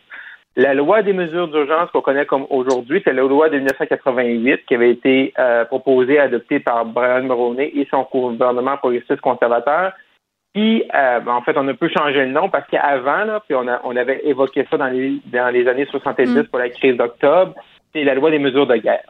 [0.55, 4.75] La loi des mesures d'urgence qu'on connaît comme aujourd'hui, c'est la loi de 1988 qui
[4.75, 9.93] avait été euh, proposée et adoptée par Brian Mulroney et son gouvernement progressiste conservateur.
[10.53, 13.55] Puis, euh, ben, en fait, on a peu changé le nom parce qu'avant, là, puis
[13.55, 16.97] on, a- on avait évoqué ça dans les, dans les années 70 pour la crise
[16.97, 17.53] d'octobre,
[17.93, 19.03] c'est la loi des mesures de guerre.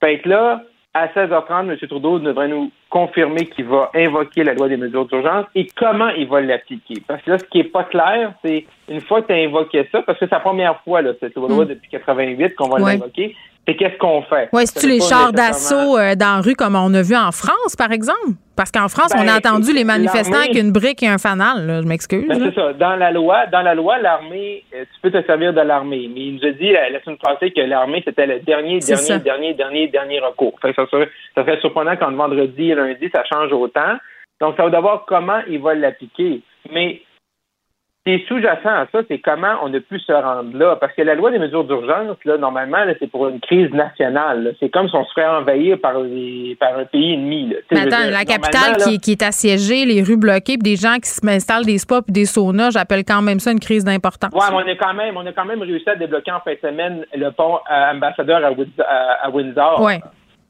[0.00, 0.62] Fait que là,
[0.94, 1.76] à 16h30, M.
[1.88, 6.28] Trudeau devrait nous confirmer qu'il va invoquer la loi des mesures d'urgence et comment il
[6.28, 7.02] va l'appliquer.
[7.08, 9.88] Parce que là, ce qui est pas clair, c'est une fois que tu as invoqué
[9.90, 11.68] ça, parce que c'est la première fois, là, cette loi Mm.
[11.68, 12.92] depuis 88 qu'on va Ouais.
[12.92, 13.34] l'invoquer,
[13.66, 14.48] c'est qu'est-ce qu'on fait?
[14.52, 17.76] Ça c'est-tu les chars d'assaut euh, dans la rue comme on a vu en France,
[17.76, 18.34] par exemple?
[18.56, 21.66] Parce qu'en France, on Ben, a entendu les manifestants avec une brique et un fanal.
[21.66, 21.80] là.
[21.80, 22.26] Je m'excuse.
[22.28, 22.72] Ben, c'est ça.
[22.74, 26.10] Dans la loi, dans la loi, l'armée, euh, tu peux te servir de l'armée.
[26.14, 28.96] Mais il nous a dit la, la semaine passée que l'armée, c'était le dernier, dernier,
[29.02, 29.18] ça.
[29.18, 30.52] dernier, dernier, dernier recours.
[30.60, 33.94] Fait que ça, serait, ça serait surprenant quand vendredi et lundi, ça change autant.
[34.40, 36.42] Donc, ça va d'abord comment il va l'appliquer.
[36.70, 37.00] Mais
[38.04, 40.76] ce qui est sous-jacent à ça, c'est comment on a pu se rendre là?
[40.76, 44.42] Parce que la loi des mesures d'urgence, là, normalement, là, c'est pour une crise nationale.
[44.42, 44.50] là.
[44.58, 47.50] C'est comme si on se ferait envahir par, les, par un pays ennemi.
[47.50, 47.56] là.
[47.70, 50.96] Mais attends, dire, la capitale qui, qui est assiégée, les rues bloquées, puis des gens
[50.96, 54.32] qui se installent des spas puis des saunas, j'appelle quand même ça une crise d'importance.
[54.32, 56.54] Ouais, mais on a quand même, on a quand même réussi à débloquer en fin
[56.54, 59.80] de semaine le pont euh, ambassadeur à, à Windsor.
[59.80, 60.00] Ouais.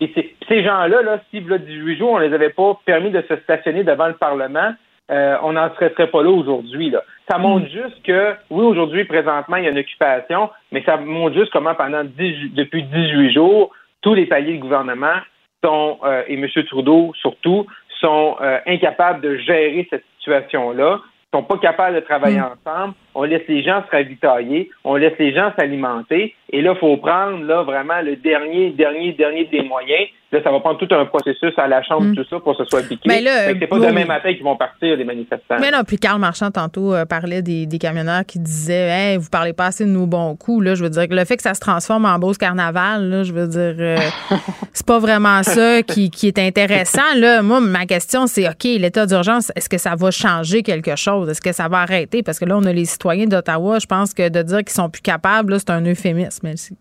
[0.01, 0.11] Et
[0.49, 3.85] ces gens-là, là, si là, 18 jours, on les avait pas permis de se stationner
[3.85, 4.73] devant le Parlement,
[5.13, 6.91] euh, on n'en serait, serait pas là aujourd'hui.
[6.91, 7.03] Là.
[7.31, 11.37] Ça montre juste que, oui, aujourd'hui, présentement, il y a une occupation, mais ça montre
[11.37, 15.17] juste comment pendant 10 depuis 18 jours, tous les paliers de gouvernement
[15.63, 16.49] sont, euh, et M.
[16.67, 17.67] Trudeau surtout,
[18.01, 21.01] sont euh, incapables de gérer cette situation-là,
[21.33, 22.95] sont pas capables de travailler ensemble.
[23.15, 26.97] On laisse les gens se ravitailler, on laisse les gens s'alimenter, et là, il faut
[26.99, 30.09] prendre là vraiment le dernier, dernier, dernier des moyens.
[30.33, 32.71] Là, ça va prendre tout un processus à la Chambre, tout ça, pour que ce
[32.71, 33.03] soit piqué.
[33.07, 33.87] Mais là, c'est pas oui.
[33.87, 35.59] demain matin qu'ils vont partir, les manifestants.
[35.61, 39.29] Mais non, puis Carl Marchand, tantôt, euh, parlait des, des camionneurs qui disaient Hey, vous
[39.31, 40.65] parlez pas assez de nos bons coups.
[40.65, 43.25] Là, je veux dire que le fait que ça se transforme en Beauce Carnaval, là,
[43.25, 43.99] je veux dire, euh,
[44.73, 47.15] c'est pas vraiment ça qui, qui est intéressant.
[47.17, 51.29] Là, moi, ma question, c'est OK, l'état d'urgence, est-ce que ça va changer quelque chose?
[51.29, 52.23] Est-ce que ça va arrêter?
[52.23, 53.79] Parce que là, on a les citoyens d'Ottawa.
[53.81, 56.47] Je pense que de dire qu'ils sont plus capables, c'est un euphémisme.
[56.47, 56.77] Merci.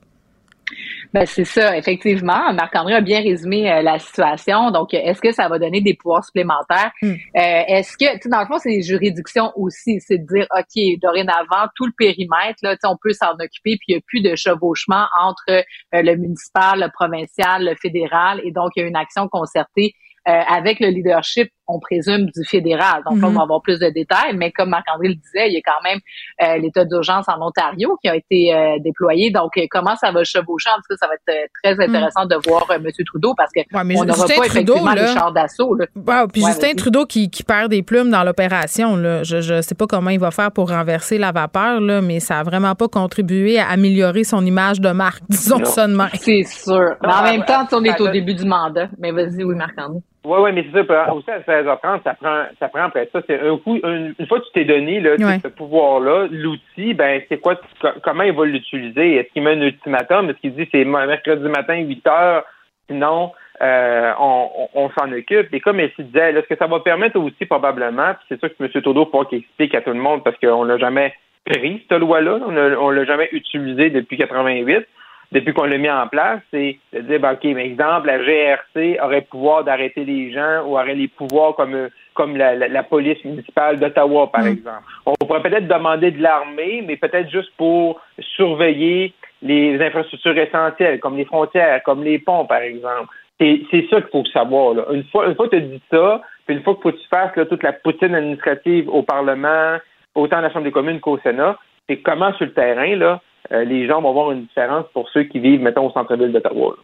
[1.13, 2.53] Ben, c'est ça, effectivement.
[2.53, 4.72] Marc-André a bien résumé euh, la situation.
[4.72, 6.91] Donc, euh, est-ce que ça va donner des pouvoirs supplémentaires?
[7.01, 7.11] Hmm.
[7.11, 9.99] Euh, est-ce que, tu sais, dans le fond, c'est les juridictions aussi.
[9.99, 13.95] C'est de dire, OK, dorénavant, tout le périmètre, là, on peut s'en occuper, puis il
[13.95, 15.61] n'y a plus de chevauchement entre euh,
[15.91, 18.39] le municipal, le provincial, le fédéral.
[18.45, 19.93] Et donc, il y a une action concertée
[20.24, 23.01] avec le leadership, on présume du fédéral.
[23.09, 23.38] Donc là, on Mhm.
[23.38, 25.99] va avoir plus de détails, mais comme Marc-André le disait, il y a quand même
[26.43, 29.32] euh, l'état d'urgence en Ontario qui a été euh, déployé.
[29.32, 30.69] Donc, euh, comment ça va chevaucher?
[30.69, 32.88] En tout cas, ça va être très intéressant de voir euh, M.
[33.05, 35.76] Trudeau parce que Ouais, mais on n'aura pas Trudeau, effectivement là- les chars d'assaut.
[35.76, 35.86] là.
[35.95, 36.74] Wow, puis Ouais, Justin.
[36.76, 39.24] Trudeau qui, qui perd des plumes dans l'opération, là.
[39.24, 42.39] Je, je sais pas comment il va faire pour renverser la vapeur, là, mais ça
[42.39, 45.65] a vraiment pas contribué à améliorer son image de marque, disons Non.
[45.65, 46.17] ça de.
[46.19, 46.95] C'est sûr.
[47.01, 48.11] Mais en Ah, même temps, sais, on est au attends.
[48.11, 48.88] début du mandat.
[48.99, 49.99] Mais vas-y, oui, Marc-André.
[50.24, 51.11] Oui, oui, mais c'est ça.
[51.13, 53.22] Aussi, à 16h30, ça prend, ça prend après ça.
[53.26, 55.39] C'est un coup, une, une fois que tu t'es donné, là, Ouais.
[55.43, 59.15] ce pouvoir-là, l'outil, ben, c'est quoi, co- comment il va l'utiliser?
[59.15, 60.30] Est-ce qu'il met un ultimatum?
[60.30, 62.43] Est-ce qu'il dit c'est mercredi matin, 8 heures?
[62.88, 63.32] Sinon,
[63.63, 65.51] euh, on, on, on s'en occupe.
[65.53, 68.53] Et comme elle disait, là, ce que ça va permettre aussi, probablement, c'est ça que
[68.59, 68.69] M.
[68.69, 71.13] Trudeau, faut qu'il explique à tout le monde parce qu'on l'a jamais
[71.45, 72.38] pris, cette loi-là.
[72.45, 74.86] On on l'a jamais utilisée depuis 88
[75.32, 78.99] depuis qu'on l'a mis en place, c'est de dire, ben, OK, mais exemple, la GRC
[79.01, 82.84] aurait le pouvoir d'arrêter les gens ou aurait les pouvoirs comme, comme la, la- la
[82.84, 84.84] police municipale d'Ottawa, par exemple.
[85.05, 91.17] On pourrait peut-être demander de l'armée, mais peut-être juste pour surveiller les infrastructures essentielles, comme
[91.17, 93.07] les frontières, comme les ponts, par exemple.
[93.39, 94.75] C'est c'est ça qu'il faut savoir.
[94.75, 94.84] Là.
[94.91, 96.97] Une fois, une fois que tu as dit ça, puis une fois qu'il faut que
[96.97, 99.77] tu fasses là, toute la poutine administrative au Parlement,
[100.13, 101.57] autant à la Chambre des communes qu'au Sénat,
[101.89, 103.19] c'est comment sur le terrain, là,
[103.49, 106.75] les gens vont voir une différence pour ceux qui vivent, mettons, au centre-ville d'Ottawa.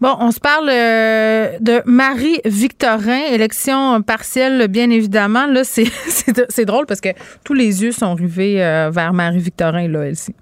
[0.00, 5.46] Bon, on se parle euh, de Marie-Victorin, élection partielle, bien évidemment.
[5.46, 7.08] Là, c'est, drôle parce que
[7.44, 10.36] tous les yeux sont rivés euh, vers Marie-Victorin, là, elle-ci.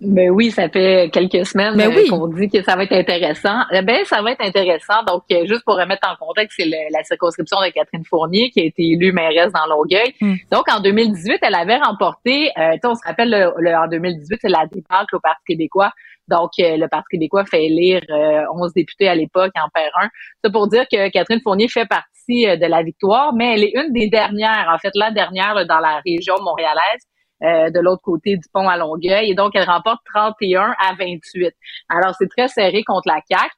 [0.00, 2.06] Ben oui, ça fait quelques semaines Ben euh, oui.
[2.08, 3.62] qu'on dit que ça va être intéressant.
[3.72, 5.02] Eh Ben ça va être intéressant.
[5.08, 8.64] Donc euh, juste pour remettre en contexte, c'est la circonscription de Catherine Fournier qui a
[8.64, 10.14] été élue mairesse dans Longueuil.
[10.20, 10.34] Mm.
[10.52, 12.50] Donc en 2018, elle avait remporté.
[12.56, 15.42] Euh, tu sais, on se rappelle le, le- en 2018, c'est la débâcle au Parti
[15.48, 15.90] québécois.
[16.28, 20.08] Donc euh, le Parti québécois fait élire euh, 11 députés à l'époque, en perd un.
[20.44, 23.92] C'est pour dire que Catherine Fournier fait partie de la victoire, mais elle est une
[23.92, 27.02] des dernières, en fait la dernière là, dans la région montréalaise
[27.42, 29.30] euh, de l'autre côté du pont à Longueuil.
[29.30, 31.54] Et donc, elle remporte 31 à 28.
[31.88, 33.50] Alors, c'est très serré contre la CAQ.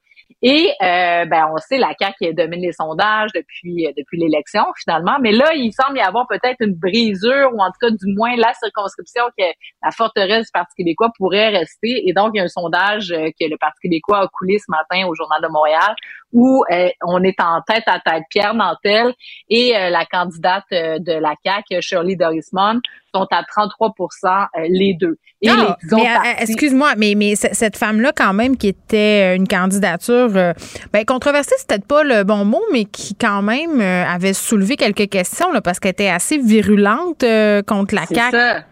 [0.43, 5.19] Et euh, ben, on sait, la CAQ domine les sondages depuis euh, depuis l'élection, finalement.
[5.21, 8.35] Mais là, il semble y avoir peut-être une brisure, ou en tout cas, du moins,
[8.37, 9.45] la circonscription que
[9.83, 12.09] la forteresse du Parti québécois pourrait rester.
[12.09, 14.67] Et donc, il y a un sondage euh, que le Parti québécois a coulé ce
[14.69, 15.95] matin au Journal de Montréal,
[16.33, 18.23] où euh, on est en tête à tête.
[18.31, 19.13] Pierre Nantel
[19.49, 22.81] et euh, la candidate euh, de la CAQ, Shirley Dorismond,
[23.15, 25.19] sont à 33% euh, les deux.
[25.43, 25.97] Et Ah, euh,
[26.41, 30.53] excuse-moi, mais, mais cette femme-là, quand même, qui était une candidature, euh,
[30.93, 34.77] ben, controversée, c'est peut-être pas le bon mot, mais qui, quand même, euh, avait soulevé
[34.77, 38.31] quelques questions, là, parce qu'elle était assez virulente euh, contre la C'est CAQ.
[38.37, 38.65] ça.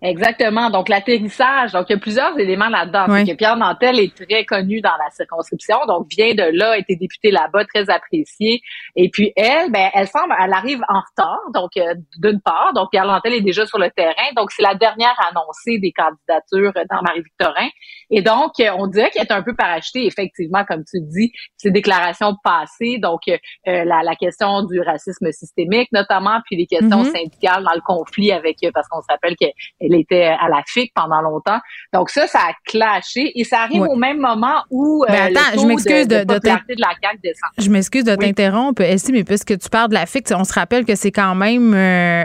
[0.00, 0.70] Exactement.
[0.70, 1.72] Donc, l'atterrissage.
[1.72, 3.06] Donc, il y a plusieurs éléments là-dedans.
[3.36, 5.76] Pierre Nantel est très connu dans la circonscription.
[5.86, 8.60] Donc, vient de là, a été député là-bas, très apprécié.
[8.96, 11.40] Et puis, elle, ben, elle semble, elle arrive en retard.
[11.54, 12.72] Donc, euh, d'une part.
[12.74, 14.14] Donc, Pierre Nantel est déjà sur le terrain.
[14.36, 17.68] Donc, c'est la dernière annoncée des candidatures dans Marie-Victorin.
[18.10, 21.70] Et donc, euh, on dirait qu'elle est un peu parachetée, effectivement, comme tu dis, ses
[21.70, 22.98] déclarations passées.
[22.98, 23.36] Donc, euh,
[23.66, 27.10] euh, la, la question du racisme systémique, notamment, puis les questions Mhm.
[27.12, 29.52] syndicales dans le conflit avec, parce qu'on se rappelle qu'elle
[29.94, 31.58] était à la FIC pendant longtemps.
[31.92, 33.88] Donc, ça, ça a clashé et ça arrive Ouais.
[33.90, 36.88] au même moment où euh, Ben, attends, le je taux m'excuse de, de- de la
[37.02, 37.50] CAQ descend.
[37.58, 38.18] Je m'excuse de Oui.
[38.18, 41.34] t'interrompre, Elsie, mais puisque tu parles de la FIC, on se rappelle que c'est quand
[41.34, 42.24] même euh,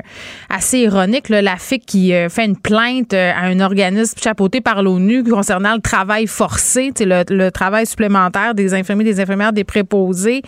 [0.50, 4.82] assez ironique, là, la FIC qui euh, fait une plainte à un organisme chapeauté par
[4.84, 10.42] l'ONU concernant le travail forcé, le, le travail supplémentaire des infirmiers, des infirmières, des préposés.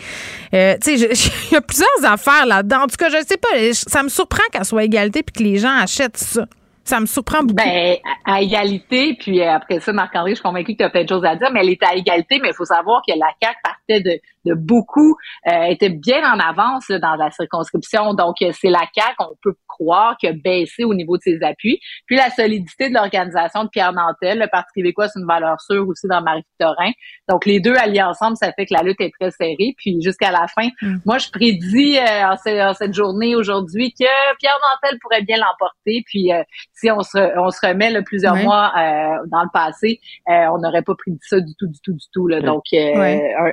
[0.54, 2.84] Euh, tu sais, je- je- il y a plusieurs affaires là-dedans.
[2.84, 5.44] En tout cas, je sais pas, je- ça me surprend qu'elle soit égalité puis que
[5.44, 6.46] les gens achètent ça.
[6.86, 7.56] Ça me surprend beaucoup.
[7.56, 11.04] Ben, à égalité, puis euh, après ça, Marc-André, je suis convaincue que tu as plein
[11.04, 13.28] de choses à dire, mais elle était à égalité, mais il faut savoir que la
[13.42, 13.58] CAQ
[13.88, 14.20] partait de,
[14.50, 15.16] de beaucoup,
[15.48, 18.14] euh, était bien en avance là, dans la circonscription.
[18.14, 21.44] Donc, euh, c'est la CAQ, on peut croire, qui a baissé au niveau de ses
[21.44, 21.80] appuis.
[22.06, 25.88] Puis la solidité de l'organisation de Pierre Nantel, le Parti québécois, c'est une valeur sûre
[25.88, 26.92] aussi dans Marie-Victorin.
[27.30, 29.74] Donc, les deux alliés ensemble, ça fait que la lutte est très serrée.
[29.78, 30.98] Puis jusqu'à la fin, Mm.
[31.06, 34.06] moi, je prédis euh, en, ce- en cette journée aujourd'hui que
[34.40, 36.04] Pierre Nantel pourrait bien l'emporter.
[36.06, 36.42] Puis euh,
[36.74, 40.58] si on se, on se remet là, plusieurs mois euh, dans le passé, euh, on
[40.60, 42.28] n'aurait pas prédit ça du tout, du tout, du tout.
[42.28, 42.42] Là.
[42.42, 42.94] Donc, euh,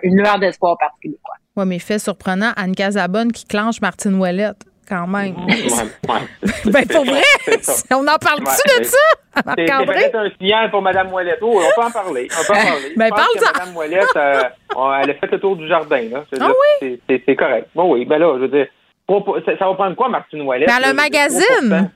[0.03, 1.35] une lueur d'espoir Parti québécois.
[1.57, 4.57] Oui, mais fait surprenant, Anne Casabonne qui clenche Martine Ouellette,
[4.89, 5.35] quand même.
[6.64, 7.97] ben, pour vrai, C'est ça.
[7.97, 8.97] on en parle-tu Ouais, de c'est- ça,
[9.35, 9.95] C'est c'est Marc-André?
[9.95, 11.39] peut-être un signal pour Mme Ouellette.
[11.43, 12.29] Oh, on peut en parler.
[12.39, 12.93] On peut en parler.
[12.97, 13.53] Ben, Je pense parle-en.
[13.53, 14.43] que Mme Ouellette, euh,
[15.03, 16.03] elle a fait le tour du jardin.
[16.11, 16.25] Là.
[16.33, 16.79] C'est- Ah là, oui?
[16.81, 17.68] c'est- C'est c'est correct.
[17.75, 18.66] Bon, oui, ben là, je veux dire,
[19.59, 20.68] ça, va prendre quoi, Martine Ouellette?
[20.68, 20.89] Ben, là?
[20.89, 21.91] un magazine.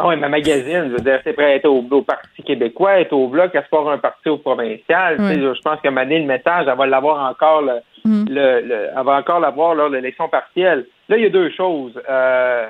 [0.00, 0.04] 3%.
[0.04, 3.00] Ah oui, ma magazine, je veux dire, c'est prêt à être au, au Parti québécois,
[3.00, 5.16] être au Bloc, à se faire un parti au provincial.
[5.18, 5.54] Tu sais, Ouais.
[5.54, 8.24] Je pense que Mané, le message, elle va l'avoir encore, le, Mm.
[8.30, 10.86] le, le- elle va encore l'avoir lors de l'élection partielle.
[11.10, 11.92] Là, il y a deux choses.
[12.08, 12.66] Euh,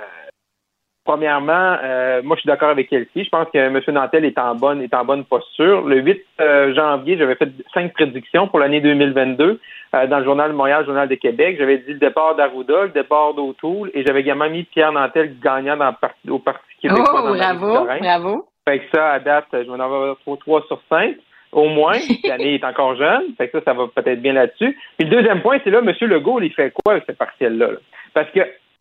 [1.05, 3.24] premièrement, euh, moi, je suis d'accord avec Elsie.
[3.24, 3.80] Je pense que M.
[3.88, 5.82] Nantel est en bonne, est en bonne posture.
[5.82, 9.61] Le 8 euh, janvier, j'avais fait cinq prédictions pour l'année 2022
[9.94, 11.57] euh, dans le Journal de Montréal, le Journal de Québec.
[11.59, 15.76] J'avais dit le départ d'Arruda, le départ d'Autoul et j'avais également mis Pierre Nantel gagnant
[15.76, 15.94] dans
[16.28, 17.22] au Parti québécois.
[17.24, 18.46] Oh, dans bravo, bravo.
[18.68, 21.16] Fait que ça, à date, je vais en avoir 3, sur 5,
[21.53, 21.98] au moins.
[22.24, 23.34] L'année est encore jeune.
[23.36, 24.78] Fait que ça, ça va peut-être bien là-dessus.
[24.98, 25.92] Puis le deuxième point, c'est là, M.
[26.03, 27.72] Legault, il fait quoi avec ce partiel-là?
[27.72, 27.78] là?
[28.14, 28.40] Parce que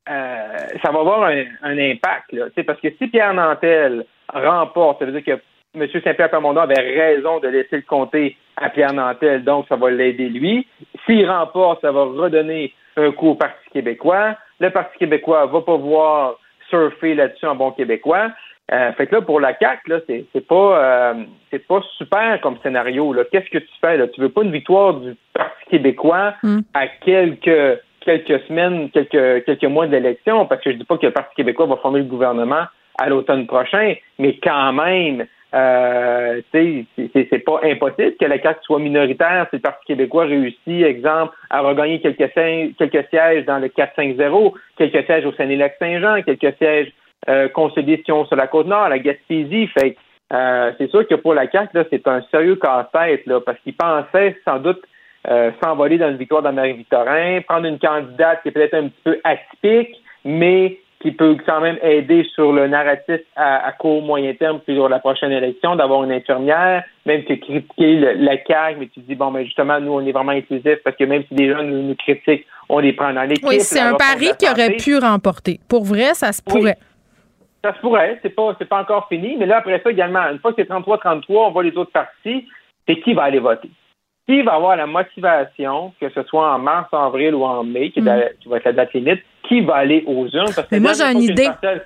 [0.09, 2.31] euh, ça va avoir un, un impact.
[2.31, 5.41] Là, Tu sais, parce que si Pierre Nantel remporte, ça veut dire que
[5.79, 5.87] M.
[6.03, 10.29] Saint-Pierre Plamondon avait raison de laisser le comté à Pierre Nantel, donc ça va l'aider
[10.29, 10.67] lui.
[11.05, 14.35] S'il remporte, ça va redonner un coup au Parti québécois.
[14.59, 16.35] Le Parti québécois va pouvoir
[16.69, 18.31] surfer là-dessus en bon québécois.
[18.71, 20.77] Euh, fait que là, pour la CAQ, là, c'est, c'est pas
[21.11, 21.13] euh,
[21.49, 23.13] c'est pas super comme scénario.
[23.13, 23.23] Là.
[23.31, 23.97] Qu'est-ce que tu fais?
[23.97, 24.07] Là?
[24.07, 26.59] Tu veux pas une victoire du Parti québécois Mm.
[26.75, 31.11] à quelques quelques semaines, quelques quelques mois d'élection, parce que je dis pas que le
[31.11, 32.65] Parti québécois va former le gouvernement
[32.99, 36.85] à l'automne prochain, mais quand même, euh, c'est-
[37.45, 42.01] pas impossible que la CAQ soit minoritaire si le Parti québécois réussit, exemple, à regagner
[42.01, 42.31] quelques,
[42.77, 46.91] quelques sièges dans le 4-5-0, quelques sièges au Saguenay-Lac-Saint-Jean, quelques sièges
[47.27, 49.67] euh, sur la Côte-Nord, la Gaspésie.
[49.67, 49.95] Fait
[50.31, 54.59] euh, c'est sûr que pour la là, c'est un sérieux casse-tête, parce qu'ils pensaient sans
[54.59, 54.81] doute
[55.29, 59.01] euh, s'envoler dans une victoire dans Marie-Victorin, prendre une candidate qui est peut-être un petit
[59.03, 64.33] peu atypique, mais qui peut quand même aider sur le narratif à, à court moyen
[64.33, 68.79] terme puis sur la prochaine élection, d'avoir une infirmière, même que critiquer le- la CAQ,
[68.79, 71.35] mais tu dis, bon, ben justement, nous, on est vraiment inclusifs parce que même si
[71.35, 73.45] des gens nous, nous critiquent, on les prend dans l'équipe.
[73.47, 75.59] Oui, c'est un pari qui aurait pu remporter.
[75.69, 76.77] Pour vrai, ça se pourrait.
[77.63, 80.39] Ça se pourrait, c'est pas, c'est pas encore fini, mais là, après ça, également, une
[80.39, 82.45] fois que c'est 33-33, on voit les autres partis,
[82.87, 83.69] c'est qui va aller voter?
[84.29, 87.89] Qui va avoir la motivation, que ce soit en mars, en avril ou en mai,
[87.89, 88.01] qui, qui
[88.47, 90.53] va être la date limite, qui va aller aux urnes?
[90.55, 91.45] Parce que Mais moi, j'ai une idée.
[91.45, 91.85] partielle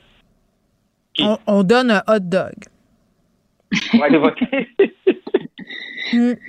[1.22, 2.52] On, on donne un hot dog.
[3.98, 4.68] va aller voter.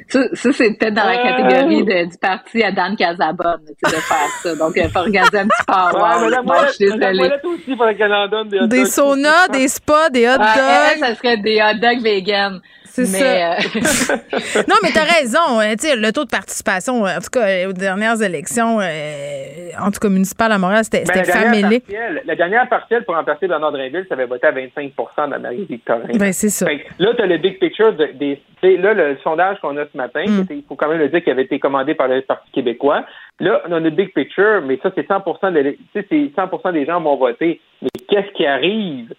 [0.08, 1.22] Ça, ça, c'est peut-être dans la Euh.
[1.22, 4.56] catégorie de- du parti à Dan Casabonne, tu sais, de faire ça.
[4.56, 6.24] Donc, il faut organiser un petit Ouais, power.
[6.24, 7.30] mais la Moi, je suis désolée.
[7.44, 8.86] aussi, faudrait qu'elle en donne des hot Des dogs.
[8.86, 11.08] saunas, des spas, des hot Ouais, elle, dogs.
[11.08, 12.60] ça serait des hot dogs vegan.
[12.94, 13.54] C'est Mais, ça.
[13.54, 15.60] euh, non, mais t'as raison.
[15.76, 19.90] tu sais, le taux de participation, euh, en tout cas, aux dernières élections, euh, en
[19.90, 21.84] tout cas, municipales à Montréal, c'était Ben, c'était la, dernière famélique.
[21.86, 26.06] partielle, la dernière partielle pour remplacer Bernard Drainville, ça avait voté à 25% dans Marie-Victorin.
[26.14, 26.66] Ben, c'est ça.
[26.66, 28.40] Fait là, tu as le big picture de- des.
[28.62, 30.46] tu sais, Là, le sondage qu'on a ce matin, Mm.
[30.50, 33.04] il faut quand même le dire, qui avait été commandé par le Parti québécois.
[33.40, 36.30] Là, on a le big picture, mais ça, c'est 100 de l'élec- tu sais, c'est
[36.36, 37.60] 100 des gens vont voter.
[37.82, 39.12] Mais qu'est-ce qui arrive?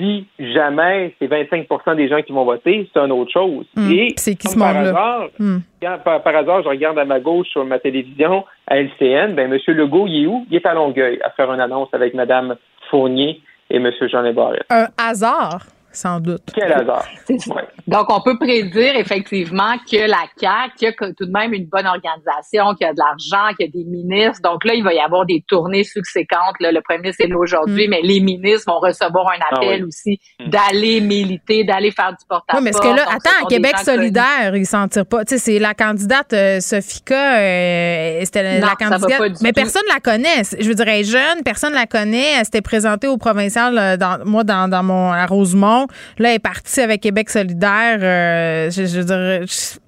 [0.00, 2.88] Si jamais c'est 25% des gens qui vont voter?
[2.92, 3.64] C'est une autre chose.
[3.76, 3.90] Mm.
[3.92, 5.58] Et C'est qui ce comme par hasard, Hmm.
[5.80, 9.52] quand, par, par hasard, je regarde à ma gauche sur ma télévision à LCN, ben
[9.52, 9.58] M.
[9.68, 10.46] Legault, il est où?
[10.50, 12.56] Il est à Longueuil à faire une annonce avec Mme
[12.90, 13.40] Fournier
[13.70, 13.90] et M.
[14.10, 14.66] Jean Barrette.
[14.70, 16.42] Un hasard, sans doute.
[16.54, 17.06] Quel hasard.
[17.28, 17.64] Ouais.
[17.86, 21.86] Donc, on peut prédire effectivement que la CAQ, qui a tout de même une bonne
[21.86, 24.40] organisation, qui a de l'argent, qui a des ministres.
[24.42, 26.56] Donc là, il va y avoir des tournées subséquentes.
[26.60, 26.72] Là.
[26.72, 27.90] Le premier ministre est là aujourd'hui, Mm.
[27.90, 29.88] mais les ministres vont recevoir un Ah appel oui.
[29.88, 32.62] aussi d'aller militer, d'aller faire du Oui, porte-à-porte.
[32.64, 35.24] mais est-ce que là, Donc, ce attends, sont Québec solidaire, ils s'en tirent pas.
[35.24, 39.18] Tu sais, c'est la candidate euh, Sophika, euh, c'était la, candidate.
[39.18, 39.54] pas du mais tout.
[39.60, 40.42] personne la connaît.
[40.58, 42.38] Je veux dire, elle est jeune, personne la connaît.
[42.38, 45.83] Elle s'était présentée au provincial, euh, dans, moi, dans, dans mon, à Rosemont.
[46.18, 47.98] Là, elle est partie avec Québec solidaire.
[48.02, 49.78] euh, je, je veux dire, je,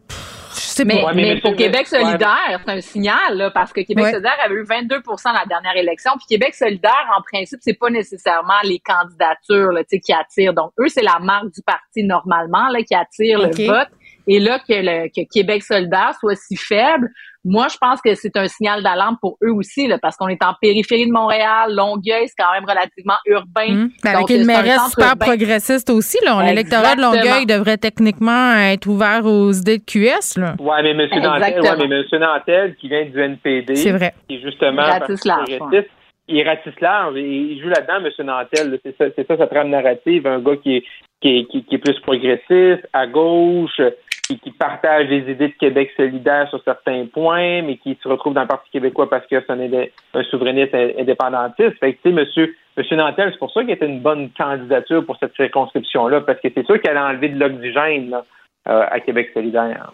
[0.85, 1.07] Mais, pas.
[1.09, 1.99] Ouais, mais pour le- Québec ouais.
[2.03, 4.11] solidaire, c'est un signal, là, parce que Québec Ouais.
[4.13, 6.13] solidaire avait eu 22 à la dernière élection.
[6.17, 10.55] Puis Québec solidaire, en principe, c'est pas nécessairement les candidatures là, qui attirent.
[10.55, 13.89] Donc, eux, c'est la marque du parti normalement là, qui attire le vote.
[14.29, 17.09] Et là, que, le, que Québec solidaire soit si faible,
[17.49, 20.43] moi, je pense que c'est un signal d'alarme pour eux aussi, là, parce qu'on est
[20.43, 21.73] en périphérie de Montréal.
[21.75, 23.69] Longueuil, c'est quand même relativement urbain.
[23.71, 23.91] Hum.
[24.03, 25.27] Ben, Donc, avec une c'est un mairesse centre super urbain.
[25.27, 26.19] progressiste aussi.
[26.25, 26.43] là.
[26.43, 27.01] L'électorat de.
[27.03, 30.39] Longueuil devrait techniquement être ouvert aux idées de QS.
[30.39, 30.57] Là.
[30.59, 30.99] Ouais, mais M.
[31.23, 32.05] Nantel, ouais, mais M.
[32.21, 34.13] Nantel, qui vient du NPD, C'est vrai.
[34.29, 35.91] qui est justement Il un ratisse large, progressiste,
[36.29, 38.27] il ratisse large et il joue là-dedans, M.
[38.27, 38.81] Nantel.
[38.85, 40.85] C'est ça, c'est ça sa trame narrative, un gars qui est,
[41.21, 43.81] qui est, qui, qui est plus progressiste, à gauche,
[44.27, 48.35] qui, qui partage les idées de Québec solidaire sur certains points, mais qui se retrouve
[48.35, 51.79] dans le Parti québécois parce que c'est un, un souverainiste indépendantiste.
[51.79, 55.05] Fait que, tu sais, monsieur, monsieur Nantel, c'est pour ça qu'il était une bonne candidature
[55.07, 58.25] pour cette circonscription-là, parce que c'est sûr qu'elle a enlevé de l'oxygène, là.
[58.69, 59.93] euh, à Québec solidaire.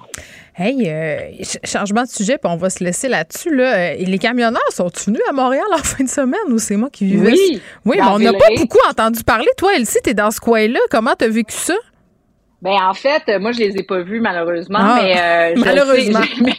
[0.56, 3.54] Hey, euh, changement de sujet, puis on va se laisser là-dessus.
[3.54, 3.94] Là.
[3.94, 7.32] Les camionneurs sont venus à Montréal en fin de semaine ou c'est moi qui vivais?
[7.32, 7.60] Oui.
[7.84, 9.48] Oui, mais on n'a pas beaucoup entendu parler.
[9.58, 10.80] Toi, Elsie, t'es dans ce coin-là.
[10.90, 11.74] Comment t'as vécu ça?
[12.62, 16.12] Ben en fait, moi je les ai pas vus malheureusement, Ah, mais euh, je sais-
[16.40, 16.52] mais,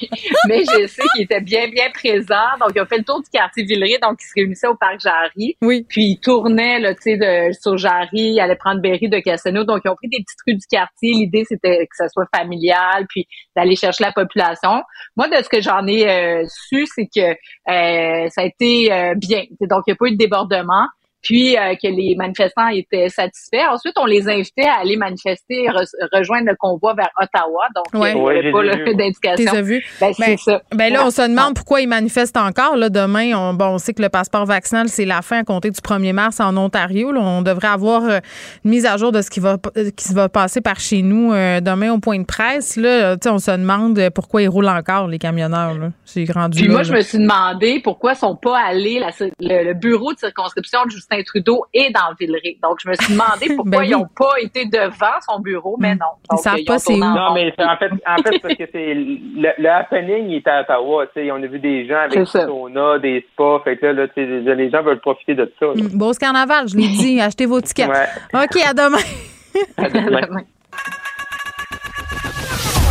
[0.49, 2.58] mais je sais qu'ils étaient bien bien présents.
[2.60, 4.99] Donc ils ont fait le tour du quartier Villeray, donc ils se réunissaient au parc
[4.99, 5.56] Jarry.
[5.62, 5.86] Oui.
[5.88, 9.64] Puis ils tournaient là, tu sais, de sur Jarry, ils allaient prendre Berry de Casino.
[9.64, 11.14] Donc ils ont pris des petites rues du quartier.
[11.14, 13.26] L'idée c'était que ça soit familial, puis
[13.56, 14.84] d'aller chercher la population.
[15.16, 19.14] Moi de ce que j'en ai euh, su, c'est que euh, ça a été euh,
[19.16, 19.43] bien.
[19.62, 20.86] Donc il n'y a pas eu de débordement
[21.24, 23.65] puis euh, que les manifestants étaient satisfaits.
[23.71, 27.63] Ensuite, on les invitait à aller manifester, re- rejoindre le convoi vers Ottawa.
[27.76, 28.11] Donc, Ouais.
[28.15, 28.93] il n'y avait pas ouais.
[28.95, 29.61] d'indication.
[29.63, 29.84] Vu?
[29.99, 30.61] Ben, c'est ça.
[30.76, 31.05] Ben là, Ouais.
[31.07, 32.76] on se demande pourquoi ils manifestent encore.
[32.78, 35.69] Là, demain, on, bon, on sait que le passeport vaccinal, c'est la fin à compter
[35.71, 37.11] du 1er mars en Ontario.
[37.11, 37.21] Là.
[37.21, 38.19] On devrait avoir euh,
[38.65, 41.32] une mise à jour de ce qui va, euh, qui va passer par chez nous
[41.34, 42.76] euh, demain au point de presse.
[42.76, 45.74] Là, Tu sais, on se demande euh, pourquoi ils roulent encore, les camionneurs.
[45.76, 45.89] Là.
[46.05, 46.88] C'est rendu Puis là, moi, là.
[46.89, 49.09] je me suis demandé pourquoi ils sont pas allés, la-
[49.39, 52.57] le, le bureau de circonscription de Justin Trudeau est dans Villeray.
[52.64, 53.88] Donc, je me suis demandé pourquoi Ben oui.
[53.89, 56.05] ils n'ont pas été devant son bureau, mais non.
[56.24, 57.03] Ils Donc, savent ils pas ont c'est où.
[57.03, 60.30] en Non, mais c'est- en fait, en fait, c'est parce que c'est le, le happening
[60.30, 61.05] il est à Ottawa.
[61.07, 63.61] Tu sais, on a vu des gens avec des saunas, des spas.
[63.64, 65.68] Fait que là, là, tu sais, les- gens veulent profiter de ça.
[65.68, 65.74] là.
[65.76, 67.22] Mm, Beauce carnaval, je l'ai dit.
[67.22, 67.89] Achetez vos tickets.
[67.89, 68.07] Ouais.
[68.43, 68.97] OK, à demain.
[69.78, 70.41] À demain.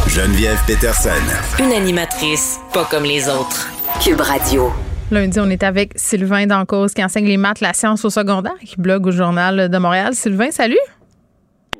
[0.08, 1.10] Geneviève Peterson.
[1.58, 3.68] Une animatrice pas comme les autres.
[4.04, 4.70] Cube Radio.
[5.12, 8.80] Lundi, on est avec Sylvain Dancause qui enseigne les maths, la science au secondaire, qui
[8.80, 10.14] blogue au Journal de Montréal.
[10.14, 10.78] Sylvain, salut.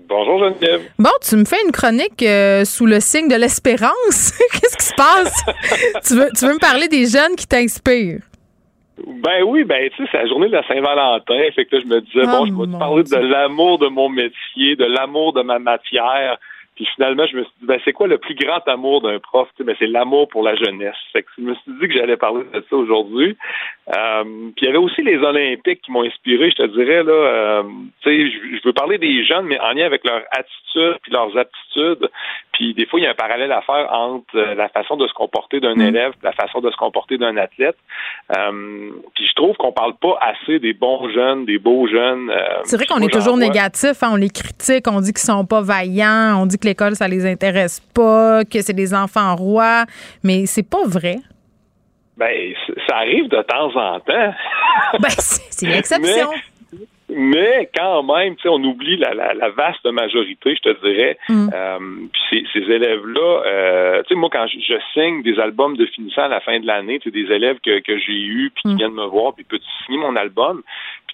[0.06, 0.82] Bonjour Geneviève.
[0.98, 4.38] Bon, tu me fais une chronique euh, sous le signe de l'espérance.
[4.52, 5.44] Qu'est-ce qui se passe?
[6.06, 8.20] tu, veux, tu veux me parler des jeunes qui t'inspirent?
[8.98, 11.40] Ben oui, ben tu sais, c'est la journée de la Saint-Valentin.
[11.54, 13.18] Fait que là, je me disais, Oh, bon, je vais te parler Dieu.
[13.18, 16.36] de l'amour de mon métier, de l'amour de ma matière.
[16.74, 19.48] Puis finalement, je me suis dit, ben c'est quoi le plus grand amour d'un prof?
[19.50, 20.96] Tu sais, ben, c'est l'amour pour la jeunesse.
[21.12, 23.36] Fait que je me suis dit que j'allais parler de ça aujourd'hui.
[23.94, 24.24] Euh,
[24.56, 27.12] puis il y avait aussi les Olympiques qui m'ont inspiré, je te dirais, là.
[27.12, 27.62] euh,
[28.02, 31.12] tu sais, je, je veux parler des jeunes, mais en lien avec leur attitude puis
[31.12, 32.08] leurs aptitudes.
[32.52, 35.06] Puis des fois, il y a un parallèle à faire entre euh, la façon de
[35.06, 37.76] se comporter d'un élève, la façon de se comporter d'un athlète.
[38.36, 42.30] Euh, puis je trouve qu'on parle pas assez des bons jeunes, des beaux jeunes.
[42.30, 45.44] euh, C'est vrai qu'on est toujours négatif, hein, on les critique, on dit qu'ils sont
[45.44, 49.84] pas vaillants, on dit que l'école, ça les intéresse pas, que c'est des enfants rois,
[50.24, 51.16] mais c'est pas vrai.
[52.16, 52.52] Ben,
[52.88, 54.34] ça arrive de temps en temps.
[55.00, 56.30] Ben, c'est l'exception.
[57.14, 61.18] Mais quand même, tu sais, on oublie la, la, la vaste majorité, je te dirais.
[61.28, 61.48] Mm.
[61.52, 61.78] Euh,
[62.10, 65.84] puis ces, ces élèves-là, euh, tu sais, moi, quand je, je signe des albums de
[65.86, 68.62] finissant à la fin de l'année, tu sais, des élèves que, que j'ai eus, puis
[68.62, 68.76] qui Mm.
[68.78, 70.62] viennent me voir, puis peux-tu signer mon album?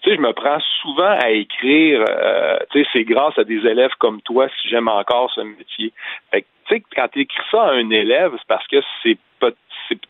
[0.03, 3.59] Tu sais, je me prends souvent à écrire, euh, tu sais, c'est grâce à des
[3.67, 5.93] élèves comme toi si j'aime encore ce métier.
[6.31, 9.19] Fait que, tu sais, quand tu écris ça à un élève, c'est parce que c'est
[9.41, 9.55] peut-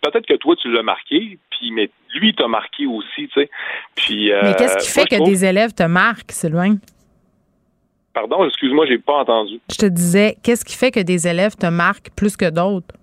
[0.03, 3.51] peut-être que toi tu l'as marqué, puis mais lui t'a marqué aussi, tu sais.
[3.95, 6.77] Puis mais euh, qu'est-ce qui fait moi, que trouve- des élèves te marquent, Sylvain?
[8.13, 9.61] Pardon, excuse-moi, j'ai pas entendu.
[9.71, 12.95] Je te disais, qu'est-ce qui fait que des élèves te marquent plus que d'autres?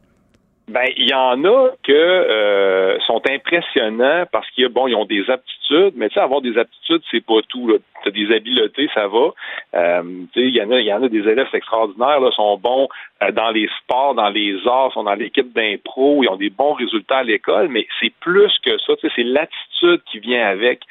[0.67, 5.29] Ben, il y en a que euh, sont impressionnants parce qu'ils bon, ils ont des
[5.29, 7.67] aptitudes, mais tu sais, avoir des aptitudes, c'est pas tout.
[7.67, 7.77] Là.
[8.05, 9.33] T'as des habiletés, ça va.
[9.73, 12.87] Euh, tu il y en a, y en a des élèves extraordinaires, là, sont bons
[13.23, 16.73] euh, dans les sports, dans les arts, sont dans l'équipe d'impro, ils ont des bons
[16.73, 18.95] résultats à l'école, mais c'est plus que ça.
[18.97, 20.81] Tu c'est l'attitude qui vient avec.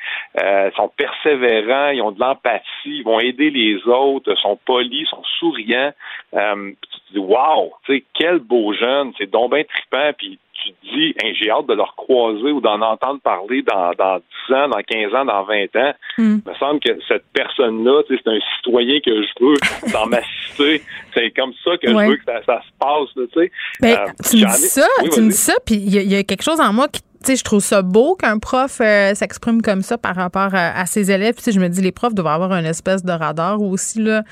[0.43, 5.09] Euh, ils sont persévérants, ils ont de l'empathie, ils vont aider les autres, sont polis,
[5.09, 5.93] sont souriants.
[6.35, 10.71] Euh, tu te dis, wow, tu quel beau jeune, c'est donc bien trippant, puis tu
[10.73, 14.55] te dis, Hein, j'ai hâte de leur croiser ou d'en entendre parler dans, dans 10
[14.55, 15.93] ans, dans 15 ans, dans 20 ans.
[16.19, 16.39] Hmm.
[16.47, 19.57] Il me semble que cette personne-là, c'est un citoyen que je veux
[19.93, 20.83] dans ma cité.
[21.15, 22.05] C'est comme ça que Ouais.
[22.07, 23.53] je veux que ça, ça se passe, là, tu sais.
[23.81, 26.17] Ben, Euh, tu me dis ça, Oui, tu me dis ça, puis il y, y
[26.17, 29.63] a quelque chose en moi qui, sais, je trouve ça beau qu'un prof euh, s'exprime
[29.63, 31.35] comme ça par rapport à, à ses élèves.
[31.43, 34.23] Puis, je me dis, les profs doivent avoir une espèce de radar aussi, là.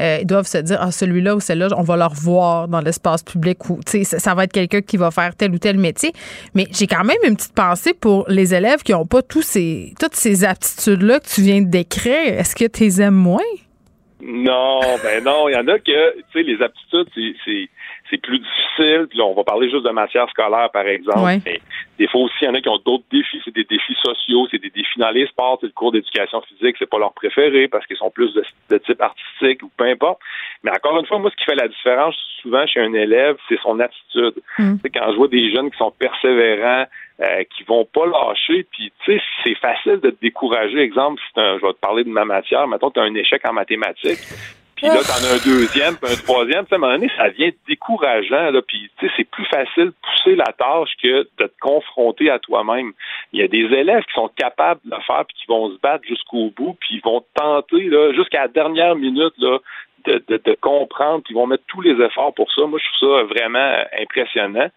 [0.00, 3.22] Euh, ils doivent se dire, ah, celui-là ou celle-là, on va le revoir dans l'espace
[3.22, 6.12] public ou, tu sais, ça, va être quelqu'un qui va faire tel ou tel métier.
[6.54, 9.94] Mais j'ai quand même une petite pensée pour les élèves qui n'ont pas toutes ces
[10.44, 12.38] aptitudes-là que tu viens de décrire.
[12.38, 13.40] Est-ce que tu les aimes moins?
[14.24, 17.08] Non, ben non, il y en a que, tu sais, les aptitudes,
[17.44, 17.68] c'est-
[18.12, 19.06] c'est plus difficile.
[19.08, 21.20] Puis là, on va parler juste de matière scolaire, par exemple.
[21.20, 21.38] Ouais.
[21.46, 21.60] Mais
[21.98, 23.40] des fois aussi, il y en a qui ont d'autres défis.
[23.44, 25.58] C'est des défis sociaux, c'est des défis dans les sports.
[25.60, 28.78] C'est le cours d'éducation physique, c'est pas leur préféré parce qu'ils sont plus de, de
[28.78, 30.20] type artistique ou peu importe.
[30.62, 33.58] Mais encore une fois, moi, ce qui fait la différence souvent chez un élève, c'est
[33.60, 34.34] son attitude.
[34.58, 34.74] Mm.
[34.76, 36.86] Tu sais, quand je vois des jeunes qui sont persévérants,
[37.20, 40.78] euh, qui vont pas lâcher, puis tu sais, c'est facile de te décourager.
[40.80, 43.46] Exemple, si un- je vais te parler de ma matière, mettons, tu as un échec
[43.46, 44.18] en mathématiques,
[44.82, 46.64] puis là, t'en as un deuxième, puis un troisième.
[46.64, 49.44] Tu sais, à un moment donné, ça devient décourageant, là, puis tu sais, c'est plus
[49.44, 52.92] facile de pousser la tâche que de te confronter à toi-même.
[53.32, 55.78] Il y a des élèves qui sont capables de le faire, puis qui vont se
[55.80, 59.58] battre jusqu'au bout, puis ils vont tenter, là, jusqu'à la dernière minute, là,
[60.04, 62.66] de, de, de comprendre, puis ils vont mettre tous les efforts pour ça.
[62.66, 64.68] Moi, je trouve ça vraiment impressionnant.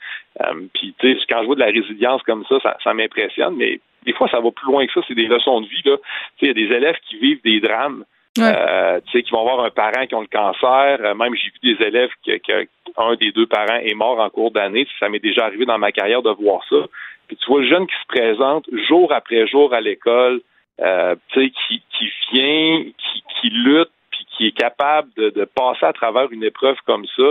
[0.42, 3.56] Euh, puis, tu sais, quand je vois de la résilience comme ça, ça, ça m'impressionne,
[3.56, 5.02] mais des fois, ça va plus loin que ça.
[5.08, 5.82] C'est des leçons de vie.
[5.84, 5.98] Là.
[6.42, 8.06] Il y a des élèves qui vivent des drames.
[8.38, 10.98] Euh, qui vont avoir un parent qui ont le cancer.
[11.00, 14.52] Euh, même j'ai vu des élèves que, que des deux parents est mort en cours
[14.52, 14.86] d'année.
[15.00, 16.88] Ça m'est déjà arrivé dans ma carrière de voir ça.
[17.28, 20.42] Puis tu vois le jeune qui se présente jour après jour à l'école,
[20.82, 21.50] euh, qui,
[21.98, 23.90] qui vient, qui, qui lutte,
[24.38, 27.24] qui est capable de, de passer à travers une épreuve comme ça.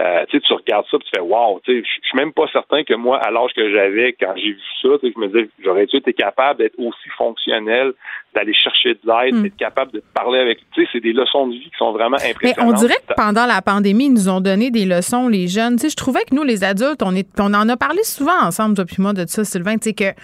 [0.00, 1.60] Euh, tu regardes ça, et tu fais wow.
[1.66, 4.88] Je suis même pas certain que moi, à l'âge que j'avais, quand j'ai vu ça,
[5.02, 7.92] je me disais, j'aurais-tu été capable d'être aussi fonctionnel,
[8.34, 9.42] d'aller chercher de l'aide, Hmm.
[9.42, 10.58] d'être capable de parler avec.
[10.72, 12.74] Tu sais, c'est des leçons de vie qui sont vraiment Mais impressionnantes.
[12.74, 15.76] on dirait que pendant la pandémie, ils nous ont donné des leçons, les jeunes.
[15.76, 18.38] Tu sais, je trouvais que nous, les adultes, on, est, on en a parlé souvent
[18.42, 20.18] ensemble, toi puis moi, de ça, Sylvain, tu sais, que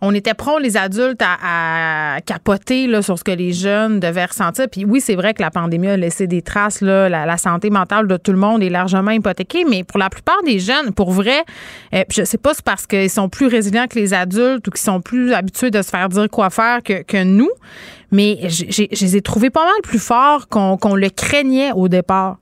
[0.00, 4.66] on était prêts, les adultes, à, capoter sur ce que les jeunes devaient ressentir.
[4.70, 6.80] Puis oui, c'est vrai que la pandémie a laissé des traces.
[6.80, 10.42] Là, la, santé mentale de tout le monde est largement hypothéquée, mais pour la plupart
[10.44, 11.42] des jeunes, pour vrai,
[11.94, 14.80] euh, je sais pas, c'est parce qu'ils sont plus résilients que les adultes ou qu'ils
[14.80, 17.50] sont plus habitués de se faire dire quoi faire que, nous,
[18.12, 22.38] mais je les ai trouvés pas mal plus forts qu'on le craignait au départ.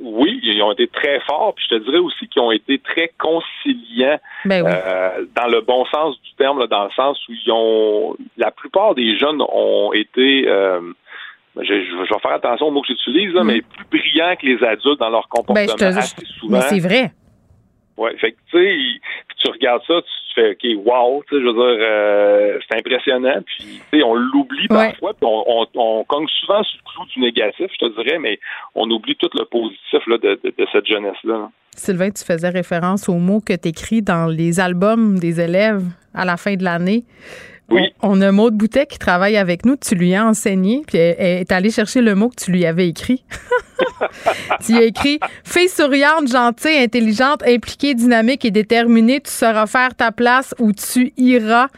[0.00, 3.12] Oui, ils ont été très forts, puis je te dirais aussi qu'ils ont été très
[3.18, 4.70] conciliants Ben oui.
[4.72, 8.50] euh, dans le bon sens du terme, là, dans le sens où ils ont la
[8.50, 10.80] plupart des jeunes ont été euh,
[11.60, 14.98] je, vais faire attention aux mots que j'utilise, là, mais plus brillants que les adultes
[14.98, 15.66] dans leur comportement Mm.
[15.66, 16.58] Ben, je te- assez souvent.
[16.58, 17.12] Mais c'est vrai.
[17.96, 19.00] Ouais, fait que tu sais,
[19.44, 23.40] tu regardes ça, tu fais OK, wow, tu sais, je veux dire, euh, c'est impressionnant,
[23.46, 24.90] puis tu sais, on l'oublie Ouais.
[24.90, 28.18] parfois, puis on, on, on cogne souvent sur le clou du négatif, je te dirais,
[28.18, 28.38] mais
[28.74, 31.34] on oublie tout le positif là, de, de, de cette jeunesse-là.
[31.34, 31.50] là.
[31.76, 35.82] Sylvain, tu faisais référence aux mots que tu écris dans les albums des élèves
[36.14, 37.04] à la fin de l'année.
[37.70, 37.82] Oui.
[38.02, 39.74] On, on a Maude Boutet qui travaille avec nous.
[39.76, 42.64] Tu lui as enseigné, puis elle, elle est allée chercher le mot que tu lui
[42.66, 43.24] avais écrit.
[44.64, 49.94] tu y as écrit Fille souriante, gentille, intelligente, impliquée, dynamique et déterminée, tu sauras faire
[49.94, 51.68] ta place où tu iras.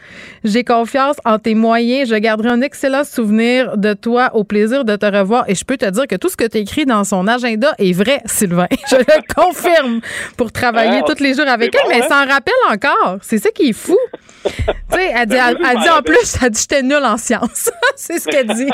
[0.43, 2.09] J'ai confiance en tes moyens.
[2.09, 4.31] Je garderai un excellent souvenir de toi.
[4.33, 5.45] Au plaisir de te revoir.
[5.49, 7.93] Et je peux te dire que tout ce que tu écrit dans son agenda est
[7.93, 8.67] vrai, Sylvain.
[8.89, 10.01] Je le confirme
[10.37, 12.25] pour travailler Ah, tous les jours avec elle, bon, mais elle hein?
[12.25, 13.17] s'en rappelle encore.
[13.21, 13.97] C'est ça qui est fou.
[14.45, 14.51] tu
[14.91, 17.69] sais, elle dit, Ben, elle, dit en plus, elle dit j'étais nulle en sciences.
[17.95, 18.69] c'est ce qu'elle dit.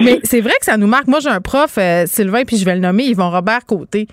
[0.00, 1.06] Mais c'est vrai que ça nous marque.
[1.12, 4.08] Moi, j'ai un prof, euh, Sylvain, puis je vais le nommer, Yvon Robert Côté.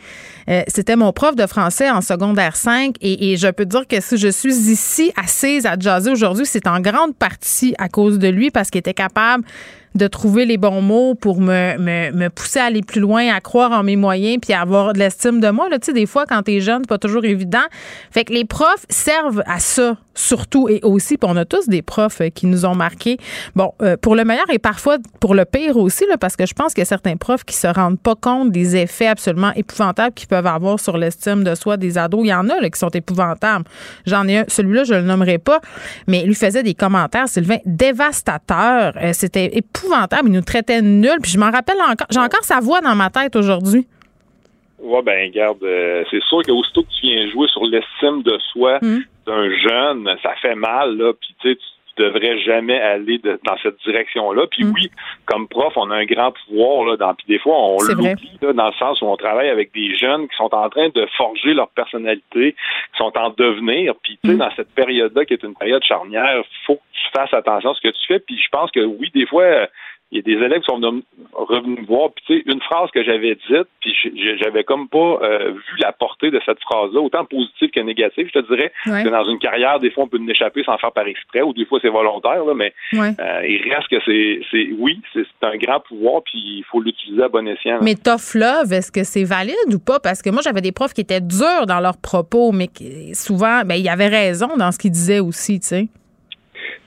[0.49, 4.01] Euh, C'était mon prof de français en secondaire 5 et, et je peux dire que
[4.01, 8.27] si je suis ici assise à jaser aujourd'hui, c'est en grande partie à cause de
[8.27, 9.45] lui parce qu'il était capable
[9.95, 13.39] de trouver les bons mots pour me, me, me pousser à aller plus loin, à
[13.39, 15.69] croire en mes moyens, puis à avoir de l'estime de moi.
[15.69, 17.63] Là, tu sais, des fois, quand t'es jeune, c'est pas toujours évident.
[18.11, 21.17] Fait que les profs servent à ça, surtout et aussi.
[21.17, 23.17] Puis on a tous des profs euh, qui nous ont marqués.
[23.55, 26.73] Bon, euh, pour le meilleur et parfois pour le pire aussi, parce que je pense
[26.73, 30.27] qu'il y a certains profs qui se rendent pas compte des effets absolument épouvantables qu'ils
[30.27, 32.21] peuvent avoir sur l'estime de soi des ados.
[32.23, 33.65] Il y en a là, qui sont épouvantables.
[34.05, 35.59] J'en ai un, celui-là, je le nommerai pas,
[36.07, 38.93] mais il lui faisait des commentaires, Sylvain, dévastateurs.
[39.01, 40.29] Euh, C'était épouvantable.
[40.29, 41.19] Il nous traitait de nuls.
[41.21, 42.07] Puis je m'en rappelle encore.
[42.09, 43.87] J'ai encore sa voix dans ma tête aujourd'hui.
[44.81, 48.79] Ouais, ben garde, euh, c'est sûr qu'aussitôt que tu viens jouer sur l'estime de soi
[48.81, 48.99] Mm.
[49.25, 53.57] d'un jeune, ça fait mal, là, puis tu sais, tu devrais jamais aller de- dans
[53.61, 54.43] cette direction-là.
[54.49, 54.89] Puis oui,
[55.25, 57.77] comme prof, on a un grand pouvoir, là, dans, puis des fois, on
[58.11, 60.87] l'oublie, là, dans le sens où on travaille avec des jeunes qui sont en train
[60.87, 65.33] de forger leur personnalité, qui sont en devenir, puis tu sais, dans cette période-là, qui
[65.33, 68.37] est une période charnière, faut que tu fasses attention à ce que tu fais, puis
[68.41, 69.67] je pense que oui, des fois,
[70.11, 71.03] il y a des élèves qui sont venus-
[71.33, 73.93] revenus me voir, puis tu sais, une phrase que j'avais dite, puis
[74.41, 78.39] j'avais comme pas euh, vu la portée de cette phrase-là, autant positive que négative, je
[78.39, 79.03] te dirais, Ouais.
[79.03, 81.53] que dans une carrière, des fois, on peut en échapper sans faire par exprès, ou
[81.53, 83.11] des fois, c'est volontaire, là, mais Ouais.
[83.19, 87.23] euh, il reste que c'est, c'est oui, c'est un grand pouvoir, puis il faut l'utiliser
[87.23, 87.73] à bon escient.
[87.75, 87.79] là.
[87.83, 89.99] Mais tough love, est-ce que c'est valide ou pas?
[89.99, 93.61] Parce que moi, j'avais des profs qui étaient durs dans leurs propos, mais qui, souvent,
[93.63, 95.87] ben, il y avait raison dans ce qu'ils disaient aussi, tu sais.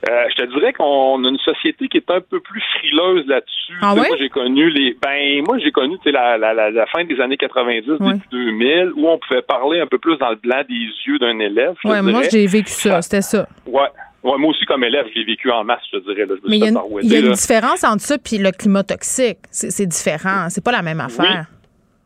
[0.09, 3.79] Euh, je te dirais qu'on a une société qui est un peu plus frileuse là-dessus.
[3.81, 3.95] Ah?
[3.95, 4.97] Moi, j'ai connu les.
[5.01, 9.09] Ben, moi, j'ai connu la, la, la, la fin des années 90, début 2000, où
[9.09, 11.75] on pouvait parler un peu plus dans le blanc des yeux d'un élève.
[11.85, 13.47] Ouais, moi, j'ai vécu ça, c'était ça.
[13.67, 13.89] Ouais.
[14.25, 16.27] Ouais, moi aussi, comme élève, j'ai vécu en masse, je te dirais.
[16.27, 16.35] Là.
[16.41, 18.85] Je me Mais il y a une, y a différence entre ça et le climat
[18.85, 19.39] toxique.
[19.51, 20.47] C'est c'est différent.
[20.49, 21.47] C'est pas la même affaire.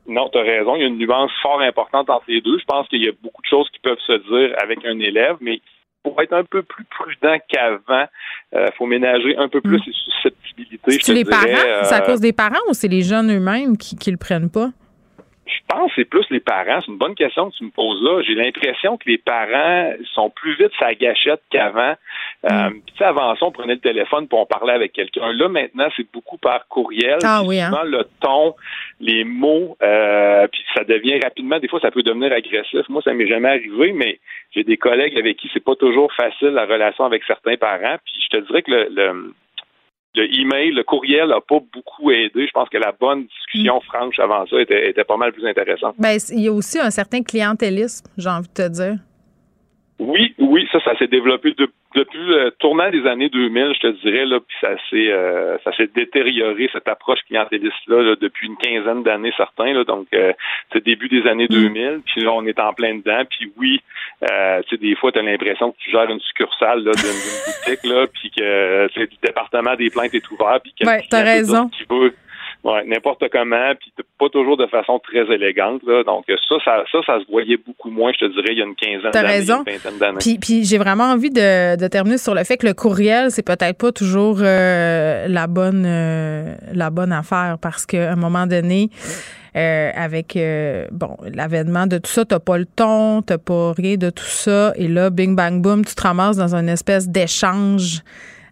[0.09, 0.77] Non, tu as raison.
[0.77, 2.59] Il y a une nuance fort importante entre les deux.
[2.59, 5.37] Je pense qu'il y a beaucoup de choses qui peuvent se dire avec un élève,
[5.41, 5.61] mais
[6.07, 8.07] pour être un peu plus prudent qu'avant,
[8.53, 10.99] il faut ménager un peu plus ses susceptibilités possibilité.
[11.01, 11.85] je C'est les dirais, parents?
[11.85, 14.51] C'est à euh, cause des parents ou c'est les jeunes eux-mêmes qui, qui le prennent
[14.51, 14.71] pas?
[15.47, 16.81] Je pense que c'est plus les parents.
[16.81, 18.21] C'est une bonne question que tu me poses là.
[18.23, 21.95] J'ai l'impression que les parents sont plus vite sa gâchette qu'avant.
[22.51, 25.33] Euh, puis, tu sais, avant ça, on prenait le téléphone pour on parlait avec quelqu'un.
[25.33, 27.19] Là, maintenant, c'est beaucoup par courriel.
[27.23, 27.73] Ah oui, hein?
[27.85, 28.55] le ton,
[29.01, 32.89] les mots, euh, puis ça devient rapidement, des fois, ça peut devenir agressif.
[32.89, 34.19] Moi, ça m'est jamais arrivé, mais
[34.53, 37.97] j'ai des collègues avec qui c'est pas toujours facile la relation avec certains parents.
[38.05, 39.33] Puis je te dirais que le, le
[40.17, 42.47] le email, le courriel n'a pas beaucoup aidé.
[42.47, 45.95] Je pense que la bonne discussion franche avant ça était, était pas mal plus intéressante.
[45.99, 48.97] Ben, il y a aussi un certain clientélisme, j'ai envie de te dire.
[49.99, 53.87] Oui, oui, ça, ça s'est développé de- depuis le tournant des années 2000, je te
[54.03, 58.57] dirais, là, puis ça s'est euh, ça s'est détérioré cette approche clientéliste-là là, depuis une
[58.59, 60.35] quinzaine d'années certains, là, donc euh,
[60.73, 63.81] c'est début des années 2000, puis là on est en plein dedans, puis oui,
[64.31, 67.03] euh, tu sais des fois tu as l'impression que tu gères une succursale là, d'une
[67.47, 71.71] boutique là, puis que le département des plaintes est ouvert, puis que Ouais, t'as raison.
[71.89, 72.15] veut.
[72.67, 75.83] Ouais, n'importe comment, puis pas toujours de façon très élégante.
[75.87, 76.03] Là.
[76.03, 78.65] Donc ça, ça, ça, ça se voyait beaucoup moins, je te dirais, il y a
[78.65, 80.19] une quinzaine d'années, une vingtaine d'années.
[80.19, 83.47] Puis, puis j'ai vraiment envie de, de terminer sur le fait que le courriel, c'est
[83.47, 88.91] peut-être pas toujours euh, la bonne euh, la bonne affaire parce qu'à un moment donné,
[89.57, 93.95] euh, avec euh, bon l'avènement de tout ça, t'as pas le ton, t'as pas rien
[93.97, 98.03] de tout ça, et là, bing bang boom, tu te ramasses dans une espèce d'échange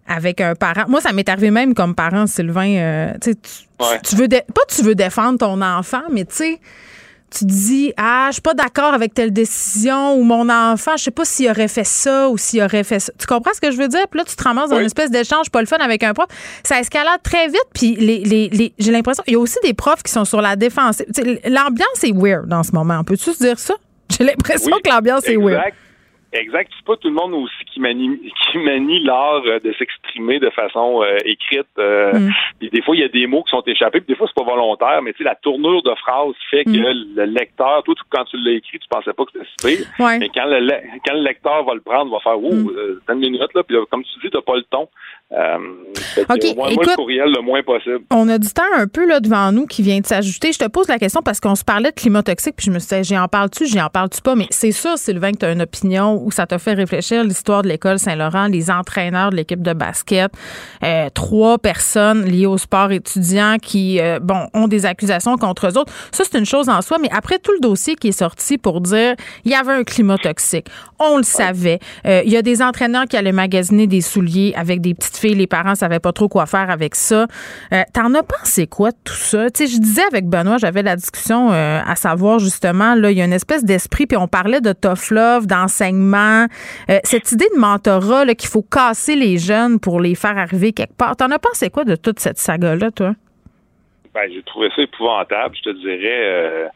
[0.06, 0.84] avec un parent.
[0.88, 2.68] Moi, ça m'est arrivé même comme parent, Sylvain.
[2.76, 3.50] euh, tu tu,
[3.80, 3.98] Ouais.
[4.08, 6.60] tu veux pas tu veux défendre ton enfant, mais tu sais
[7.36, 11.10] tu dis ah je suis pas d'accord avec telle décision ou mon enfant je sais
[11.10, 13.76] pas s'il aurait fait ça ou s'il aurait fait ça tu comprends ce que je
[13.76, 14.06] veux dire?
[14.08, 14.82] Puis là tu te ramasses dans Oui.
[14.82, 16.28] une espèce d'échange pas le fun avec un prof
[16.62, 19.74] ça escalade très vite puis les, les, les- j'ai l'impression il y a aussi des
[19.74, 23.58] profs qui sont sur la sais, l'ambiance est weird en ce moment peux-tu se dire
[23.58, 23.74] ça?
[24.16, 25.72] J'ai l'impression Oui, que l'ambiance est weird
[26.34, 26.70] exact.
[26.76, 28.18] C'est pas tout le monde aussi qui manie,
[28.52, 31.66] qui manie l'art euh, de s'exprimer de façon euh, écrite.
[31.78, 32.30] euh, Mm.
[32.60, 34.42] puis des fois, il y a des mots qui sont échappés, puis des fois, c'est
[34.44, 37.14] pas volontaire, mais tu sais, la tournure de phrase fait que Mm.
[37.16, 40.02] le lecteur, toi, tu- quand tu l'as écrit, tu pensais pas que c'était si.
[40.02, 40.18] Ouais.
[40.18, 40.60] Mais quand le,
[41.06, 42.70] quand le lecteur va le prendre, va faire, oh, Mm.
[42.76, 44.88] euh, une minute, là, puis là, comme tu dis, t'as pas le ton.
[45.36, 45.58] Euh,
[46.16, 48.00] écoute- le courriel, le moins possible.
[48.12, 50.52] On a du temps un peu là devant nous qui vient de s'ajouter.
[50.52, 52.78] Je te pose la question parce qu'on se parlait de climat toxique, puis je me
[52.78, 54.34] suis dit, j'y en parle-tu, j'y en parle-tu pas?
[54.36, 57.62] Mais c'est sûr, Sylvain, que tu as une opinion où ça t'a fait réfléchir l'histoire
[57.62, 60.30] de l'école Saint-Laurent, les entraîneurs de l'équipe de basket,
[60.84, 65.78] euh, trois personnes liées au sport étudiant qui, euh, bon, ont des accusations contre eux
[65.78, 65.92] autres.
[66.12, 68.80] Ça, c'est une chose en soi, mais après tout le dossier qui est sorti pour
[68.80, 70.66] dire il y avait un climat toxique,
[71.00, 71.78] on le savait.
[72.06, 75.46] Euh, Il y a des entraîneurs qui allaient magasiner des souliers avec des petites les
[75.46, 77.26] parents savaient pas trop quoi faire avec ça.
[77.72, 79.48] Euh, T'en as pensé quoi de tout ça?
[79.50, 83.16] Tu sais, je disais avec Benoît, j'avais la discussion euh, à savoir justement, là, il
[83.16, 86.46] y a une espèce d'esprit, puis on parlait de tough love, d'enseignement,
[86.90, 90.94] euh, cette idée de mentorat, qu'il faut casser les jeunes pour les faire arriver quelque
[90.94, 91.16] part.
[91.16, 93.14] T'en as pensé quoi de toute cette saga-là, toi?
[94.14, 95.98] Ben, j'ai trouvé ça épouvantable, je te dirais.
[96.04, 96.66] euh,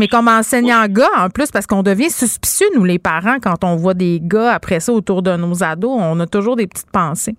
[0.00, 3.76] Mais comme enseignant gars, en plus, parce qu'on devient suspicieux, nous, les parents, quand on
[3.76, 7.36] voit des gars après ça autour de nos ados, on a toujours des petites pensées.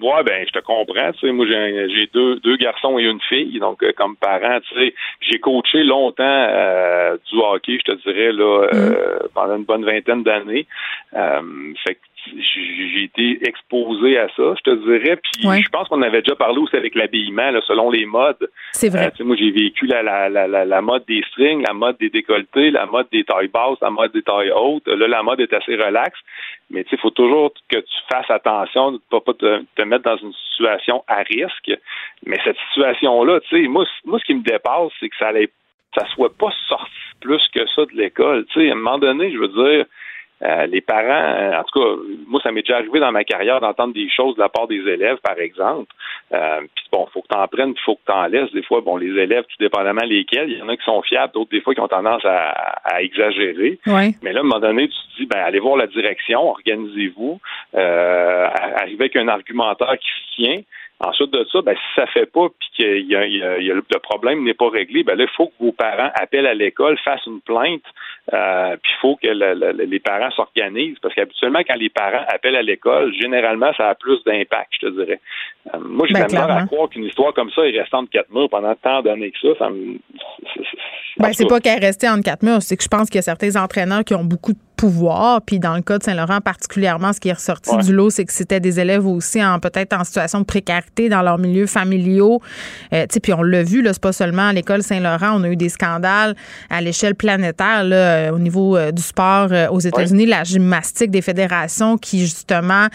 [0.00, 1.12] Ouais, ben, je te comprends.
[1.12, 3.58] Tu sais, moi, j'ai deux, deux garçons et une fille.
[3.58, 8.32] Donc, euh, comme parent, tu sais, j'ai coaché longtemps euh, du hockey, je te dirais,
[8.32, 10.66] là, euh, pendant une bonne vingtaine d'années.
[11.14, 15.16] Euh, fait que j'ai été exposé à ça, je te dirais.
[15.16, 15.62] Puis, Ouais.
[15.62, 18.48] je pense qu'on avait déjà parlé aussi avec l'habillement, là, selon les modes.
[18.72, 19.10] C'est vrai.
[19.20, 22.86] Euh, moi, j'ai vécu la, la, la, mode des strings, la mode des décolletés, la
[22.86, 24.86] mode des tailles basses, la mode des tailles hautes.
[24.86, 26.18] Là, la mode est assez relaxe.
[26.70, 29.62] Mais tu sais, il faut toujours que tu fasses attention de ne pas, pas te,
[29.76, 31.70] te mettre dans une situation à risque.
[32.26, 35.50] Mais cette situation-là, tu sais, moi, moi, ce qui me dépasse, c'est que ça allait,
[35.98, 36.90] ça soit pas sorti
[37.20, 38.46] plus que ça de l'école.
[38.52, 39.84] Tu sais, à un moment donné, je veux dire,
[40.42, 43.60] euh, les parents, euh, en tout cas, moi, ça m'est déjà arrivé dans ma carrière
[43.60, 45.92] d'entendre des choses de la part des élèves, par exemple.
[46.32, 48.50] Euh, puis bon, faut que t'en prennes, puis faut que t'en laisses.
[48.52, 51.34] Des fois, bon, les élèves, tout dépendamment lesquels, il y en a qui sont fiables,
[51.34, 52.50] d'autres des fois qui ont tendance à,
[52.84, 53.78] à exagérer.
[53.86, 54.14] Ouais.
[54.22, 57.40] Mais là, à un moment donné, tu te dis, ben, allez voir la direction, organisez-vous,
[57.74, 58.46] euh,
[58.76, 60.60] arrivez avec un argumentaire qui se tient.
[61.02, 63.64] Ensuite de ça, ben, si ça fait pas puis qu'il y a, y a- il
[63.66, 66.46] y a le problème n'est pas réglé, ben là, il faut que vos parents appellent
[66.46, 67.82] à l'école, fassent une plainte,
[68.34, 70.98] euh, puis il faut que le- le- les parents s'organisent.
[71.00, 74.90] Parce qu'habituellement, quand les parents appellent à l'école, généralement, ça a plus d'impact, je te
[74.92, 75.20] dirais.
[75.74, 78.50] Euh, moi, j'ai Ben, à croire qu'une histoire comme ça est restante de quatre murs
[78.50, 79.58] pendant tant d'années que ça.
[79.58, 79.96] ça me...
[81.18, 83.18] Ben, c'est pas qu'elle est restée entre quatre murs, c'est que je pense qu'il y
[83.18, 85.42] a certains entraîneurs qui ont beaucoup de pouvoir.
[85.42, 87.82] Puis dans le cas de Saint-Laurent particulièrement, ce qui est ressorti Ouais.
[87.82, 91.20] du lot, c'est que c'était des élèves aussi en peut-être en situation de précarité dans
[91.20, 92.40] leurs milieux familiaux.
[92.94, 95.42] Euh, tu sais, puis on l'a vu, là, c'est pas seulement à l'école Saint-Laurent, on
[95.44, 96.34] a eu des scandales
[96.70, 101.10] à l'échelle planétaire, là, euh, au niveau euh, du sport euh, aux États-Unis, la gymnastique
[101.10, 102.86] des fédérations qui, justement,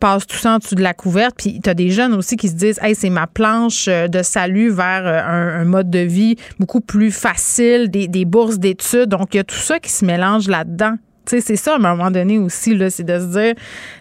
[0.00, 1.34] passent tout ça en dessous de la couverte.
[1.36, 4.70] Puis tu as des jeunes aussi qui se disent, hey, c'est ma planche de salut
[4.70, 9.10] vers un, un mode de vie beaucoup plus facile, des, des bourses d'études.
[9.10, 10.94] Donc, il y a tout ça qui se mélange là-dedans.
[11.26, 13.54] Tu sais, c'est ça, à un moment donné aussi, là, c'est de se dire,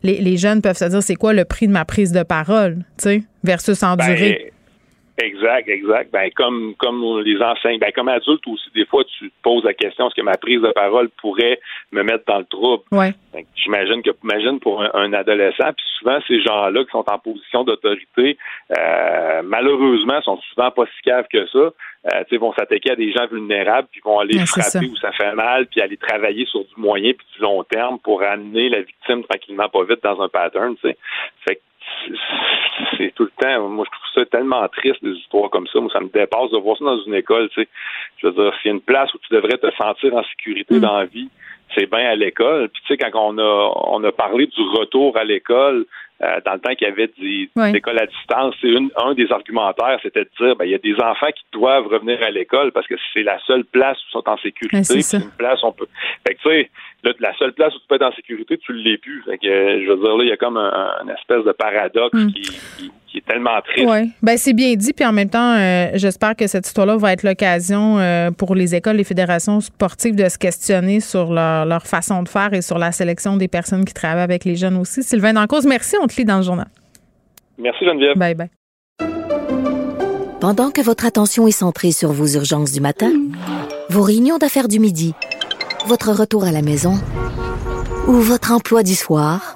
[0.03, 2.77] les, les jeunes peuvent se dire, c'est quoi le prix de ma prise de parole,
[2.97, 4.52] tu sais, versus endurer.
[5.18, 6.12] Exact, exact.
[6.12, 9.74] Ben, comme, comme les enseignants, ben, comme adulte aussi, des fois, tu te poses la
[9.74, 11.60] question, est-ce que ma prise de parole pourrait
[11.94, 12.84] me mettre dans le trouble?
[12.92, 13.14] Ouais.
[13.56, 17.64] J'imagine que, imagine pour un, un adolescent, puis souvent, ces gens-là qui sont en position
[17.64, 18.38] d'autorité,
[18.78, 21.60] euh, malheureusement, sont souvent pas si caves que ça.
[21.60, 24.80] Euh, tu sais, vont s'attaquer à des gens vulnérables, puis vont aller Ouais, frapper ça.
[24.80, 28.22] où ça fait mal, puis aller travailler sur du moyen puis du long terme pour
[28.22, 30.98] amener la victime tranquillement pas vite dans un pattern, tu sais.
[31.48, 31.62] Fait que
[32.97, 35.80] c'est- tout le temps, moi je trouve ça tellement triste des histoires comme ça.
[35.80, 37.68] Moi, ça me dépasse de voir ça dans une école, tu sais.
[38.18, 40.80] Je veux dire, s'il y a une place où tu devrais te sentir en sécurité
[40.80, 41.30] dans la vie,
[41.73, 42.69] c'est bien à l'école.
[42.69, 45.85] Puis tu sais, quand on a on a parlé du retour à l'école,
[46.24, 49.14] euh, dans le temps qu'il y avait des, des écoles à distance, c'est une, un
[49.14, 52.32] des argumentaires, c'était de dire ben, il y a des enfants qui doivent revenir à
[52.32, 54.84] l'école parce que c'est la seule place où ils sont en sécurité.
[55.02, 55.88] C'est une place on peut.
[56.26, 56.70] Fait que tu sais,
[57.04, 59.24] là, la seule place où tu peux être en sécurité, tu l'es plus.
[59.24, 61.52] Fait que euh, je veux dire là, il y a comme un, un espèce de
[61.52, 62.32] paradoxe Mm.
[62.32, 63.88] qui, qui, qui est tellement triste.
[63.88, 64.94] Oui, ben c'est bien dit.
[64.94, 68.76] Puis en même temps, euh, j'espère que cette histoire-là va être l'occasion euh, pour les
[68.76, 72.78] écoles, les fédérations sportives de se questionner sur leur, leur façon de faire et sur
[72.78, 75.04] la sélection des personnes qui travaillent avec les jeunes aussi.
[75.04, 75.96] Sylvain Dancause, merci.
[76.02, 76.68] On te lit dans le journal.
[77.57, 78.18] Merci Geneviève.
[78.18, 78.49] Bye bye.
[80.41, 83.11] Pendant que votre attention est centrée sur vos urgences du matin,
[83.90, 85.14] vos réunions d'affaires du midi,
[85.88, 86.94] votre retour à la maison
[88.07, 89.56] ou votre emploi du soir,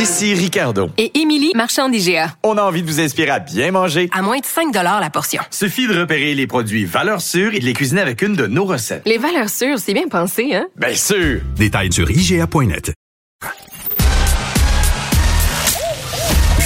[0.00, 0.88] Ici Ricardo.
[0.96, 2.34] Et Émilie, marchand d'IGA.
[2.42, 4.08] On a envie de vous inspirer à bien manger.
[4.12, 5.42] À moins de 5 la portion.
[5.50, 8.64] Suffit de repérer les produits valeurs sûres et de les cuisiner avec une de nos
[8.64, 9.02] recettes.
[9.04, 10.68] Les valeurs sûres, c'est bien pensé, hein?
[10.76, 11.42] Bien sûr!
[11.54, 12.94] Détails sur IGA.net.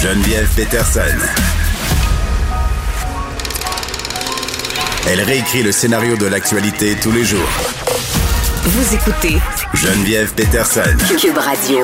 [0.01, 1.01] Geneviève Peterson.
[5.09, 7.49] Elle réécrit le scénario de l'actualité tous les jours.
[8.63, 9.39] Vous écoutez
[9.73, 10.95] Geneviève Peterson.
[11.19, 11.81] Cube Radio.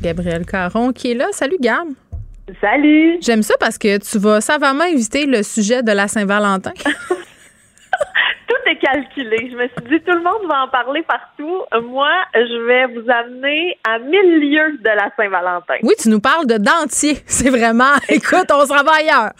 [0.00, 1.26] Gabriel Caron qui est là.
[1.32, 1.88] Salut, Gab.
[2.60, 3.18] Salut.
[3.20, 6.72] J'aime ça parce que tu vas savamment éviter le sujet de la Saint-Valentin.
[8.48, 9.50] Tout est calculé.
[9.50, 11.62] Je me suis dit, tout le monde va en parler partout.
[11.88, 15.74] Moi, je vais vous amener à mille lieues de la Saint-Valentin.
[15.82, 17.18] Oui, tu nous parles de dentier.
[17.26, 19.32] C'est vraiment, écoute, on se va ailleurs.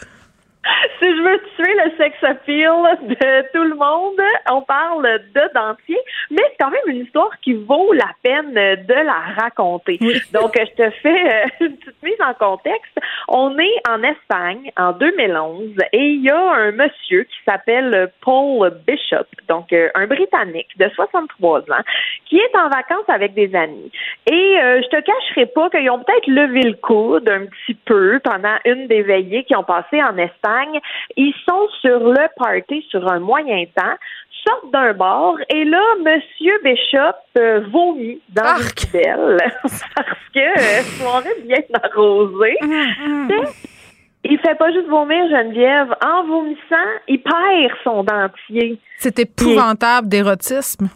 [0.99, 2.69] Si je veux tuer le sex appeal
[3.03, 4.21] de tout le monde,
[4.51, 5.99] on parle de dentier,
[6.31, 9.99] mais c'est quand même une histoire qui vaut la peine de la raconter.
[10.33, 12.99] Donc, je te fais euh, une petite mise en contexte.
[13.29, 18.71] On est en Espagne en 2011 et il y a un monsieur qui s'appelle Paul
[18.87, 21.85] Bishop, donc euh, un Britannique de 63 ans,
[22.27, 23.91] qui est en vacances avec des amis.
[24.27, 28.21] Et euh, je te cacherai pas qu'ils ont peut-être levé le coude un petit peu
[28.23, 30.50] pendant une des veillées qui ont passé en Espagne.
[31.17, 33.97] Ils sont sur le party sur un moyen temps,
[34.47, 40.83] sortent d'un bar et là, Monsieur Bishop euh, vomit dans une poubelle parce que euh,
[40.99, 42.57] soirée bien arrosée.
[44.23, 45.95] Il fait pas juste vomir, Geneviève.
[46.05, 48.79] En vomissant, il perd son dentier.
[48.99, 50.89] C'est épouvantable d'érotisme.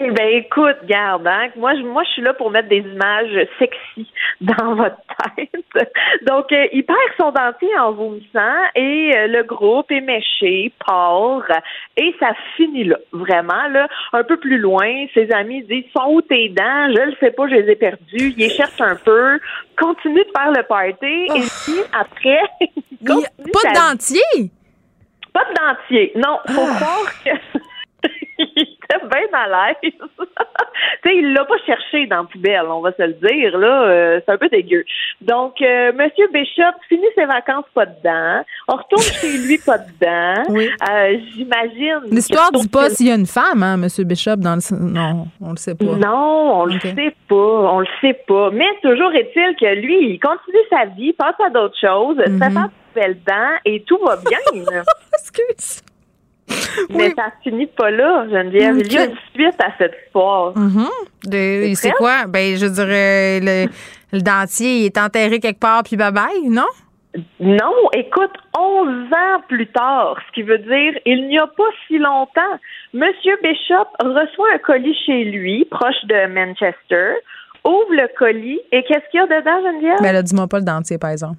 [0.00, 3.48] Eh ben écoute, garde, hein, moi je moi je suis là pour mettre des images
[3.58, 4.08] sexy
[4.40, 4.98] dans votre
[5.34, 5.50] tête.
[6.26, 11.42] Donc euh, il perd son dentier en vomissant et euh, le groupe est méché, part
[11.96, 15.06] et ça finit là, vraiment là, un peu plus loin.
[15.14, 16.92] Ses amis disent sont où tes dents?
[16.94, 18.34] Je le sais pas, je les ai perdues.
[18.36, 19.40] Il cherche un peu,
[19.76, 24.50] continue de faire le party et puis après il continue Pas de dentier?
[25.32, 26.12] pas de dentier.
[26.16, 27.30] Non, faut croire que.
[28.38, 29.92] Était bien à l'aise.
[29.92, 33.82] tu sais, il l'a pas cherché dans la poubelle, on va se le dire, là.
[33.82, 34.84] euh, c'est un peu dégueu.
[35.20, 38.44] Donc, euh, Monsieur Bishop finit ses vacances pas dedans.
[38.68, 40.44] On retourne chez lui pas dedans.
[40.90, 42.00] Euh, J'imagine.
[42.10, 43.88] L'histoire dit pas s'il y a une femme, hein, M.
[44.06, 44.76] Bishop, dans le.
[44.92, 45.84] Non, on le sait pas.
[45.84, 48.50] Non, on le sait pas, on le sait pas.
[48.52, 52.38] Mais toujours est-il que lui, il continue sa vie, passe à d'autres choses, se Mhm.
[52.38, 54.38] fait pas de nouvelles dents et tout va bien.
[55.18, 55.82] Excuse.
[56.90, 58.78] Mais ça finit pas là, Geneviève.
[58.78, 60.56] Il y a une suite à cette histoire.
[60.56, 60.86] Mhm.
[61.26, 62.26] De- C'est quoi?
[62.26, 63.66] Ben, je dirais, le,
[64.12, 66.66] le dentier il est enterré quelque part, puis bye-bye, non?
[67.40, 71.98] Non, écoute, 11 ans plus tard, ce qui veut dire il n'y a pas si
[71.98, 72.58] longtemps,
[72.92, 77.14] Monsieur Bishop reçoit un colis chez lui, proche de Manchester,
[77.64, 79.98] ouvre le colis et qu'est-ce qu'il y a dedans, Geneviève?
[80.02, 81.36] Ben là, dis-moi pas le dentier, par exemple.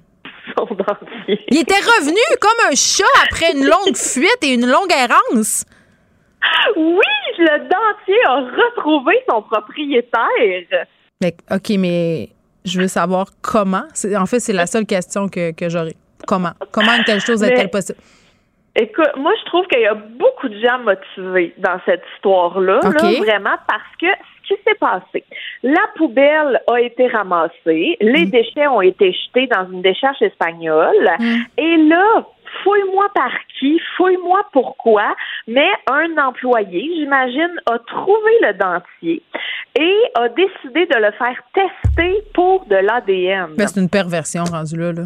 [0.56, 1.40] Son dentier.
[1.50, 5.64] Il était revenu comme un chat après une longue fuite et une longue errance.
[6.76, 7.02] Oui,
[7.38, 10.86] le dentier a retrouvé son propriétaire.
[11.20, 12.30] Mais, OK, mais
[12.64, 13.84] je veux savoir comment.
[14.16, 15.94] En fait, c'est la seule question que, que j'aurais.
[16.26, 16.52] Comment?
[16.70, 17.98] Comment une telle chose est-elle possible?
[18.76, 23.02] Écoute, moi, je trouve qu'il y a beaucoup de gens motivés dans cette histoire-là, OK.
[23.02, 25.24] là, vraiment, parce que ce qui s'est passé,
[25.62, 28.30] la poubelle a été ramassée, les Mm.
[28.30, 31.08] déchets ont été jetés dans une décharge espagnole,
[31.58, 32.24] et là,
[32.64, 35.14] fouille-moi par qui, fouille-moi pourquoi,
[35.46, 39.22] mais un employé, j'imagine, a trouvé le dentier
[39.78, 43.54] et a décidé de le faire tester pour de l'ADN.
[43.56, 44.92] Ben, c'est une perversion rendue là.
[44.92, 45.02] là.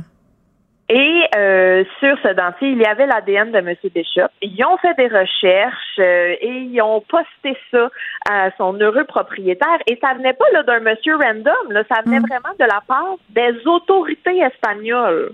[0.88, 3.74] Et euh, sur ce dentier, il y avait l'ADN de M.
[3.94, 4.28] Bishop.
[4.42, 7.88] Ils ont fait des recherches euh, et ils ont posté ça
[8.30, 9.78] à son heureux propriétaire.
[9.86, 13.66] Et ça venait pas d'un monsieur random, là, ça venait vraiment de la part des
[13.66, 15.32] autorités espagnoles.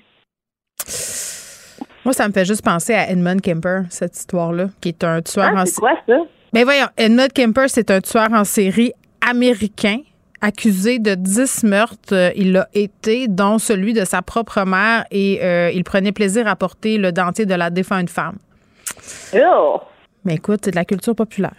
[2.04, 5.50] Moi, ça me fait juste penser à Edmund Kemper, cette histoire-là, qui est un tueur
[5.54, 6.16] Ah, en c'est quoi ça?
[6.52, 8.92] Ben voyons, Edmund Kemper, c'est un tueur en série
[9.28, 9.98] américain
[10.40, 12.12] accusé de 10 meurtres.
[12.12, 16.46] Euh, Il l'a été, dont celui de sa propre mère, et euh, il prenait plaisir
[16.46, 18.36] à porter le dentier de la défunte femme.
[19.34, 19.80] Oh!
[20.24, 21.54] Mais écoute, c'est de la culture populaire.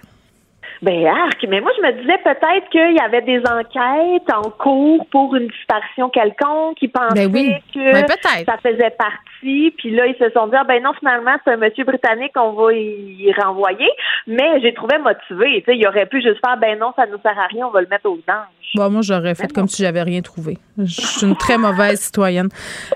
[0.81, 5.05] Ben arc, mais moi je me disais peut-être qu'il y avait des enquêtes en cours
[5.11, 7.53] pour une disparition quelconque, qui pensaient Ben oui.
[7.73, 8.05] que Ben
[8.45, 11.57] ça faisait partie, puis là ils se sont dit ah, ben non finalement c'est un
[11.57, 13.89] monsieur britannique on va y renvoyer,
[14.25, 17.19] mais j'ai trouvé motivé, tu sais il aurait pu juste faire ben non ça nous
[17.21, 18.47] sert à rien on va le mettre aux anges.
[18.73, 20.57] Bon, moi, j'aurais fait comme si j'avais rien trouvé.
[20.77, 22.47] Je suis une très mauvaise citoyenne.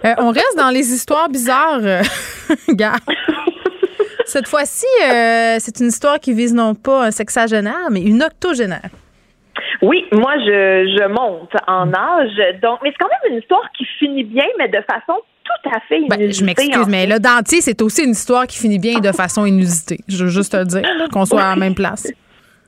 [0.05, 1.81] Euh, on reste dans les histoires bizarres.
[1.83, 2.01] euh,
[2.69, 2.93] gars.
[4.26, 8.89] Cette fois-ci, euh, c'est une histoire qui vise non pas un sexagénaire, mais une octogénaire.
[9.81, 13.85] Oui, moi je, je monte en âge, donc mais c'est quand même une histoire qui
[13.99, 16.18] finit bien, mais de façon tout à fait inusitée.
[16.18, 19.11] Ben, je m'excuse, en mais le dentier, c'est aussi une histoire qui finit bien de
[19.11, 19.99] façon inusitée.
[20.07, 20.81] Je veux juste te le dire,
[21.11, 22.07] qu'on soit à la même place.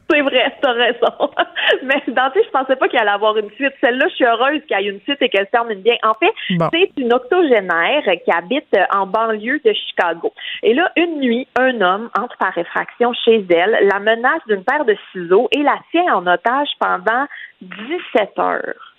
[0.09, 1.31] C'est vrai, t'as raison.
[1.83, 3.73] Mais Dante, je pensais pas qu'il allait avoir une suite.
[3.81, 5.95] Celle-là, je suis heureuse qu'il y ait une suite et qu'elle se termine bien.
[6.03, 6.69] En fait, Bon.
[6.71, 10.33] c'est une octogénaire qui habite en banlieue de Chicago.
[10.63, 14.85] Et là, une nuit, un homme entre par effraction chez elle, la menace d'une paire
[14.85, 17.25] de ciseaux et la tient en otage pendant
[17.61, 18.95] 17 heures.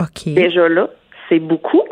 [0.00, 0.32] OK.
[0.34, 0.88] Déjà là,
[1.32, 1.82] c'est beaucoup.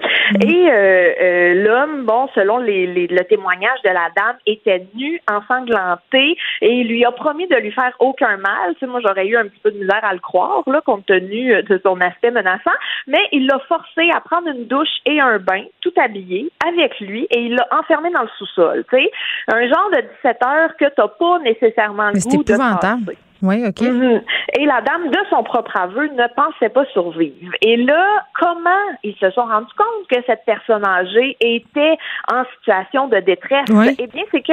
[0.44, 5.18] Et euh, euh, l'homme, bon, selon les, les- le témoignage de la dame, était nu,
[5.30, 8.74] ensanglanté, et il lui a promis de lui faire aucun mal.
[8.74, 11.06] Tu sais, moi, j'aurais eu un petit peu de misère à le croire, là, compte
[11.06, 12.70] tenu euh, de son aspect menaçant.
[13.06, 17.26] Mais il l'a forcé à prendre une douche et un bain, tout habillé, avec lui,
[17.30, 18.84] et il l'a enfermé dans le sous-sol.
[18.90, 19.10] Tu sais,
[19.48, 22.52] un genre de 17 heures que t'as pas nécessairement le Mais goût de
[23.06, 23.18] passer.
[23.42, 23.80] Oui, OK.
[23.80, 24.22] Mhm.
[24.58, 27.52] Et la dame, de son propre aveu, ne pensait pas survivre.
[27.62, 28.70] Et là, comment
[29.02, 31.96] ils se sont rendus compte que cette personne âgée était
[32.32, 33.68] en situation de détresse?
[33.70, 33.96] Oui.
[33.98, 34.52] Eh bien, c'est que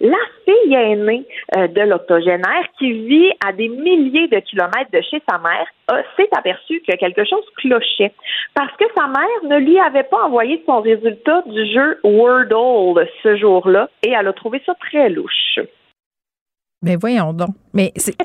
[0.00, 5.20] la fille aînée euh, de l'octogénaire, qui vit à des milliers de kilomètres de chez
[5.28, 5.66] sa mère,
[6.16, 8.12] s'est aperçue que quelque chose clochait.
[8.54, 13.36] Parce que sa mère ne lui avait pas envoyé son résultat du jeu Wordle ce
[13.36, 15.58] jour-là, et elle a trouvé ça très louche.
[16.82, 17.54] Mais voyons donc.
[17.72, 18.16] Mais c'est.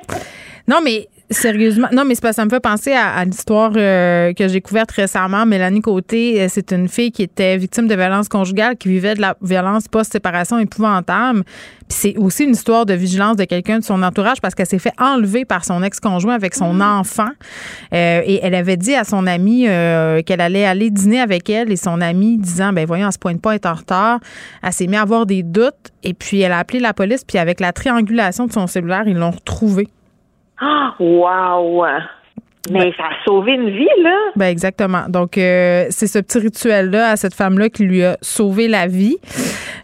[0.67, 1.87] Non, mais sérieusement.
[1.91, 5.45] Non, mais que ça me fait penser à, à l'histoire euh, que j'ai couverte récemment.
[5.45, 9.21] Mélanie Côté, euh, c'est une fille qui était victime de violence conjugale, qui vivait de
[9.21, 11.43] la violence post-séparation épouvantable.
[11.87, 14.79] Puis c'est aussi une histoire de vigilance de quelqu'un de son entourage parce qu'elle s'est
[14.79, 17.29] fait enlever par son ex-conjoint avec son enfant.
[17.93, 21.71] Euh, et elle avait dit à son amie euh, qu'elle allait aller dîner avec elle
[21.71, 24.19] et son amie disant ben voyons, elle se pointe pas être en retard.
[24.61, 27.37] Elle s'est mise à avoir des doutes et puis elle a appelé la police puis
[27.37, 29.87] avec la triangulation de son cellulaire, ils l'ont retrouvée.
[30.59, 31.85] Ah, wow!
[32.71, 34.15] Mais ça a sauvé une vie, là.
[34.37, 35.03] Ben exactement.
[35.09, 38.69] Donc euh, c'est ce petit rituel là à cette femme là qui lui a sauvé
[38.69, 39.17] la vie.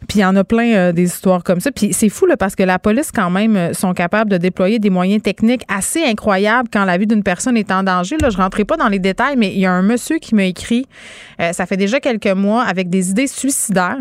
[0.09, 1.71] Puis il y en a plein euh, des histoires comme ça.
[1.71, 4.79] Puis c'est fou là, parce que la police quand même euh, sont capables de déployer
[4.79, 8.17] des moyens techniques assez incroyables quand la vie d'une personne est en danger.
[8.21, 10.45] Là, je rentrerai pas dans les détails, mais il y a un monsieur qui m'a
[10.45, 10.87] écrit,
[11.41, 13.99] euh, ça fait déjà quelques mois, avec des idées suicidaires.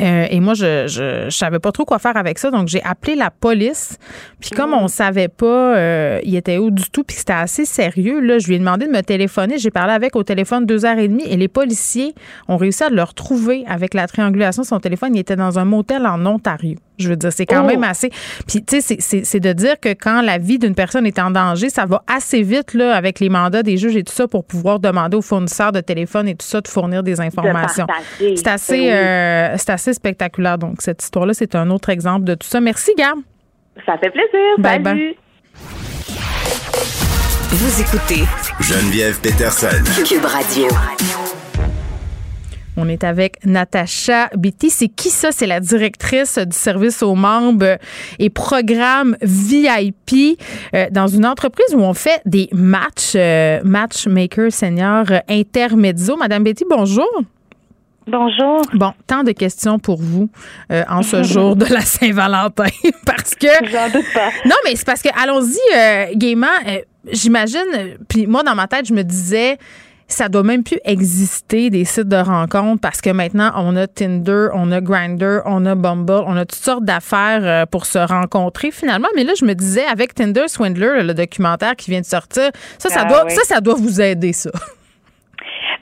[0.00, 2.82] Euh, et moi, je, je, je savais pas trop quoi faire avec ça, donc j'ai
[2.82, 3.98] appelé la police.
[4.40, 7.64] Puis comme on savait pas, euh, il était où du tout, puis que c'était assez
[7.64, 9.58] sérieux, là, je lui ai demandé de me téléphoner.
[9.58, 12.14] J'ai parlé avec au téléphone deux heures et demie, et les policiers
[12.48, 15.14] ont réussi à le retrouver avec la triangulation de son téléphone.
[15.14, 16.78] Il était dans un motel en Ontario.
[17.02, 17.66] Je veux dire, c'est quand Oh.
[17.66, 18.10] même assez.
[18.48, 21.68] Puis, tu sais, c'est- de dire que quand la vie d'une personne est en danger,
[21.68, 24.78] ça va assez vite, là, avec les mandats des juges et tout ça, pour pouvoir
[24.78, 27.86] demander aux fournisseurs de téléphone et tout ça de fournir des informations.
[28.18, 28.90] C'est assez, Ben oui.
[28.90, 30.58] euh, c'est assez spectaculaire.
[30.58, 32.60] Donc, cette histoire-là, c'est un autre exemple de tout ça.
[32.60, 33.16] Merci, Gab.
[33.86, 34.58] Ça fait plaisir.
[34.58, 34.84] Bye Salut.
[34.84, 35.16] bye.
[37.50, 38.24] Vous écoutez
[38.60, 39.68] Geneviève Peterson.
[40.06, 40.68] Cube Radio.
[42.76, 44.70] On est avec Natacha Beatty.
[44.70, 45.30] C'est qui ça?
[45.30, 47.76] C'est la directrice du service aux membres
[48.18, 50.38] et programme VIP
[50.74, 56.16] euh, dans une entreprise où on fait des matchs, euh, matchmaker senior euh, intermezzo.
[56.16, 57.06] Madame Betty, bonjour.
[58.06, 58.62] Bonjour.
[58.74, 60.28] Bon, tant de questions pour vous
[60.72, 62.64] euh, en ce jour de la Saint-Valentin
[63.06, 64.30] parce que J'en doute pas.
[64.46, 66.46] Non, mais c'est parce que allons-y euh, gaiement.
[66.68, 66.78] euh,
[67.12, 67.98] J'imagine.
[68.08, 69.58] Puis moi, dans ma tête, je me disais.
[70.08, 74.48] Ça doit même plus exister des sites de rencontres parce que maintenant on a Tinder,
[74.54, 78.70] on a Grindr, on a Bumble, on a toutes sortes d'affaires euh, pour se rencontrer
[78.70, 79.08] finalement.
[79.16, 82.88] Mais là, je me disais avec Tinder Swindler, le documentaire qui vient de sortir, ça,
[82.90, 83.32] ça Ah doit, oui.
[83.34, 84.50] ça, ça doit vous aider ça.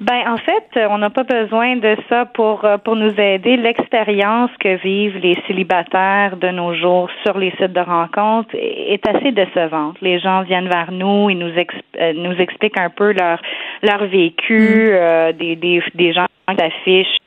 [0.00, 3.58] Ben en fait, euh, on n'a pas besoin de ça pour euh, pour nous aider.
[3.58, 9.30] L'expérience que vivent les célibataires de nos jours sur les sites de rencontres est assez
[9.30, 9.96] décevante.
[10.00, 13.42] Les gens viennent vers nous, ils nous ex- euh, nous expliquent un peu leur
[13.82, 17.18] leur vécu, euh, des, des des gens qui s'affichent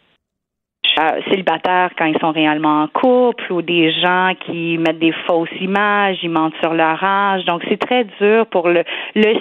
[0.99, 5.49] euh, célibataires quand ils sont réellement en couple ou des gens qui mettent des fausses
[5.59, 7.43] images, ils mentent sur leur âge.
[7.45, 8.83] Donc, c'est très dur pour le,
[9.15, 9.35] le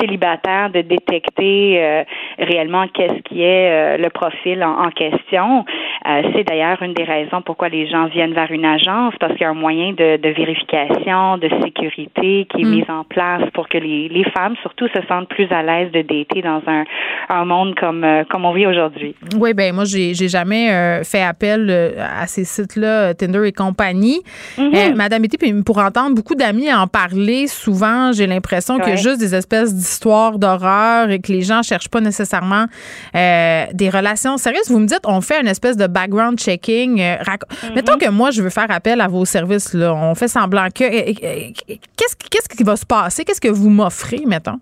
[0.00, 2.04] célibataire de détecter euh,
[2.38, 5.64] réellement qu'est-ce qui est euh, le profil en, en question.
[6.06, 9.42] Euh, c'est d'ailleurs une des raisons pourquoi les gens viennent vers une agence parce qu'il
[9.42, 12.70] y a un moyen de, de vérification, de sécurité qui est Mm.
[12.70, 16.02] mis en place pour que les, les femmes surtout se sentent plus à l'aise de
[16.02, 16.84] dater dans un,
[17.28, 19.14] un monde comme, euh, comme on vit aujourd'hui.
[19.38, 23.42] Oui, ben moi, j'ai j'ai jamais euh, fait appel euh, à ces sites-là, euh, Tinder
[23.46, 24.20] et compagnie.
[24.58, 24.94] Mhm.
[24.94, 28.96] Madame puis pour entendre beaucoup d'amis en parler, souvent, j'ai l'impression qu'il y a Ouais.
[29.02, 32.66] juste des espèces d'histoires d'horreur et que les gens cherchent pas nécessairement
[33.14, 34.68] des relations sérieuses.
[34.70, 37.00] Vous me dites, on fait une espèce de background checking.
[37.00, 37.74] Mhm.
[37.74, 39.74] Mettons que moi, je veux faire appel à vos services.
[39.74, 39.94] Là.
[39.94, 40.84] On fait semblant que...
[40.86, 43.24] Qu'est-ce qu'est-ce qui va se passer?
[43.24, 44.60] Qu'est-ce que vous m'offrez, mettons?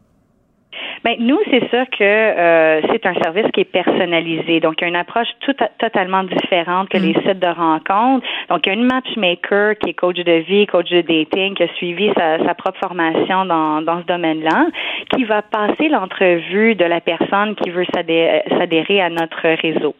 [1.04, 4.60] Ben, nous, c'est sûr que euh, c'est un service qui est personnalisé.
[4.60, 8.26] Donc, il y a une approche tout à- totalement différente que les sites de rencontres.
[8.48, 11.62] Donc, il y a une matchmaker qui est coach de vie, coach de dating, qui
[11.64, 14.68] a suivi sa, sa propre formation dans, dans ce domaine-là,
[15.14, 19.94] qui va passer l'entrevue de la personne qui veut s'adhé- s'adhérer à notre réseau.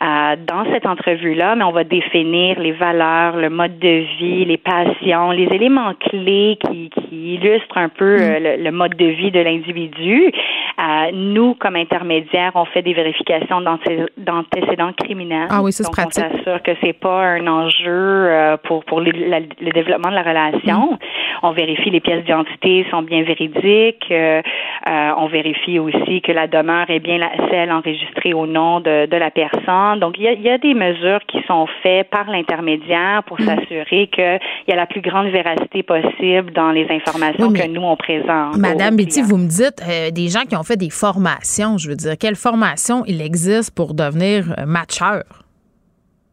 [0.00, 5.30] Dans cette entrevue-là, mais on va définir les valeurs, le mode de vie, les passions,
[5.32, 9.40] les éléments clés qui, qui illustrent un peu euh, le, le mode de vie de
[9.40, 10.30] l'individu.
[10.78, 15.48] Euh, nous, comme intermédiaires, on fait des vérifications d'anté- d'antécédents criminels.
[15.50, 16.24] Ah oui, ça, c'est Donc, pratique.
[16.32, 20.14] on s'assure que c'est pas un enjeu euh, pour pour les- la- le développement de
[20.14, 20.92] la relation.
[20.92, 20.98] Mm.
[21.42, 24.06] On vérifie les pièces d'identité sont bien véridiques.
[24.10, 24.42] Euh,
[24.88, 29.06] euh, on vérifie aussi que la demeure est bien la, celle enregistrée au nom de,
[29.06, 29.87] de la personne.
[29.96, 33.22] Donc, il y a, il y a des mesures qui sont faites par l'intermédiaire Mm.
[33.26, 34.38] pour s'assurer qu'il
[34.68, 38.56] y a la plus grande véracité possible dans les informations Oui, que nous, on présente.
[38.56, 41.78] Madame Betty, vous me dites euh, des gens qui ont fait des formations.
[41.78, 45.22] Je veux dire, quelle formation il existe pour devenir euh, matcheur?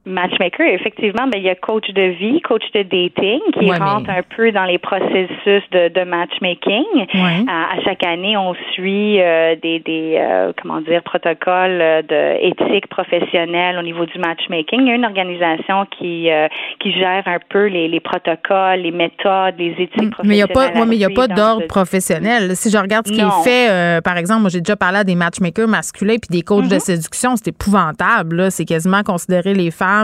[0.06, 4.08] Matchmaker, effectivement, ben, il y a coach de vie, coach de dating qui Ouais, rentre
[4.08, 6.84] mais- un peu dans les processus de, de matchmaking.
[7.16, 7.44] Ouais.
[7.48, 12.46] À, à chaque année, on suit euh, des, des euh, comment dire protocoles euh, de
[12.46, 14.82] éthique professionnelle au niveau du matchmaking.
[14.82, 16.48] Il y a une organisation qui euh,
[16.80, 20.26] qui gère un peu les, les protocoles, les méthodes, les éthiques professionnelles.
[20.26, 21.62] Mais il n'y a pas, à ouais, mais il y a suivre pas dans d'ordre
[21.64, 22.56] ce- professionnel.
[22.56, 25.04] Si je regarde ce qui est fait, euh, par exemple, moi j'ai déjà parlé à
[25.04, 26.80] des matchmakers masculins puis des coachs de Mhm.
[26.80, 28.52] séduction, c'est épouvantable.
[28.52, 29.95] C'est quasiment considérer les femmes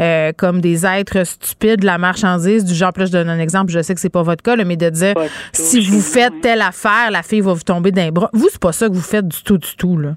[0.00, 2.92] euh, comme des êtres stupides, la marchandise du genre.
[2.96, 3.70] Là, je donne un exemple.
[3.70, 5.14] Je sais que c'est pas votre cas, là, mais de dire
[5.52, 8.30] si vous faites telle affaire, la fille va vous tomber d'un bras.
[8.32, 10.16] Vous, c'est pas ça que vous faites du tout, du tout là.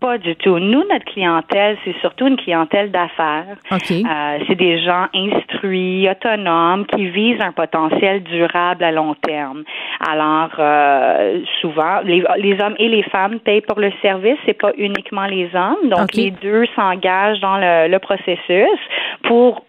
[0.00, 0.58] Pas du tout.
[0.58, 3.56] Nous, notre clientèle, c'est surtout une clientèle d'affaires.
[3.72, 3.90] OK.
[3.90, 9.64] Euh, c'est des gens instruits, autonomes, qui visent un potentiel durable à long terme.
[10.06, 14.36] Alors, euh, souvent, les, les hommes et les femmes payent pour le service.
[14.44, 15.88] C'est pas uniquement les hommes.
[15.88, 18.78] Donc, les deux s'engagent dans le, le processus
[19.22, 19.64] pour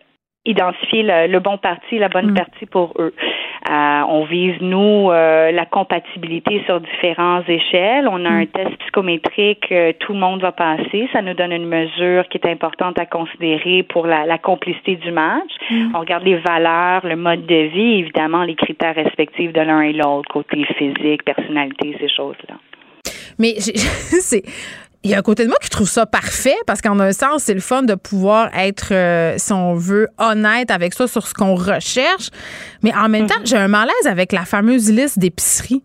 [0.47, 2.11] identifier le, le bon parti, la Mm.
[2.11, 3.13] bonne partie pour eux.
[3.69, 8.07] Euh, on vise, nous, euh, la compatibilité sur différentes échelles.
[8.09, 11.09] On a un test psychométrique que tout le monde va passer.
[11.11, 15.11] Ça nous donne une mesure qui est importante à considérer pour la, la complicité du
[15.11, 15.51] match.
[15.93, 19.93] On regarde les valeurs, le mode de vie, évidemment, les critères respectifs de l'un et
[19.93, 22.55] l'autre, côté physique, personnalité, ces choses-là.
[23.39, 24.43] Mais c'est.
[25.07, 27.43] Il y a un côté de moi qui trouve ça parfait parce qu'en un sens,
[27.43, 31.33] c'est le fun de pouvoir être, euh, si on veut, honnête avec ça sur ce
[31.33, 32.29] qu'on recherche.
[32.83, 35.81] Mais en même temps, j'ai un malaise avec la fameuse liste d'épicerie.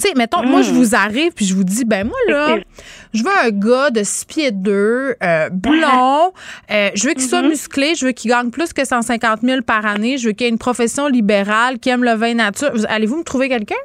[0.00, 2.56] Tu sais, mettons, moi, je vous arrive puis je vous dis, ben moi, là,
[3.14, 6.32] je veux un gars de 6 pieds 2, euh, blond,
[6.72, 9.86] euh, je veux qu'il soit musclé, je veux qu'il gagne plus que 150 000 par
[9.86, 12.72] année, je veux qu'il ait une profession libérale, qui aime le vin nature.
[12.74, 13.76] Vous- Allez-vous me trouver quelqu'un?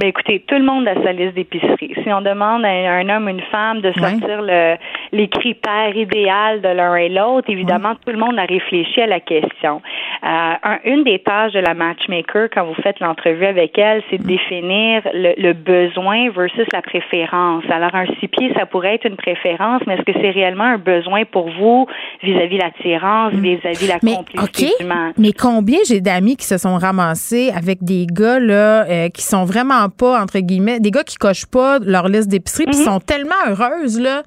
[0.00, 1.92] Ben écoutez, tout le monde a sa liste d'épicerie.
[2.02, 4.76] Si on demande à un homme ou une femme de sortir le,
[5.12, 9.20] les critères idéaux de l'un et l'autre, évidemment, tout le monde a réfléchi à la
[9.20, 9.82] question.
[10.24, 14.16] Euh, un- une des tâches de la matchmaker quand vous faites l'entrevue avec elle, c'est
[14.16, 17.64] de définir le, le besoin versus la préférence.
[17.70, 20.78] Alors, un six pieds, ça pourrait être une préférence, mais est-ce que c'est réellement un
[20.78, 21.86] besoin pour vous
[22.22, 25.14] vis-à-vis l'attirance, vis-à-vis la Mais, complicité du match?
[25.18, 29.44] Mais combien j'ai d'amis qui se sont ramassés avec des gars là euh, qui sont
[29.44, 33.34] vraiment pas entre guillemets des gars qui cochent pas leur liste d'épicerie puis sont tellement
[33.48, 34.22] heureuses là.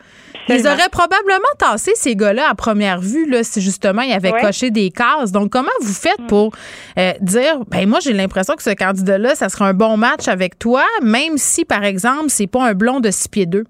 [0.49, 4.41] Ils auraient probablement tassé ces gars-là à première vue là si justement ils avaient Ouais.
[4.41, 5.31] coché des cases.
[5.31, 6.53] Donc comment vous faites pour
[6.99, 10.27] euh, dire ben moi j'ai l'impression que ce candidat là ça sera un bon match
[10.27, 13.63] avec toi même si par exemple c'est pas un blond de six pieds deux?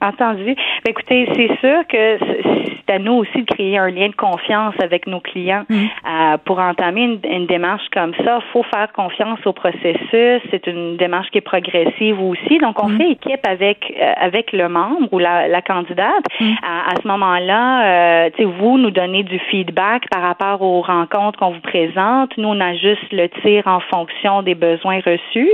[0.00, 0.44] Entendu.
[0.84, 4.74] Ben, écoutez, c'est sûr que c'est à nous aussi de créer un lien de confiance
[4.82, 5.64] avec nos clients.
[5.70, 10.40] Euh, pour entamer une, une démarche comme ça, faut faire confiance au processus.
[10.50, 12.58] C'est une démarche qui est progressive aussi.
[12.58, 16.24] Donc, on fait équipe avec euh, avec le membre ou la, la candidate.
[16.62, 20.80] À, à ce moment-là, euh, tu sais, vous nous donnez du feedback par rapport aux
[20.82, 22.36] rencontres qu'on vous présente.
[22.36, 25.50] Nous, on ajuste le tir en fonction des besoins reçus.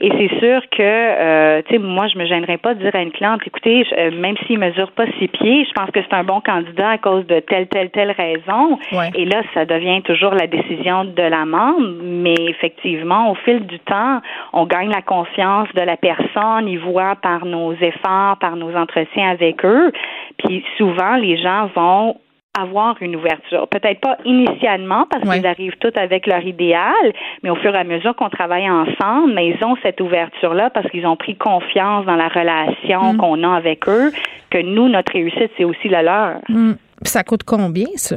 [0.00, 3.00] Et c'est sûr que, euh, tu sais, moi, je me gênerais pas de dire à
[3.00, 6.14] une cliente, écoutez, je- euh, même s'il mesure pas six pieds, je pense que c'est
[6.14, 8.78] un bon candidat à cause de telle, telle, telle raison.
[9.14, 11.86] Et là, ça devient toujours la décision de la membre.
[12.02, 14.20] Mais effectivement, au fil du temps,
[14.52, 16.68] on gagne la confiance de la personne.
[16.68, 19.92] Ils voient par nos efforts, par nos entretiens avec eux.
[20.38, 22.16] Puis souvent, les gens vont
[22.58, 23.66] avoir une ouverture.
[23.68, 27.84] Peut-être pas initialement parce qu'ils arrivent tous avec leur idéal, mais au fur et à
[27.84, 32.14] mesure qu'on travaille ensemble, mais ils ont cette ouverture-là parce qu'ils ont pris confiance dans
[32.14, 34.12] la relation qu'on a avec eux,
[34.54, 36.40] que nous, notre réussite, c'est aussi la leur.
[36.46, 38.16] Puis ça coûte combien ça?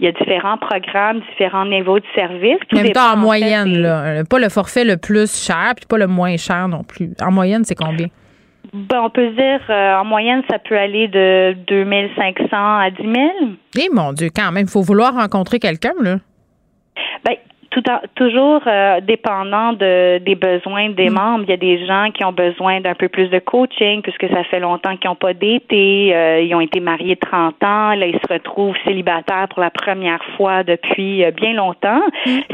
[0.00, 2.58] Il y a différents programmes, différents niveaux de service.
[2.68, 5.86] Tout Même temps en moyenne des- là, Euh, pas le forfait le plus cher puis
[5.86, 7.10] pas le moins cher non plus.
[7.20, 8.06] En moyenne c'est combien?
[8.72, 13.02] Ben, on peut se dire, euh, en moyenne, ça peut aller de 2500 à 10
[13.02, 13.28] 000.
[13.78, 16.16] Eh mon Dieu, quand même, il faut vouloir rencontrer quelqu'un, là.
[17.24, 17.34] Ben,
[17.70, 17.82] tout
[18.14, 21.44] toujours euh, dépendant de, des besoins des membres.
[21.46, 24.44] Il y a des gens qui ont besoin d'un peu plus de coaching puisque ça
[24.44, 26.14] fait longtemps qu'ils n'ont pas d'été.
[26.14, 27.94] euh, ils ont été mariés 30 ans.
[27.94, 32.00] Là, ils se retrouvent célibataires pour la première fois depuis euh, bien longtemps.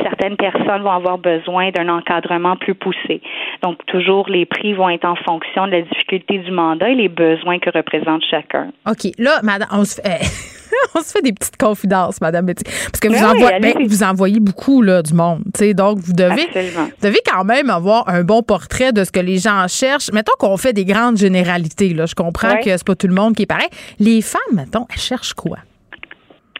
[0.02, 3.20] Certaines personnes vont avoir besoin d'un encadrement plus poussé.
[3.62, 7.08] Donc, toujours, les prix vont être en fonction de la difficulté du mandat et les
[7.08, 8.68] besoins que représente chacun.
[8.86, 10.20] OK, là, madame, on se fait,
[10.94, 12.64] on se fait des petites confidences, madame Betty.
[12.64, 15.42] Parce que vous, oui, envoie- ben, vous envoyez beaucoup là, du monde.
[15.74, 16.84] Donc, vous devez, Absolument.
[16.84, 20.10] vous devez quand même avoir un bon portrait de ce que les gens cherchent.
[20.12, 21.94] Mettons qu'on fait des grandes généralités.
[21.94, 22.06] Là.
[22.06, 22.60] Je comprends Ouais.
[22.60, 23.68] que c'est pas tout le monde qui est pareil.
[23.98, 25.58] Les femmes, mettons, elles cherchent quoi?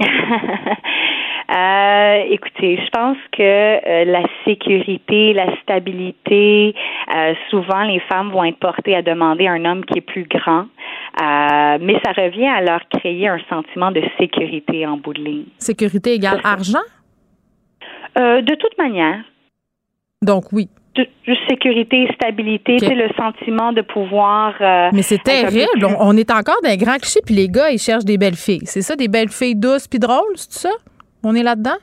[1.51, 6.75] Euh, écoutez, je pense que euh, la sécurité, la stabilité,
[7.15, 10.63] euh, souvent les femmes vont être portées à demander un homme qui est plus grand,
[11.21, 15.45] euh, mais ça revient à leur créer un sentiment de sécurité en bout de ligne.
[15.59, 16.79] Sécurité égale argent?
[18.19, 19.19] Euh, de toute manière.
[20.23, 20.69] Donc, oui.
[21.49, 24.55] Sécurité, stabilité, sais, le sentiment de pouvoir.
[24.61, 25.85] euh, Mais c'est un terrible.
[25.85, 28.37] On, on est encore dans les grands clichés, puis les gars, ils cherchent des belles
[28.37, 28.65] filles.
[28.65, 30.71] C'est ça, des belles filles douces puis drôles, c'est ça?
[31.25, 31.77] On est là-dedans?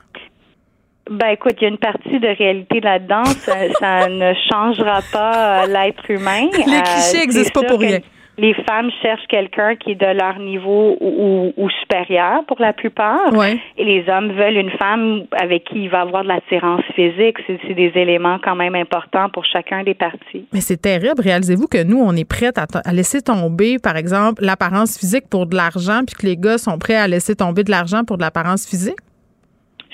[1.10, 3.24] Ben écoute, il y a une partie de réalité là-dedans.
[3.24, 6.46] Ça, ça ne changera pas euh, l'être humain.
[6.52, 7.98] Les Euh, clichés c'est existent pas pour rien.
[8.38, 13.30] les femmes cherchent quelqu'un qui est de leur niveau ou, ou, supérieur pour la plupart.
[13.76, 17.36] Et les hommes veulent une femme avec qui il va avoir de l'attirance physique.
[17.46, 20.46] C'est des éléments quand même importants pour chacun des parties.
[20.52, 21.20] Mais c'est terrible.
[21.20, 25.46] Réalisez-vous que nous, on est prêts à, à laisser tomber, par exemple, l'apparence physique pour
[25.46, 28.22] de l'argent, puis que les gars sont prêts à laisser tomber de l'argent pour de
[28.22, 28.96] l'apparence physique?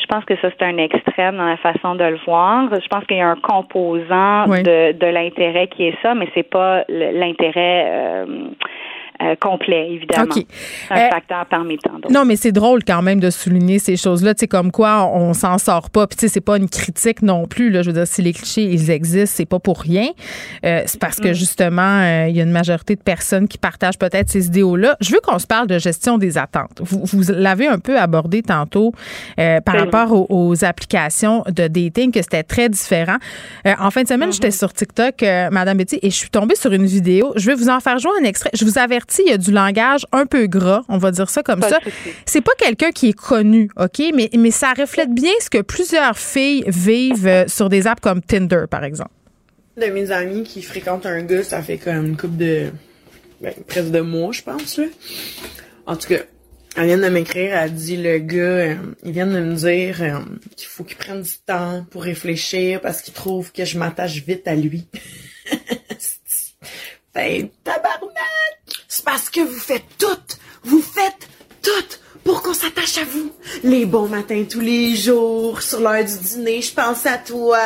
[0.01, 2.69] Je pense que ça, c'est un extrême dans la façon de le voir.
[2.73, 6.49] Je pense qu'il y a un composant de, de l'intérêt qui est ça, mais c'est
[6.49, 8.49] pas l'intérêt euh,
[9.21, 10.33] euh, complet, évidemment.
[10.91, 12.13] un euh, facteur parmi tant d'autres.
[12.13, 14.33] Non, mais c'est drôle quand même de souligner ces choses-là.
[14.35, 16.07] Tu sais, comme quoi on, s'en sort pas.
[16.07, 17.71] Puis, tu sais, c'est pas une critique non plus.
[17.71, 17.83] Là.
[17.83, 20.07] Je veux dire, si les clichés, ils existent, c'est pas pour rien.
[20.65, 21.35] Euh, c'est parce que, mm.
[21.35, 24.97] justement, il y a une majorité de personnes qui partagent peut-être ces idéaux-là.
[25.01, 26.81] Je veux qu'on se parle de gestion des attentes.
[26.81, 28.93] Vous, vous l'avez un peu abordé tantôt
[29.37, 33.17] par rapport aux, applications de dating, que c'était très différent.
[33.65, 34.59] en fin de semaine, j'étais mm-hmm.
[34.59, 37.33] sur TikTok, Madame Betty, et je suis tombée sur une vidéo.
[37.37, 38.51] Je vais vous en faire jouer un extrait.
[38.55, 41.43] Je vous avertis il y a du langage un peu gras, on va dire ça
[41.43, 41.79] comme ça.
[42.27, 44.03] C'est pas quelqu'un qui est connu, OK?
[44.15, 48.23] Mais, mais ça reflète bien ce que plusieurs filles vivent euh, sur des apps comme
[48.23, 49.11] Tinder, par exemple.
[49.77, 52.71] De mes amis qui fréquentent un gars, ça fait comme une couple de.
[53.41, 54.81] Ben, presque de mois, je pense,
[55.87, 56.19] En tout cas,
[56.77, 58.75] elle vient de m'écrire, elle dit le gars, euh,
[59.05, 60.19] il vient de me dire euh,
[60.57, 64.47] qu'il faut qu'il prenne du temps pour réfléchir parce qu'il trouve que je m'attache vite
[64.47, 64.87] à lui.
[67.15, 68.58] ben, tabarnak!
[68.91, 71.29] C'est parce que vous faites tout, vous faites
[71.63, 71.99] tout
[72.29, 73.31] pour qu'on s'attache à vous.
[73.65, 77.57] Les bons matins tous les jours, sur l'heure du dîner, je pense à toi.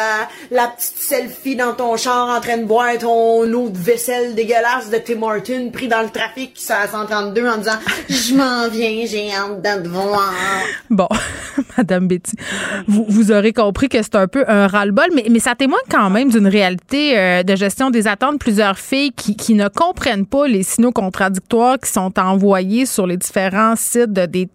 [0.53, 4.89] La petite selfie dans ton char en train de boire ton eau de vaisselle dégueulasse
[4.89, 7.73] de Tim Martin pris dans le trafic sur la 132 en disant
[8.09, 10.33] Je m'en viens, j'ai hâte de te voir.
[10.89, 11.09] Bon,
[11.77, 12.37] Madame Betty,
[12.87, 16.09] vous, vous aurez compris que c'est un peu un ras-le-bol, mais, mais ça témoigne quand
[16.09, 18.39] même d'une réalité euh, de gestion des attentes.
[18.39, 23.17] Plusieurs filles qui, qui ne comprennent pas les signaux contradictoires qui sont envoyés sur les
[23.17, 24.52] différents sites de des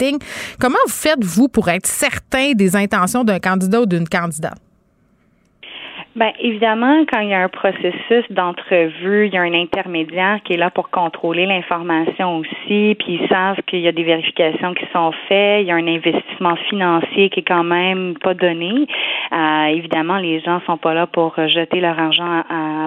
[0.59, 4.57] Comment vous faites, vous, pour être certain des intentions d'un candidat ou d'une candidate?
[6.17, 10.53] Bien, évidemment, quand il y a un processus d'entrevue, il y a un intermédiaire qui
[10.53, 14.85] est là pour contrôler l'information aussi, puis ils savent qu'il y a des vérifications qui
[14.91, 18.87] sont faites, il y a un investissement financier qui est quand même pas donné.
[19.31, 22.41] Euh, évidemment, les gens sont pas là pour jeter leur argent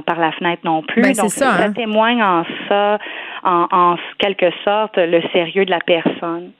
[0.06, 1.02] par la fenêtre non plus.
[1.02, 1.72] Ben, Donc, ça, ça hein?
[1.72, 2.98] témoigne en ça,
[3.44, 6.50] en, en quelque sorte, le sérieux de la personne.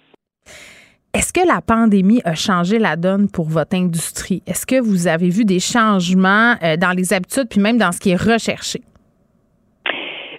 [1.13, 4.45] Est-ce que la pandémie a changé la donne pour votre industrie?
[4.47, 7.99] Est-ce que vous avez vu des changements euh, dans les habitudes puis même dans ce
[7.99, 8.83] qui est recherché?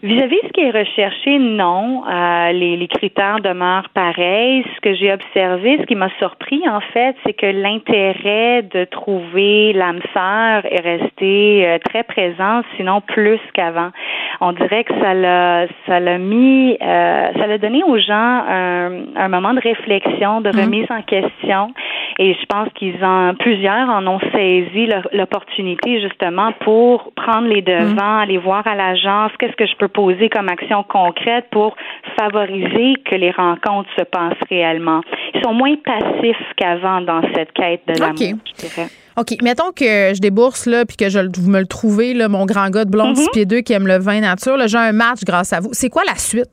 [0.03, 2.03] Vis-à-vis ce qui est recherché, non.
[2.07, 4.65] Euh, les, les, critères demeurent pareils.
[4.75, 9.73] Ce que j'ai observé, ce qui m'a surpris en fait, c'est que l'intérêt de trouver
[9.73, 13.91] l'âme sœur est resté euh, très présent, sinon plus qu'avant.
[14.39, 19.15] On dirait que ça l'a, ça l'a mis, euh, ça l'a donné aux gens un,
[19.15, 20.59] un, moment de réflexion, de mmh.
[20.59, 21.73] remise en question.
[22.17, 28.17] Et je pense qu'ils ont plusieurs en ont saisi l'opportunité justement pour prendre les devants,
[28.17, 28.23] mmh.
[28.23, 31.76] aller voir à l'agence, qu'est-ce que je peux poser comme action concrète pour
[32.19, 35.01] favoriser que les rencontres se passent réellement.
[35.34, 38.88] Ils sont moins passifs qu'avant dans cette quête de l'amour, je dirais.
[39.18, 39.35] OK.
[39.41, 42.69] Mettons que je débourse, là, puis que je, vous me le trouvez, là, mon grand
[42.69, 44.57] gars de blond, mm pieds 2 qui aime le vin nature.
[44.68, 45.69] J'ai un match grâce à vous.
[45.73, 46.49] C'est quoi la suite?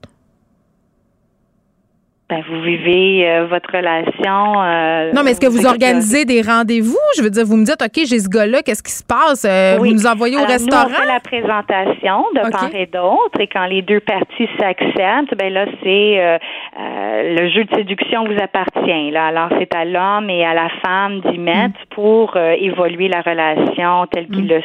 [2.29, 4.63] Ben, vous vivez euh, votre relation.
[4.63, 6.99] Euh, non, mais est-ce que vous organisez des rendez-vous?
[7.17, 9.47] Je veux dire, vous me dites, OK, j'ai ce gars-là, qu'est-ce qui se passe?
[9.47, 10.91] Euh, vous nous envoyez au restaurant?
[10.91, 15.35] Nous, on fait la présentation de part et d'autre, et quand les deux parties s'acceptent,
[15.39, 16.39] ben là, c'est
[16.77, 19.11] le jeu de séduction vous appartient.
[19.11, 19.29] Là.
[19.29, 21.95] Alors, c'est à l'homme et à la femme d'y mettre mm.
[21.95, 24.49] pour évoluer la relation telle qu'ils mm.
[24.49, 24.63] le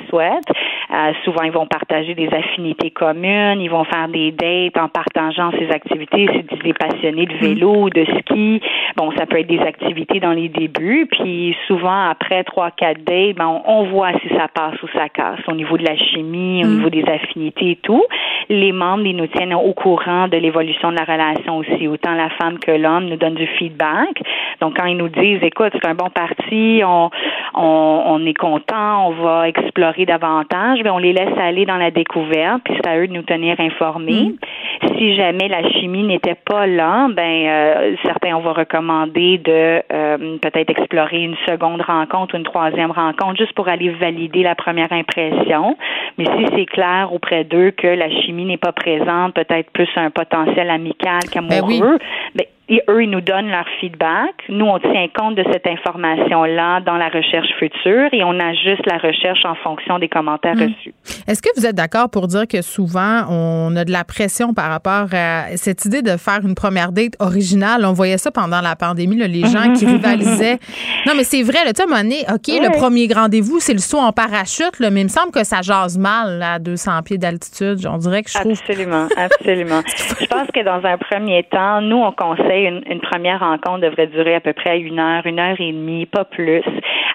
[0.94, 1.24] souhaitent.
[1.24, 5.70] souvent, ils vont partager des affinités communes, ils vont faire des dates en partageant ces
[5.70, 6.28] activités.
[6.34, 8.62] C'est des passionnés de vélo de ski.
[8.96, 13.34] Bon, ça peut être des activités dans les débuts, puis souvent après trois, quatre days,
[13.34, 16.68] ben, on, voit si ça passe ou ça casse au niveau de la chimie, au
[16.68, 16.76] mm.
[16.76, 18.04] niveau des affinités et tout.
[18.50, 21.88] Les membres, ils nous tiennent au courant de l'évolution de la relation aussi.
[21.88, 24.22] Autant la femme que l'homme nous donnent du feedback.
[24.62, 27.10] Donc, quand ils nous disent, écoute, c'est un bon parti, on,
[27.56, 32.62] on, est content, on va explorer davantage, ben, on les laisse aller dans la découverte,
[32.64, 34.34] puis c'est à eux de nous tenir informés.
[34.82, 34.98] Mm.
[34.98, 40.38] Si jamais la chimie n'était pas là, ben euh, certains, on va recommander de euh,
[40.42, 44.92] peut-être explorer une seconde rencontre ou une troisième rencontre juste pour aller valider la première
[44.92, 45.78] impression.
[46.18, 50.12] Mais si c'est clair auprès d'eux que la chimie n'est pas présente, peut-être plus un
[50.12, 51.98] potentiel amical qu'amoureux,
[52.36, 54.34] ben, et eux, ils nous donnent leur feedback.
[54.50, 58.98] Nous, on tient compte de cette information-là dans la recherche future et on ajuste la
[58.98, 60.64] recherche en fonction des commentaires Mm.
[60.64, 60.94] reçus.
[61.28, 64.70] Est-ce que vous êtes d'accord pour dire que souvent, on a de la pression par
[64.70, 67.84] rapport à cette idée de faire une première date originale?
[67.86, 70.60] On voyait ça pendant la pandémie, là, les gens qui rivalisaient.
[71.06, 72.78] Non, mais c'est vrai, là, tu sais, OK, le Ouais.
[72.78, 75.98] premier rendez-vous, c'est le saut en parachute, là, mais il me semble que ça jase
[75.98, 77.86] mal là, à 200 pieds d'altitude.
[77.90, 78.52] On dirait que je trouve...
[78.54, 79.82] Absolument, absolument.
[80.22, 84.08] je pense que dans un premier temps, nous, on conseille une, une première rencontre devrait
[84.08, 86.62] durer à peu près une heure, une heure et demie, pas plus.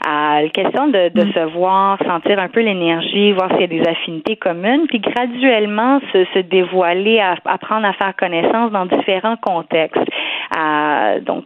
[0.06, 3.66] Euh, la question de, de se voir, sentir un peu l'énergie, voir s'il y a
[3.66, 9.36] des affinités communes, puis graduellement se, se dévoiler, à- apprendre à faire connaissance dans différents
[9.36, 10.00] contextes.
[10.56, 11.44] Euh, donc,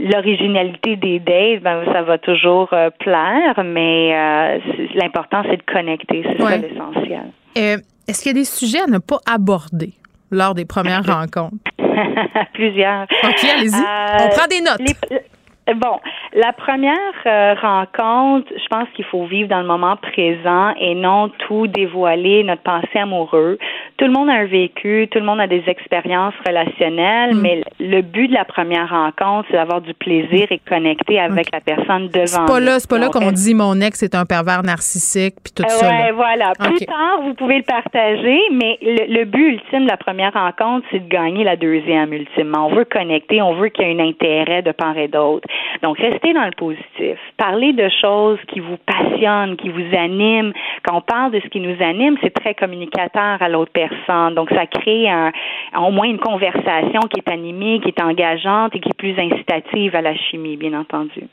[0.00, 4.58] l'originalité des dates, ben, ça va toujours euh, plaire, mais euh,
[4.94, 6.24] l'important, c'est de connecter.
[6.24, 7.22] C'est ça l'essentiel.
[7.58, 7.76] Euh,
[8.08, 9.92] Est-ce qu'il y a des sujets à ne pas aborder
[10.30, 11.56] lors des premières rencontres?
[12.54, 13.02] Plusieurs.
[13.24, 13.74] OK, allez-y.
[13.74, 14.80] Euh, On prend des notes.
[14.80, 15.98] les- Bon,
[16.34, 16.96] la première
[17.26, 22.44] euh, rencontre, je pense qu'il faut vivre dans le moment présent et non tout dévoiler
[22.44, 23.58] notre pensée amoureux.
[23.96, 27.40] Tout le monde a un vécu, tout le monde a des expériences relationnelles, Mm.
[27.40, 31.60] mais le but de la première rencontre, c'est d'avoir du plaisir et connecter avec la
[31.60, 34.62] personne devant C'est pas là, c'est pas là qu'on dit mon ex est un pervers
[34.62, 35.86] narcissique puis tout euh, ça.
[35.88, 36.12] ouais, là.
[36.14, 36.52] voilà.
[36.58, 40.86] Plus tard, vous pouvez le partager, mais le, le but ultime de la première rencontre,
[40.90, 42.66] c'est de gagner la deuxième ultimement.
[42.66, 45.46] On veut connecter, on veut qu'il y ait un intérêt de part et d'autre.
[45.82, 45.98] Donc,
[46.32, 47.18] dans le positif.
[47.36, 50.52] Parlez de choses qui vous passionnent, qui vous animent.
[50.84, 54.34] Quand on parle de ce qui nous anime, c'est très communicateur à l'autre personne.
[54.34, 55.32] Donc, ça crée un,
[55.78, 59.94] au moins une conversation qui est animée, qui est engageante et qui est plus incitative
[59.94, 61.28] à la chimie, bien entendu.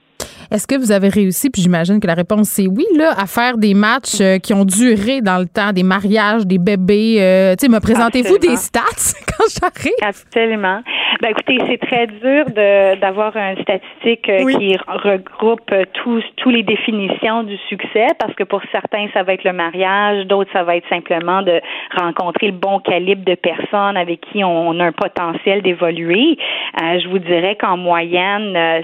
[0.52, 3.58] Est-ce que vous avez réussi, puis j'imagine que la réponse c'est oui, là, à faire
[3.58, 7.18] des matchs euh, qui ont duré dans le temps, des mariages, des bébés?
[7.20, 8.82] euh, tu sais, me présentez-vous des stats
[9.28, 9.94] quand j'arrive?
[10.02, 10.82] Absolument.
[11.24, 16.50] Ben écoutez, c'est très dur de d'avoir une statistique euh, qui regroupe euh, tous tous
[16.50, 20.64] les définitions du succès parce que pour certains ça va être le mariage, d'autres ça
[20.64, 21.62] va être simplement de
[21.98, 26.38] rencontrer le bon calibre de personnes avec qui on a un potentiel d'évoluer.
[26.82, 28.84] Euh, je vous dirais qu'en moyenne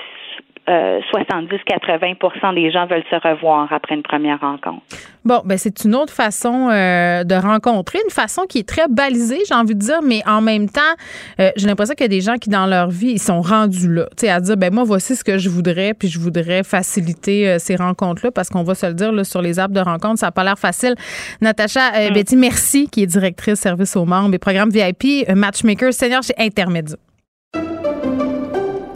[0.69, 4.81] euh, euh, 70-80 des gens veulent se revoir après une première rencontre.
[5.25, 9.39] Bon, ben c'est une autre façon euh, de rencontrer, une façon qui est très balisée,
[9.47, 10.81] j'ai envie de dire, mais en même temps,
[11.39, 13.91] euh, j'ai l'impression qu'il y a des gens qui, dans leur vie, ils sont rendus
[13.93, 16.63] là, tu sais, à dire, ben moi, voici ce que je voudrais, puis je voudrais
[16.63, 20.19] faciliter ces rencontres-là, parce qu'on va se le dire, là, sur les apps de rencontres,
[20.19, 20.95] ça n'a pas l'air facile.
[21.41, 26.23] Natacha euh, Betty, merci, qui est directrice service aux membres et programme VIP, matchmaker senior
[26.23, 26.97] chez Intermédia.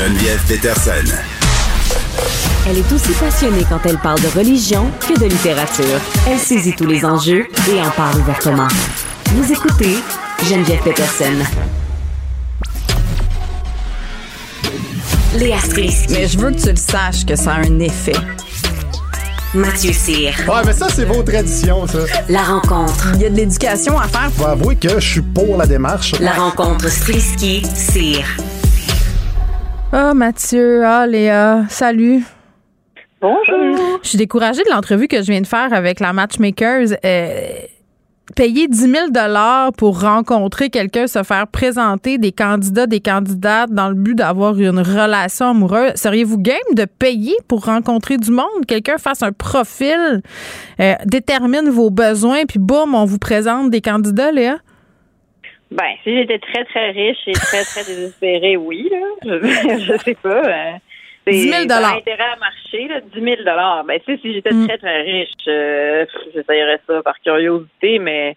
[0.00, 1.14] Geneviève Peterson.
[2.66, 6.00] Elle est aussi passionnée quand elle parle de religion que de littérature.
[6.26, 8.68] Elle saisit tous les enjeux et en parle ouvertement.
[9.26, 9.96] Vous écoutez
[10.48, 11.44] Geneviève Peterson.
[15.34, 16.14] Léa Strisky.
[16.14, 18.16] Mais je veux que tu le saches que ça a un effet.
[19.52, 20.32] Mathieu Cyr.
[20.48, 21.98] Ouais, mais ça, c'est vos traditions, ça.
[22.30, 23.08] La rencontre.
[23.16, 24.30] Il y a de l'éducation à faire.
[24.34, 26.14] Faut avouer que je suis pour la démarche.
[26.20, 28.24] La rencontre Strisky-Cyr.
[29.92, 32.22] Ah, Mathieu, ah, Léa, salut.
[33.20, 33.98] Bonjour.
[34.04, 36.96] Je suis découragée de l'entrevue que je viens de faire avec la Matchmakers.
[37.04, 37.38] Euh,
[38.36, 38.92] payer 10 000
[39.76, 44.78] pour rencontrer quelqu'un, se faire présenter des candidats, des candidates dans le but d'avoir une
[44.78, 45.92] relation amoureuse.
[45.96, 48.66] Seriez-vous game de payer pour rencontrer du monde?
[48.68, 50.22] Quelqu'un fasse un profil,
[50.78, 54.58] euh, détermine vos besoins, puis boum, on vous présente des candidats, Léa?
[55.70, 59.06] Ben, si j'étais très, très riche et très, très désespérée, oui, là.
[59.78, 60.28] Je, je sais pas.
[60.44, 60.72] euh,
[61.24, 63.00] c'est- 10 000 ça a intérêt à marcher, là.
[63.00, 63.36] 10 000
[63.86, 68.36] Ben, tu sais, si j'étais très, très riche, euh, j'essayerais ça par curiosité, mais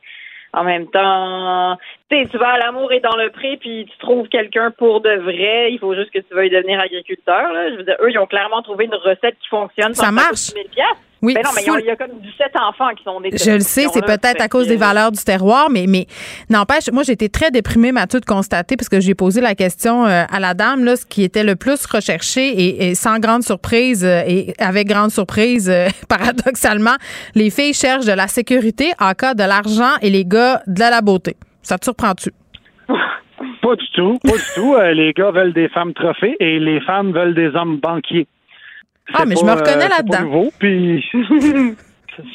[0.55, 1.76] en même temps,
[2.11, 5.01] tu sais, tu vas à l'amour et dans le pré, puis tu trouves quelqu'un pour
[5.01, 5.72] de vrai.
[5.72, 7.51] Il faut juste que tu veuilles devenir agriculteur.
[7.51, 7.72] Là.
[7.72, 9.95] Je veux dire, eux, ils ont clairement trouvé une recette qui fonctionne.
[9.95, 10.49] Ça marche.
[10.49, 10.97] coûter 1000 piastres.
[11.24, 13.52] Oui, Mais non, mais il y a- y, comme 17 enfants qui sont des Je
[13.52, 16.06] le sais, c'est peut-être à cause des valeurs du terroir, mais, mais
[16.50, 20.06] n'empêche, moi, j'ai été très déprimée, Mathieu, de constater, parce que j'ai posé la question
[20.06, 23.44] euh, à la dame, là, ce qui était le plus recherché et, et sans grande
[23.44, 26.95] surprise, euh, et avec grande surprise, euh, paradoxalement,
[27.36, 31.00] les filles cherchent de la sécurité en cas de l'argent et les gars de la
[31.00, 31.38] beauté.
[31.62, 32.32] Ça te surprend-tu?
[33.62, 34.76] Pas du tout, pas du tout.
[34.76, 38.28] Euh, les gars veulent des femmes trophées et les femmes veulent des hommes banquiers.
[39.11, 40.21] Ah, C'est mais je me reconnais euh, c'est pas là-dedans.
[40.21, 41.03] nouveau, puis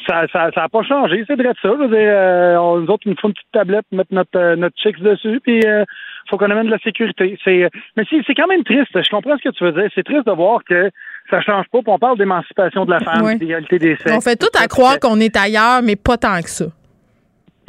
[0.07, 1.69] ça ça ça a pas changé, c'est vrai de ça.
[1.69, 4.37] Je veux dire, euh, on- nous autres, il nous faut une petite tablette, mettre notre
[4.37, 5.85] euh, notre chicks dessus, puis euh,
[6.29, 7.37] faut qu'on amène de la sécurité.
[7.43, 8.91] C'est mais c'est c'est quand même triste.
[8.93, 9.89] Je comprends ce que tu veux dire.
[9.95, 10.89] C'est triste de voir que
[11.29, 11.79] ça change pas.
[11.79, 13.35] puis on parle d'émancipation de la femme, Ouais.
[13.37, 14.13] d'égalité des sexes.
[14.15, 16.65] On fait tout à croire qu'on est ailleurs, mais pas tant que ça.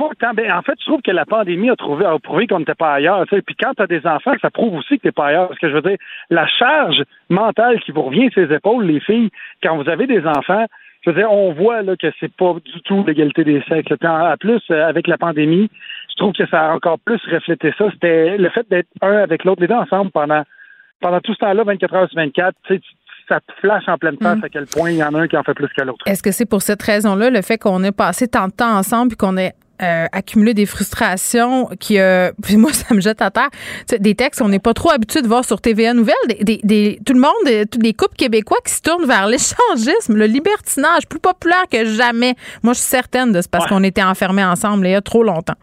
[0.00, 0.34] Pas tant.
[0.34, 2.94] Ben, en fait, je trouve que la pandémie a, trouvé, a prouvé qu'on n'était pas
[2.94, 3.24] ailleurs.
[3.28, 5.48] Puis quand tu as des enfants, ça prouve aussi que tu n'es pas ailleurs.
[5.48, 5.98] Parce que je veux dire,
[6.30, 9.30] la charge mentale qui vous revient sur les épaules, les filles,
[9.62, 10.64] quand vous avez des enfants,
[11.02, 13.92] je veux dire, on voit là, que c'est pas du tout l'égalité des sexes.
[13.98, 15.70] Puis en plus, euh, avec la pandémie,
[16.10, 17.86] je trouve que ça a encore plus reflété ça.
[17.92, 20.42] C'était le fait d'être un avec l'autre, les deux ensemble pendant
[21.00, 22.90] pendant tout ce temps-là, 24 heures sur 24, tu sais, tu-
[23.26, 24.44] ça te flash en pleine face Mm.
[24.44, 26.04] à quel point il y en a un qui en fait plus que l'autre.
[26.06, 29.08] Est-ce que c'est pour cette raison-là, le fait qu'on ait passé tant de temps ensemble
[29.08, 29.52] puis qu'on ait
[29.82, 33.48] euh, accumulé des frustrations qui euh, puis moi ça me jette à terre.
[33.98, 36.14] Des textes qu'on n'est pas trop habitué de voir sur TVA Nouvelles.
[36.28, 39.26] Des, des- des- tout le monde euh, tous les couples québécois qui se tournent vers
[39.26, 42.34] l'échangisme le libertinage plus populaire que jamais.
[42.62, 45.22] Moi je suis certaine de c'est parce qu'on était enfermés ensemble il y a trop
[45.22, 45.54] longtemps.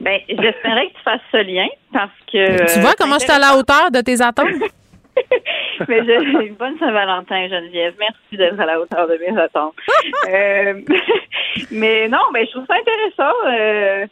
[0.00, 2.72] Ben, j'espérais que tu fasses ce lien parce que.
[2.74, 4.46] tu vois comment je suis à la hauteur de tes attentes?
[5.88, 7.94] Mais j'ai une bonne Saint-Valentin, Geneviève.
[7.98, 9.74] Merci d'être à la hauteur de mes attentes.
[10.28, 10.74] Euh,
[11.70, 13.34] mais non, mais je trouve ça intéressant.
[13.46, 14.06] Euh,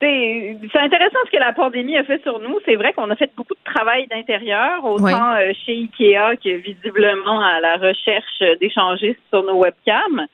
[0.00, 2.58] c'est intéressant ce que la pandémie a fait sur nous.
[2.64, 7.40] C'est vrai qu'on a fait beaucoup de travail d'intérieur, autant euh, chez Ikea que visiblement
[7.40, 10.26] à la recherche d'échangistes sur nos webcams.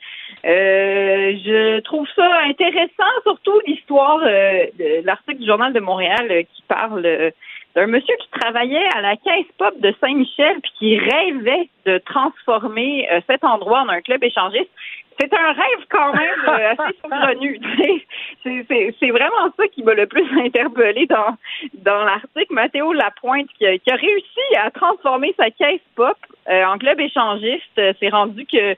[0.45, 6.43] Euh, je trouve ça intéressant, surtout l'histoire euh, de l'article du Journal de Montréal euh,
[6.43, 7.33] qui parle
[7.75, 13.09] d'un monsieur qui travaillait à la caisse pop de Saint-Michel puis qui rêvait de transformer
[13.11, 14.71] euh, cet endroit en un club échangiste.
[15.21, 17.61] C'est un rêve quand même euh, assez saugrenu.
[18.45, 21.37] C'est- vraiment ça qui m'a le plus interpellé dans,
[21.75, 22.53] dans l'article.
[22.53, 26.17] Mathéo Lapointe qui a, qui a réussi à transformer sa caisse pop
[26.49, 27.79] euh, en club échangiste.
[27.79, 28.77] Euh, C'est rendu que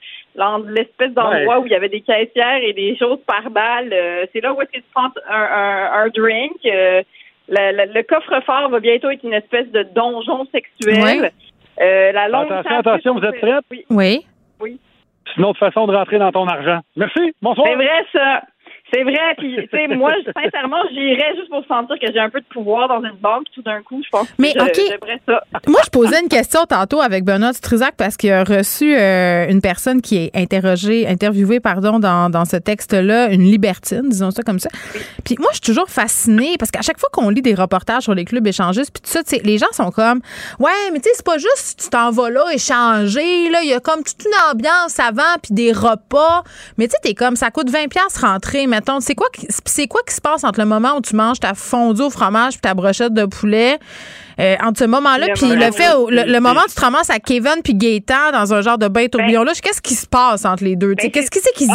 [0.68, 1.62] l'espèce d'endroit Ouais.
[1.62, 4.62] où il y avait des caissières et des choses par balle, euh, c'est là où
[4.62, 6.56] est-ce que tu prends un, un, un drink.
[7.50, 11.32] Euh, le, coffre-fort va bientôt être une espèce de donjon sexuel.
[11.80, 13.64] Euh, la longue Attention, attention, vous êtes prêtes?
[13.70, 13.84] Oui.
[13.90, 14.26] oui
[14.60, 14.80] Oui.
[15.26, 16.80] C'est une autre façon de rentrer dans ton argent.
[16.96, 17.32] Merci.
[17.40, 17.66] Bonsoir.
[17.68, 18.42] C'est vrai, ça.
[18.92, 19.34] C'est vrai.
[19.38, 22.46] Puis, tu sais, moi, je- sincèrement, j'irais juste pour sentir que j'ai un peu de
[22.46, 23.44] pouvoir dans une banque.
[23.54, 24.80] Tout d'un coup, je pense Mais, que je- OK.
[24.88, 25.42] j'aimerais ça.
[25.66, 29.60] Moi, je posais une question tantôt avec Benoît Struzac parce qu'il a reçu euh, une
[29.60, 34.58] personne qui est interrogée, interviewée, pardon, dans, dans ce texte-là, une libertine, disons ça comme
[34.58, 34.68] ça.
[35.24, 38.14] Puis moi, je suis toujours fascinée parce qu'à chaque fois qu'on lit des reportages sur
[38.14, 40.20] les clubs échangistes, puis tout ça, tu sais, les gens sont comme,
[40.58, 43.74] ouais, mais tu sais, c'est pas juste tu t'en vas là échanger, là, il y
[43.74, 46.42] a comme toute une ambiance avant, puis des repas.
[46.78, 48.66] Mais tu sais, t'es comme, ça coûte 20 pièces rentrer,
[49.00, 49.28] C'est quoi,
[49.66, 52.54] c'est quoi qui se passe entre le moment où tu manges ta fondue au fromage
[52.54, 53.78] puis ta brochette de poulet?
[54.40, 56.74] Euh, entre ce moment-là, Le puis le moment fait, où- le, le moment où tu
[56.74, 59.94] te ramasses à Kevin puis Gaétan dans un genre de bain tourbillon là, qu'est-ce qui
[59.94, 60.94] se passe entre les deux?
[60.96, 61.74] Tu sais, Qu'est-ce qui c'est qui se dit?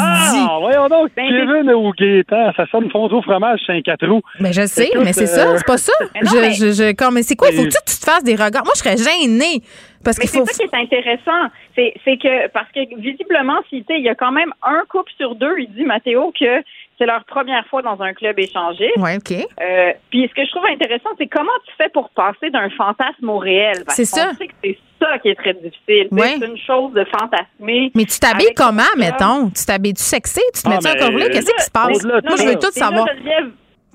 [0.49, 4.07] Ah, voyons donc, Ben, Kevin ou Gaétan, ça sonne fondue au fromage, c'est un quatre
[4.07, 4.21] roues.
[4.39, 5.93] Mais je sais, Écoute, mais c'est euh, ça, c'est pas ça.
[6.15, 7.49] Mais non, je, mais- je, je- comme, mais c'est quoi?
[7.51, 8.63] Il faut que tu, tu te fasses des regards?
[8.65, 9.61] Moi, je serais gênée.
[10.03, 10.45] Parce Mais qu'il c'est faut.
[10.45, 11.49] ça qui est intéressant.
[11.75, 14.83] C'est, c'est que, parce que visiblement, si, tu sais, il y a quand même un
[14.87, 16.61] couple sur deux, il dit Mathéo que
[16.99, 18.95] c'est leur première fois dans un club échangiste.
[18.97, 19.31] Ouais, OK.
[19.31, 23.29] Euh, puis ce que je trouve intéressant, c'est comment tu fais pour passer d'un fantasme
[23.29, 23.83] au réel.
[23.89, 24.31] C'est ça.
[24.37, 26.07] sait que c'est ça qui est très difficile.
[26.11, 27.91] C'est une chose de fantasmer.
[27.95, 29.49] Mais tu t'habilles comment, mettons?
[29.49, 30.41] Tu t'habilles-tu sexy?
[30.53, 31.29] Tu te Ah, mets-tu mais corbelet?
[31.29, 32.03] Qu'est-ce qui se passe?
[32.03, 33.05] Moi, je veux tout savoir.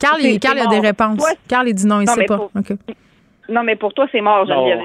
[0.00, 1.24] Carl, c'est- il, Carl, il a c'est des réponses.
[1.48, 2.48] Carl, il dit non, il Non, sait pas.
[3.48, 4.46] Non, mais pour toi, c'est mort.
[4.46, 4.78] Geneviève.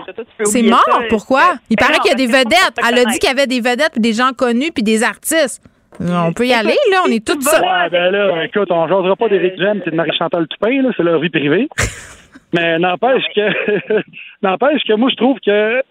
[0.45, 0.83] C'est mort?
[0.85, 0.99] ça.
[1.09, 1.53] Pourquoi?
[1.69, 2.73] Il Ben paraît non, qu'il y a des vedettes.
[2.77, 5.03] c'est Elle a dit qu'il y avait des vedettes, puis des gens connus, puis des
[5.03, 5.61] artistes.
[6.01, 7.03] On peut y aller, là.
[7.07, 7.61] On est tous ça.
[7.61, 11.03] Ouais, ben là, écoute, on jasera pas d'Éric Jem et de Marie-Chantal Toupin, là, c'est
[11.03, 11.69] leur vie privée.
[12.55, 13.41] Mais n'empêche que
[14.41, 15.81] n'empêche que moi je trouve que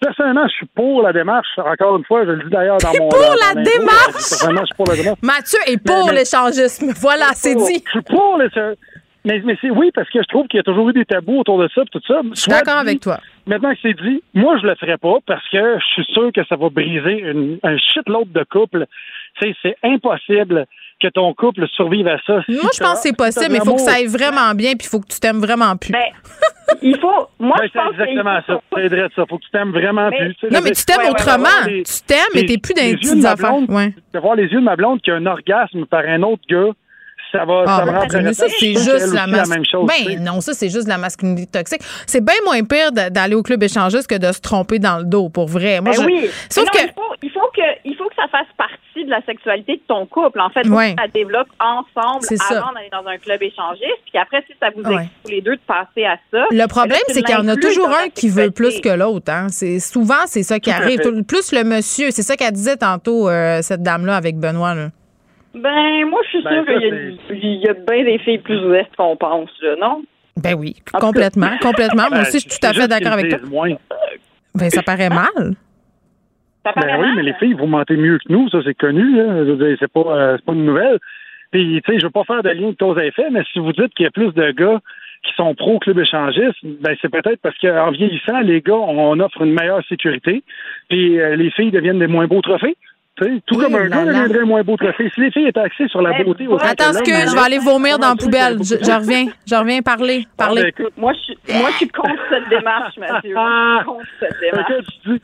[0.00, 1.48] personnellement je suis pour la démarche.
[1.58, 4.12] Encore une fois, je le dis d'ailleurs dans mon pour la démarche?
[4.12, 5.18] Personnellement, je suis pour la démarche.
[5.22, 6.92] Mathieu est pour l'échangisme.
[7.00, 7.82] Voilà, c'est dit.
[7.84, 8.48] Je suis pour le
[9.26, 11.40] mais, mais c'est oui, parce que je trouve qu'il y a toujours eu des tabous
[11.40, 12.20] autour de ça, tout ça.
[12.34, 13.18] Je suis d'accord avec toi.
[13.46, 16.44] Maintenant que c'est dit, moi, je le ferais pas parce que je suis sûr que
[16.44, 18.84] ça va briser une, un shitload de couple.
[19.40, 20.66] C'est impossible
[21.04, 22.34] que ton couple survive à ça.
[22.48, 24.86] Moi, je pense que c'est possible, mais il faut que ça aille vraiment bien, puis
[24.86, 25.92] il faut que tu t'aimes vraiment plus.
[25.92, 26.00] Ben,
[26.82, 27.28] il faut.
[27.38, 28.60] Moi, Ben, je pense c'est exactement faut- ça.
[28.76, 29.22] C'est vrai ça.
[29.28, 30.34] Faut que tu t'aimes vraiment Mais- plus.
[30.36, 31.48] tu sais, non, mais tu t'aimes autrement.
[31.66, 33.50] Tu t'aimes, mais les- t'es plus dans les petites affaires.
[33.50, 33.94] blonde, Ouais.
[34.14, 36.72] De voir les yeux de ma blonde qui a un orgasme par un autre gars,
[37.32, 39.90] ça va, Ah, ça très mais ça, c'est juste la, même chose.
[39.96, 40.04] tu.
[40.14, 41.80] Ben non, ça, c'est juste la masculinité toxique.
[42.06, 45.28] C'est bien moins pire d'aller au club échangiste que de se tromper dans le dos,
[45.30, 45.80] pour vrai.
[45.80, 46.30] Moi, Ben je- oui.
[46.48, 46.90] Sauf Mais non, que.
[46.90, 49.82] il faut, il faut que il faut que ça fasse partie de la sexualité de
[49.88, 50.40] ton couple.
[50.40, 50.94] En fait, il faut Ouais.
[50.94, 52.58] que ça développe ensemble C'est ça.
[52.58, 54.02] avant d'aller dans un club échangiste.
[54.10, 55.04] Puis après, si ça vous Ouais.
[55.24, 56.46] tous les deux de passer à ça.
[56.50, 58.88] Le ben problème, là, c'est qu'il y en a toujours un qui veut plus que
[58.88, 59.30] l'autre.
[59.32, 59.46] Hein.
[59.48, 61.00] C'est souvent c'est ça qui arrive.
[61.26, 64.74] Plus le monsieur, c'est ça qu'elle disait tantôt euh, cette dame-là avec Benoît.
[64.74, 64.88] Là.
[65.54, 68.38] Ben, moi, je suis Ben, sûre qu'il y a, il y a bien des filles
[68.38, 70.02] plus ouvertes qu'on pense, là, non?
[70.36, 72.08] Ben oui, complètement, complètement.
[72.10, 73.38] Moi Ben, aussi, je suis tout à fait d'accord avec toi.
[73.48, 73.70] moins.
[74.56, 75.54] Ben ça paraît mal.
[76.64, 79.16] Ben oui, mais les filles, vous mentez mieux que nous, ça c'est connu.
[79.16, 79.44] Là.
[79.78, 80.98] C'est pas, euh, c'est pas une nouvelle.
[81.50, 83.60] Puis, tu sais, je veux pas faire de lien de cause à effet, mais si
[83.60, 84.80] vous dites qu'il y a plus de gars
[85.24, 89.42] qui sont pro club échangiste, ben c'est peut-être parce qu'en vieillissant, les gars, on offre
[89.42, 90.42] une meilleure sécurité,
[90.88, 92.76] puis euh, les filles deviennent des moins beaux trophées.
[93.16, 95.08] Tu sais, tout Oui, comme un gars deviendrait un moins beau trophée.
[95.14, 97.34] Si les filles étaient axées sur la Ben, beauté autant Attends, que ce que je
[97.34, 98.58] vais aller vomir dans la poubelle.
[98.58, 100.24] Je, je reviens, je reviens parler.
[100.24, 100.62] Ah, ben, parler.
[100.68, 103.20] écoute, Moi, je suis, moi, je suis contre cette démarche, Mathieu.
[103.22, 104.70] Je suis contre cette démarche.
[104.78, 105.22] écoute, je dis,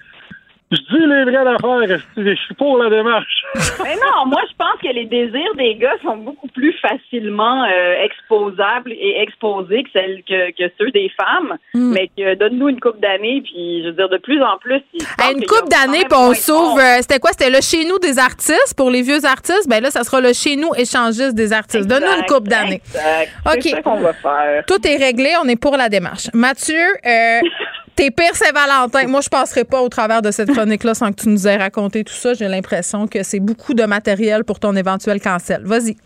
[0.70, 2.00] je dis les vraies affaires.
[2.16, 3.42] Je suis pour la démarche?
[3.82, 8.04] Mais non, moi, je pense que les désirs des gars sont beaucoup plus facilement euh,
[8.04, 11.56] exposables et exposés que, celles que, que ceux des femmes.
[11.74, 11.92] Hmm.
[11.92, 14.80] Mais que donne-nous une coupe d'années, puis je veux dire, de plus en plus.
[15.22, 16.78] À une coupe d'années, puis on s'ouvre.
[16.78, 17.30] euh, C'était quoi?
[17.32, 18.74] C'était le chez nous des artistes?
[18.76, 19.68] Pour les vieux artistes.
[19.68, 21.86] Ben là, ça sera le chez nous échangiste des artistes.
[21.88, 22.80] Donne-nous une coupe d'années.
[22.94, 23.32] exact.
[23.46, 23.58] OK.
[23.62, 24.64] C'est ça qu'on va faire.
[24.66, 26.28] Tout est réglé, on est pour la démarche.
[26.32, 27.40] Mathieu, euh,
[27.96, 29.06] tes pires Saint-Valentin.
[29.08, 32.04] Moi, je passerai pas au travers de cette chronique-là sans que tu nous aies raconté
[32.04, 32.34] tout ça.
[32.34, 35.62] J'ai l'impression que c'est beaucoup de matériel pour ton éventuel cancel.
[35.64, 35.96] Vas-y.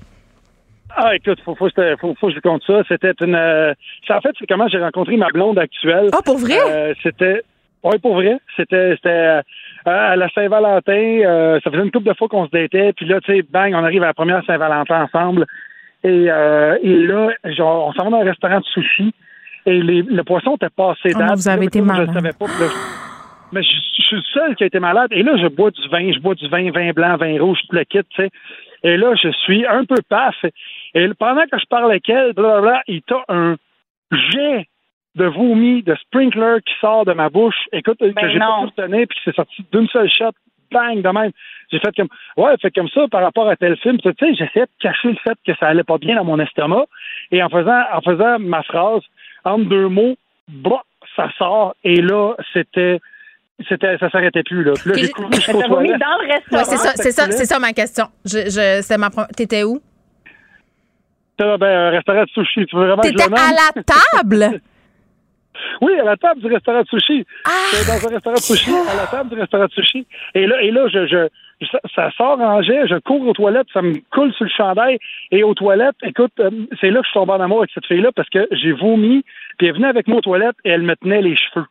[0.97, 2.83] Ah, écoute, faut, faut, que je te- faut, faut que je te conte ça.
[2.89, 3.35] C'était une.
[3.35, 3.75] euh,
[4.07, 6.09] c'est- en fait, c'est comment j'ai rencontré ma blonde actuelle.
[6.13, 6.57] Ah, pour vrai?
[6.69, 7.43] Euh, c'était.
[7.83, 8.39] Oui, pour vrai.
[8.57, 9.43] C'était, euh,
[9.85, 11.59] à la Saint-Valentin.
[11.63, 12.93] ça faisait une couple de fois qu'on se datait.
[12.95, 15.47] Puis là, tu sais, bang, on arrive à la première Saint-Valentin ensemble.
[16.05, 19.13] Et, et là, genre, on s'en va dans un restaurant de sushi.
[19.67, 21.29] Et les, le poisson était passé Oh date.
[21.29, 22.09] non, vous avez Là, été Je malade.
[22.09, 22.47] le savais pas.
[22.47, 22.69] Là,
[23.53, 23.69] mais je,
[23.99, 25.09] je suis le seul qui a été malade.
[25.13, 27.77] Et là, je bois du vin, je bois du vin, vin blanc, vin rouge, tout
[27.77, 28.31] le kit, tu sais.
[28.83, 30.35] Et là, je suis un peu paf.
[30.95, 33.57] Et pendant que je parle avec elle, blablabla, il t'a un
[34.13, 34.67] jet
[35.15, 37.57] de vomi, de sprinkler qui sort de ma bouche.
[37.73, 40.33] Écoute, que j'ai pas pu retenir, puis qui s'est sorti d'une seule shot,
[40.73, 41.31] bang, de même.
[41.71, 43.99] J'ai fait comme, ouais, fait comme ça par rapport à tel film.
[44.01, 46.85] Tu sais, j'essayais de cacher le fait que ça allait pas bien dans mon estomac.
[47.31, 49.03] Et en faisant, en faisant ma phrase,
[49.45, 50.17] entre deux mots,
[50.49, 50.83] bah,
[51.17, 51.75] ça sort.
[51.85, 53.01] Et là, c'était,
[53.69, 54.73] c'était, ça s'arrêtait plus, là.
[54.75, 56.01] Puis là, j'ai couru vomi toilettes.
[56.01, 56.59] dans le restaurant.
[56.59, 58.07] Ouais, c'est ça, c'est ça, c'est ça ma question.
[58.25, 59.81] Je, je, c'était ma T'étais où?
[61.39, 62.67] C'était ben, un restaurant de sushi.
[62.67, 64.61] Tu veux vraiment que je T'étais à la table?
[65.81, 67.27] Oui, à la table du restaurant de sushi.
[67.45, 67.51] Ah!
[67.87, 70.07] Dans un restaurant de sushi, à la table du restaurant de sushi.
[70.35, 71.29] Et là, et là je, je,
[71.71, 74.99] ça, ça sort en jet, je cours aux toilettes, ça me coule sur le chandail.
[75.31, 76.51] Et aux toilettes, écoute, euh,
[76.81, 79.25] c'est là que je suis tombé en amour avec cette fille-là parce que j'ai vomi,
[79.59, 81.67] puis elle venait avec moi aux toilettes et elle me tenait les cheveux.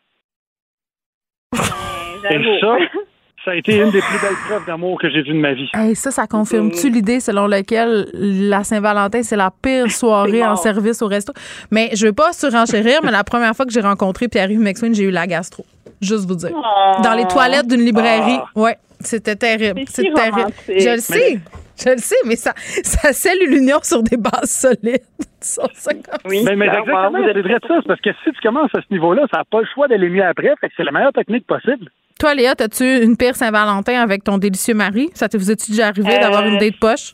[2.30, 2.78] Et ça,
[3.44, 5.70] ça a été une des plus belles preuves d'amour que j'ai vues de ma vie.
[5.74, 11.02] Hey, ça, ça confirme-tu l'idée selon laquelle la Saint-Valentin, c'est la pire soirée en service
[11.02, 11.34] au resto?
[11.72, 15.04] Mais je veux pas surenchérir, mais la première fois que j'ai rencontré Pierre-Yves McSween, j'ai
[15.04, 15.66] eu la gastro.
[16.02, 16.52] Juste vous dire.
[16.54, 17.02] Oh.
[17.02, 18.40] Dans les toilettes d'une librairie.
[18.40, 18.60] Ah.
[18.60, 19.82] Ouais, c'était terrible.
[19.88, 20.52] C'est si terrible.
[20.68, 21.40] Je le sais.
[21.84, 25.02] Je le sais, mais ça, ça scelle l'union sur des bases solides.
[25.44, 27.82] Ça, comme Oui, mais, mais exactement, vous ça.
[27.86, 30.24] Parce que si tu commences à ce niveau-là, ça n'a pas le choix d'aller mieux
[30.24, 30.54] après.
[30.62, 31.90] Fait que c'est la meilleure technique possible.
[32.20, 35.10] Toi, Léa, as-tu une pire Saint-Valentin avec ton délicieux mari?
[35.14, 37.14] Ça te vous est-tu déjà arrivé Euh, d'avoir une date poche?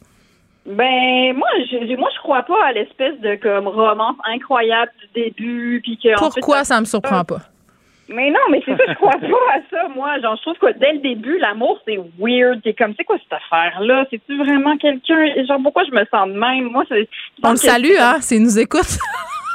[0.65, 5.79] Ben moi, je, moi, je crois pas à l'espèce de comme romance incroyable du début,
[5.81, 7.39] puis que Pourquoi ça me surprend pas?
[8.07, 10.19] Mais non, mais c'est ça, je crois pas à ça, moi.
[10.19, 12.59] Genre, je trouve que dès le début, l'amour, c'est weird.
[12.63, 14.05] C'est comme, c'est quoi cette affaire-là?
[14.11, 15.25] C'est-tu vraiment quelqu'un?
[15.47, 16.65] Genre, pourquoi je me sens de même?
[16.71, 17.07] Moi, c'est.
[17.43, 18.81] On le salue, hein, s'il nous écoute.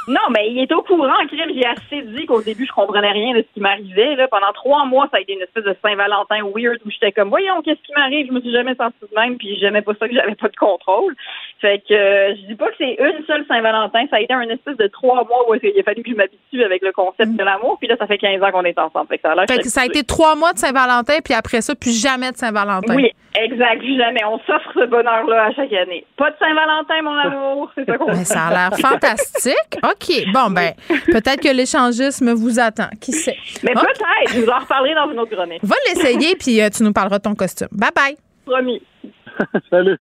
[0.07, 1.51] Non, mais il est au courant, crime.
[1.53, 4.15] J'ai assez dit qu'au début, je comprenais rien de ce qui m'arrivait.
[4.15, 4.27] Là.
[4.27, 7.61] Pendant trois mois, ça a été une espèce de Saint-Valentin weird où j'étais comme, voyons,
[7.63, 8.27] qu'est-ce qui m'arrive?
[8.27, 10.55] Je me suis jamais sentie de même, puis j'aimais pas ça que j'avais pas de
[10.55, 11.15] contrôle.
[11.59, 14.05] Fait que euh, je dis pas que c'est une seule Saint-Valentin.
[14.09, 16.63] Ça a été un espèce de trois mois où il a fallu que je m'habitue
[16.63, 17.77] avec le concept de l'amour.
[17.79, 19.07] Puis là, ça fait 15 ans qu'on est ensemble.
[19.07, 21.33] Fait que ça a l'air Fait que ça a été trois mois de Saint-Valentin, puis
[21.33, 22.95] après ça, plus jamais de Saint-Valentin.
[22.95, 23.11] Oui,
[23.43, 23.81] exact.
[23.83, 24.23] Jamais.
[24.25, 26.05] On s'offre ce bonheur-là à chaque année.
[26.17, 27.71] Pas de Saint-Valentin, mon amour.
[27.75, 29.53] C'est ça qu'on Ben, ça a l'air fantastique.
[29.83, 30.33] OK.
[30.33, 30.73] Bon, ben,
[31.07, 32.89] peut-être que l'échangisme vous attend.
[33.01, 33.37] Qui sait?
[33.63, 34.33] Mais peut-être.
[34.33, 35.59] Je vous en reparlerai dans une autre chronique.
[35.63, 37.67] Va l'essayer, puis euh, tu nous parleras de ton costume.
[37.71, 38.17] Bye bye.
[38.45, 38.81] Promis.
[39.69, 39.97] Salut.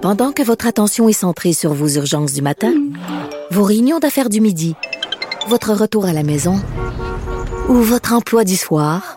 [0.00, 2.72] Pendant que votre attention est centrée sur vos urgences du matin,
[3.50, 4.76] vos réunions d'affaires du midi,
[5.48, 6.54] votre retour à la maison
[7.68, 9.16] ou votre emploi du soir,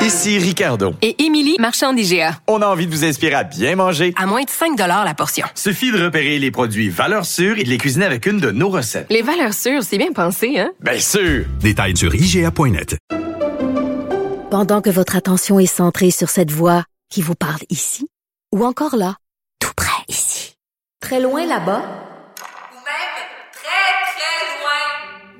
[0.00, 0.94] Ici Ricardo.
[1.00, 2.38] Et Émilie, marchand d'IGA.
[2.46, 4.12] On a envie de vous inspirer à bien manger.
[4.16, 5.46] À moins de 5 la portion.
[5.54, 8.68] Suffit de repérer les produits valeurs sûres et de les cuisiner avec une de nos
[8.68, 9.06] recettes.
[9.10, 10.70] Les valeurs sûres, c'est bien pensé, hein?
[10.80, 11.46] Bien sûr!
[11.60, 12.96] Détails sur IGA.net.
[14.50, 18.06] Pendant que votre attention est centrée sur cette voix qui vous parle ici,
[18.54, 19.16] ou encore là,
[19.60, 20.56] tout près ici,
[21.00, 21.82] très loin là-bas,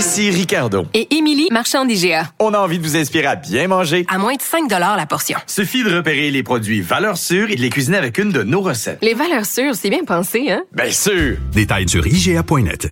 [0.00, 0.86] Ici Ricardo.
[0.94, 2.32] Et Émilie, marchand d'IGA.
[2.38, 4.06] On a envie de vous inspirer à bien manger.
[4.08, 5.38] À moins de 5 la portion.
[5.46, 8.62] Suffit de repérer les produits valeurs sûres et de les cuisiner avec une de nos
[8.62, 8.96] recettes.
[9.02, 10.62] Les valeurs sûres, c'est bien pensé, hein?
[10.72, 11.36] Bien sûr!
[11.52, 12.88] Détails sur IGA.net.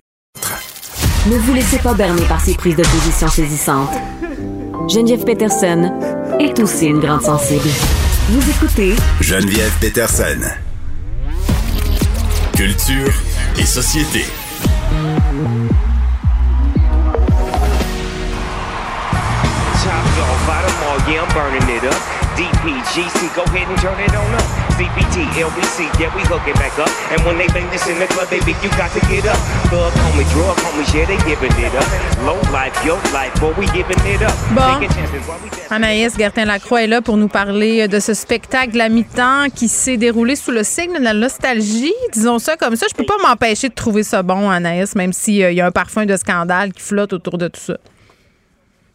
[1.25, 3.89] Ne vous laissez pas berner par ces prises de position saisissantes.
[4.87, 5.91] Geneviève Peterson
[6.39, 7.69] est aussi une grande sensible.
[8.29, 10.41] Vous écoutez Geneviève Peterson.
[12.55, 13.11] Culture
[13.57, 14.25] et société.
[21.09, 21.97] Yeah, I'm burning it up.
[22.37, 24.45] DPGC, go ahead and turn it on up.
[24.79, 26.87] CPT, LBC, yeah, we hook it back up.
[27.11, 29.35] And when they bang this in the club, baby, you got to get up.
[29.67, 31.83] Thug homie, drug homies, yeah, they giving it up.
[32.23, 34.31] Low life, yo life, boy, we giving it up.
[34.55, 34.79] Bon.
[35.69, 40.35] Anaïs Gertin-Lacroix est là pour nous parler de ce spectacle à mi-temps qui s'est déroulé
[40.35, 42.85] sous le signe de la nostalgie, disons ça comme ça.
[42.89, 46.05] Je peux pas m'empêcher de trouver ça bon, Anaïs, même s'il y a un parfum
[46.05, 47.77] de scandale qui flotte autour de tout ça.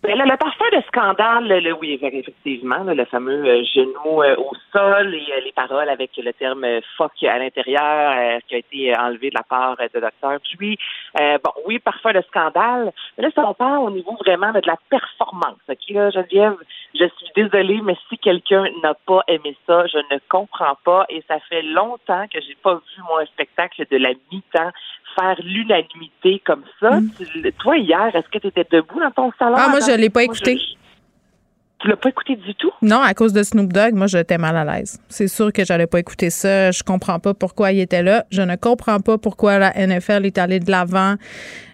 [0.04, 4.36] Ben là, le parfum de scandale, le, oui, effectivement, là, le fameux euh, genou euh,
[4.36, 8.54] au sol et euh, les paroles avec le terme euh, fuck à l'intérieur euh, qui
[8.54, 10.78] a été euh, enlevé de la part euh, de Docteur Puis,
[11.14, 12.92] bon, oui, parfum de scandale.
[13.16, 16.56] Mais là, si on parle au niveau vraiment de la performance, OK, là, Geneviève,
[16.94, 21.06] je suis désolée, mais si quelqu'un n'a pas aimé ça, je ne comprends pas.
[21.08, 24.70] Et ça fait longtemps que j'ai pas vu, moi, un spectacle de la mi-temps
[25.14, 26.98] faire l'unanimité comme ça.
[27.18, 29.56] Tu- toi, hier, est-ce que tu étais debout dans ton salon?
[29.58, 30.58] Ah, moi, je Attends, l'ai pas moi, écouté.
[31.80, 32.70] Tu l'as pas écouté du tout?
[32.80, 34.98] Non, à cause de Snoop Dogg, moi, j'étais mal à l'aise.
[35.08, 36.70] C'est sûr que j'allais pas écouter ça.
[36.70, 38.24] Je comprends pas pourquoi il était là.
[38.30, 41.16] Je ne comprends pas pourquoi la NFL est allée de l'avant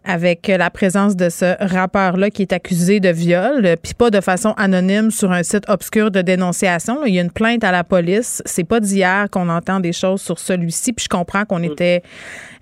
[0.05, 4.21] avec la présence de ce rappeur-là qui est accusé de viol, euh, puis pas de
[4.21, 7.05] façon anonyme sur un site obscur de dénonciation.
[7.05, 8.43] Il y a une plainte à la police.
[8.47, 12.03] C'est pas d'hier qu'on entend des choses sur celui-ci, puis je comprends qu'on était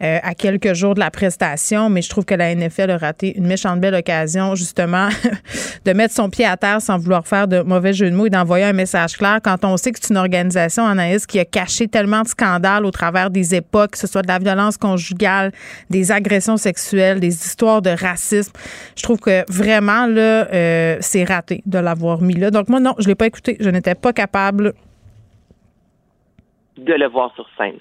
[0.02, 3.36] euh, à quelques jours de la prestation, mais je trouve que la NFL a raté
[3.36, 5.08] une méchante belle occasion, justement,
[5.84, 8.30] de mettre son pied à terre sans vouloir faire de mauvais jeu de mots et
[8.30, 11.88] d'envoyer un message clair quand on sait que c'est une organisation, Anaïs, qui a caché
[11.88, 15.52] tellement de scandales au travers des époques, que ce soit de la violence conjugale,
[15.90, 18.52] des agressions sexuelles, des histoires de racisme.
[18.96, 22.50] Je trouve que vraiment, là, euh, c'est raté de l'avoir mis là.
[22.50, 23.56] Donc, moi, non, je l'ai pas écouté.
[23.60, 24.74] Je n'étais pas capable
[26.78, 27.78] de le voir sur scène.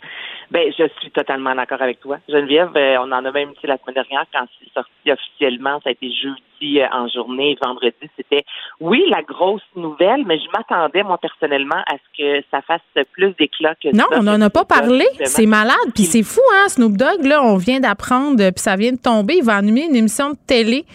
[0.49, 2.19] Ben, je suis totalement d'accord avec toi.
[2.29, 5.89] Geneviève, euh, on en a même dit la semaine dernière quand c'est sorti officiellement, ça
[5.89, 8.43] a été jeudi euh, en journée, vendredi, c'était
[8.79, 13.33] oui la grosse nouvelle, mais je m'attendais moi personnellement à ce que ça fasse plus
[13.37, 14.19] d'éclat que Non, ça.
[14.19, 15.05] on n'en a pas parlé.
[15.25, 15.75] C'est malade.
[15.93, 19.35] Puis c'est fou, hein, Snoop Dogg, là, on vient d'apprendre, puis ça vient de tomber.
[19.39, 20.85] Il va animer une émission de télé.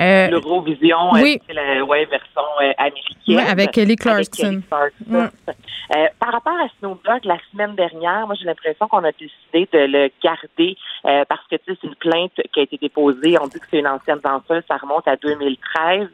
[0.00, 1.40] Euh, L'Eurovision, euh, oui.
[1.46, 3.36] c'est la ouais, version euh, américaine.
[3.36, 4.42] Ouais, avec Kelly Avec Clarkson.
[4.42, 5.30] Kelly Clarkson.
[5.96, 9.68] Euh, par rapport à Snoop Dogg, la semaine dernière, moi j'ai l'impression qu'on a décidé
[9.72, 13.36] de le garder euh, parce que tu sais, c'est une plainte qui a été déposée.
[13.40, 16.08] On dit que c'est une ancienne danseuse, ça remonte à 2013.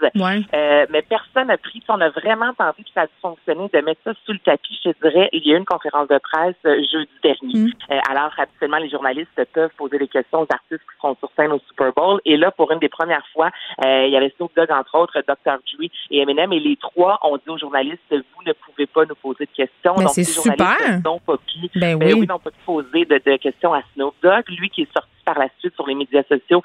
[0.54, 1.82] Euh, mais personne n'a pris.
[1.88, 4.78] On a vraiment tenté, puis ça a de mettre ça sous le tapis.
[4.84, 7.70] Je dirais, il y a eu une conférence de presse jeudi dernier.
[7.90, 11.52] Euh, alors, habituellement, les journalistes peuvent poser des questions aux artistes qui seront sur scène
[11.52, 12.20] au Super Bowl.
[12.24, 13.50] Et là, pour une des premières fois,
[13.82, 15.35] il y avait Snoop Dogg, entre autres, Dr.
[15.44, 16.53] Dre et Eminem.
[16.53, 19.94] Et les trois ont dit aux journalistes, vous ne pouvez pas nous poser de questions.
[19.94, 22.20] Ben, Donc, c'est les journalistes n'ont pas pu, Ben ben oui.
[22.20, 24.44] oui, n'ont pas pu poser de, de questions à Snoop Dogg.
[24.48, 26.62] Lui qui est sorti par la suite sur les médias sociaux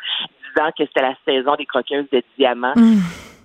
[0.55, 2.73] disant que c'était la saison des croqueuses de diamants.
[2.75, 3.01] Hum.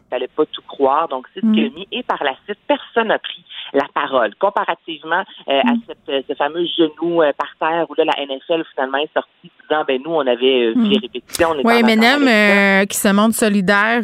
[0.06, 1.08] Il fallait pas tout croire.
[1.08, 1.88] Donc, c'est ce qu'il a mis.
[1.90, 4.34] Et par la suite, personne n'a pris la parole.
[4.36, 8.64] Comparativement euh, à cette, euh, ce fameux genou euh, par terre où là, la NFL
[8.72, 10.90] finalement est sortie disant, ben nous, on avait euh, vu Mm.
[10.90, 11.48] les répétitions.
[11.50, 14.02] On Oui, euh, qui se montre solidaire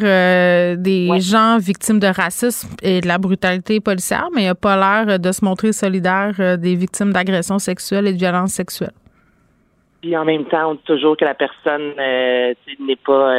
[0.77, 5.19] des gens victimes de racisme et de la brutalité policière, mais il n'a pas l'air
[5.19, 8.91] de se montrer solidaire des victimes d'agressions sexuelles et de violences sexuelles.
[10.01, 13.33] Puis en même temps, on dit toujours que la personne n'est pas...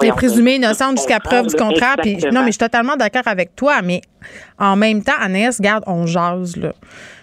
[0.00, 1.96] T'es présumé innocente jusqu'à preuve du contraire.
[2.00, 3.82] Puis, non, mais je suis totalement d'accord avec toi.
[3.82, 4.00] Mais
[4.58, 6.72] en même temps, Anaïs, garde, on jase, là.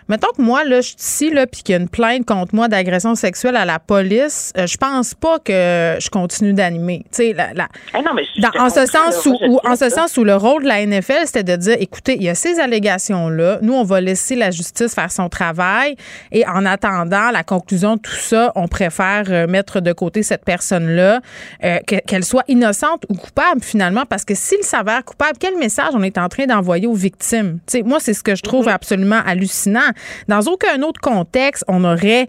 [0.07, 2.53] Mettons que moi, là, je suis ici, là, puis qu'il y a une plainte contre
[2.53, 6.99] moi d'agression sexuelle à la police, euh, je pense pas que je continue d'animer.
[7.11, 9.37] Tu sais, la, la- Ah non, mais je- dans- je te en ce sens où,
[9.47, 10.01] où- en ce ça.
[10.01, 12.59] sens où le rôle de la NFL, c'était de dire, écoutez, il y a ces
[12.59, 15.95] allégations-là, nous, on va laisser la justice faire son travail,
[16.31, 20.45] et en attendant la conclusion de tout ça, on préfère euh, mettre de côté cette
[20.45, 21.21] personne-là,
[21.63, 25.89] euh, que- qu'elle soit innocente ou coupable finalement, parce que s'il s'avère coupable, quel message
[25.93, 27.59] on est en train d'envoyer aux victimes?
[27.65, 29.79] Tu sais, moi, c'est ce que je trouve absolument hallucinant.
[30.27, 32.27] Dans aucun autre contexte, on aurait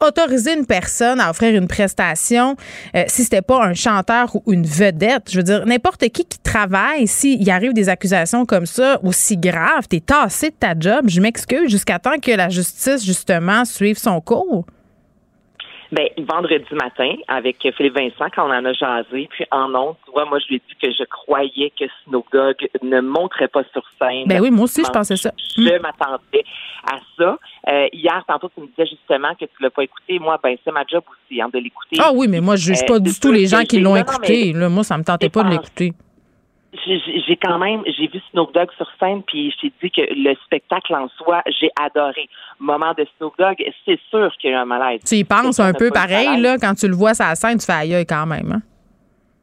[0.00, 2.56] autoriser une personne à offrir une prestation
[2.94, 5.30] euh, si c'était pas un chanteur ou une vedette.
[5.30, 9.88] Je veux dire, n'importe qui qui travaille, s'il arrive des accusations comme ça, aussi graves,
[9.88, 14.20] t'es tassé de ta job, je m'excuse, jusqu'à temps que la justice, justement, suive son
[14.20, 14.66] cours.
[15.90, 20.12] Ben, vendredi matin, avec Philippe Vincent, quand on en a jasé, puis en honte, tu
[20.12, 23.62] vois, moi, je lui ai dit que je croyais que Snoop Dogg ne monterait pas
[23.72, 24.24] sur scène.
[24.26, 25.32] Ben oui, moi aussi, je pensais ça.
[25.56, 26.44] Je m'attendais
[26.84, 27.38] à ça.
[27.68, 30.18] Euh, hier, tantôt, tu me disais justement que tu l'as pas écouté.
[30.18, 31.96] Moi, ben, c'est ma job aussi, hein, de l'écouter.
[32.00, 33.96] Ah oui, mais moi, je juge Euh, pas du tout les gens qui l'ont non,
[33.96, 34.52] non, écouté.
[34.52, 35.92] Là, moi, ça me tentait pas de l'écouter.
[36.86, 40.02] J'ai j'ai quand même, j'ai vu Snoop Dogg sur scène, puis je t'ai dit que
[40.14, 42.28] le spectacle en soi, j'ai adoré.
[42.58, 45.00] Moment de Snoop Dogg, c'est sûr qu'il y a eu un malaise.
[45.04, 47.64] Tu y penses un peu pareil, là, quand tu le vois sur la scène, tu
[47.66, 48.52] fais aïe aïe quand même.
[48.52, 48.62] hein?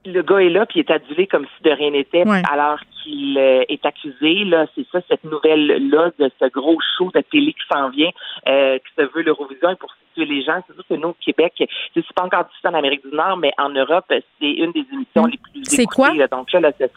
[0.08, 2.44] le gars est là, puis il est adulé comme si de rien n'était, Ouais.
[2.52, 4.44] alors qu'il euh, est accusé.
[4.46, 8.10] Là, c'est ça, cette nouvelle-là de ce gros show de télé qui s'en vient,
[8.48, 10.62] euh, qui se veut l'Eurovision et pour situer les gens.
[10.68, 11.54] C'est sûr que nous, au Québec,
[11.94, 15.26] c'est pas encore diffusé en Amérique du Nord, mais en Europe, c'est une des émissions
[15.26, 15.64] les plus Mm.
[15.64, 15.96] C'est écoutées.
[15.96, 16.14] quoi?
[16.14, 16.28] là.
[16.28, 16.92] Donc là, là, c'est-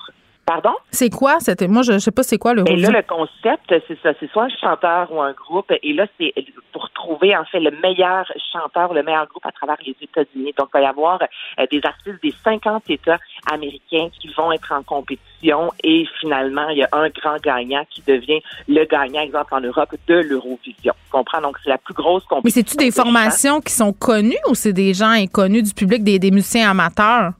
[0.48, 0.72] Pardon?
[0.90, 1.40] C'est quoi?
[1.40, 2.80] C'était, moi, je, je sais pas c'est quoi le Et rôle.
[2.80, 4.12] là, le concept, c'est ça.
[4.18, 5.70] C'est soit un chanteur ou un groupe.
[5.82, 6.32] Et là, c'est
[6.72, 10.54] pour trouver, en fait, le meilleur chanteur, le meilleur groupe à travers les États-Unis.
[10.56, 13.18] Donc, il va y avoir euh, des artistes des 50 États
[13.52, 15.70] américains qui vont être en compétition.
[15.84, 19.90] Et finalement, il y a un grand gagnant qui devient le gagnant, exemple, en Europe,
[20.06, 20.94] de l'Eurovision.
[21.04, 21.42] Tu comprends?
[21.42, 22.62] Donc, c'est la plus grosse Mais compétition.
[22.66, 26.30] c'est-tu des formations qui sont connues ou c'est des gens inconnus du public, des, des
[26.30, 27.32] musiciens amateurs?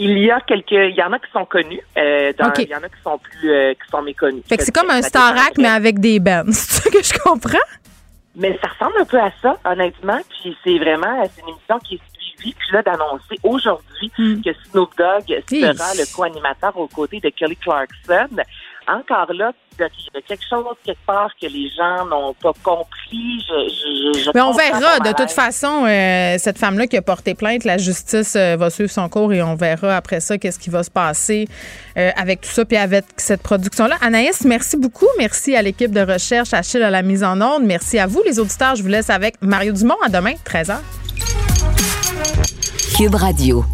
[0.00, 2.74] Il y a quelques, il y en a qui sont connus, euh, dans- il y
[2.74, 4.42] en a qui sont plus, euh, qui sont méconnus.
[4.48, 6.44] Fait que c'est comme un Starac, mais avec des bands.
[6.52, 7.58] C'est ça que je comprends?
[8.36, 10.20] Mais ça ressemble un peu à ça, honnêtement.
[10.30, 12.54] Puis c'est vraiment, c'est une émission qui est suivie.
[12.54, 14.40] Puis là, d'annoncer aujourd'hui Hmm.
[14.42, 18.28] que Snoop Dogg sera le co-animateur aux côtés de Kelly Clarkson.
[18.88, 23.44] Encore là, il y a quelque chose quelque part que les gens n'ont pas compris.
[23.46, 24.98] Je, je, je Mais on verra.
[25.00, 28.90] De toute façon, euh, cette femme-là qui a porté plainte, la justice euh, va suivre
[28.90, 31.46] son cours et on verra après ça qu'est-ce qui va se passer
[31.96, 33.96] euh, avec tout ça puis avec cette production-là.
[34.00, 35.08] Anaïs, merci beaucoup.
[35.18, 37.64] Merci à l'équipe de recherche, Achille à la mise en onde.
[37.64, 38.74] Merci à vous, les auditeurs.
[38.74, 39.96] Je vous laisse avec Mario Dumont.
[40.04, 40.78] À demain, 13h.
[42.96, 43.64] Cube Radio.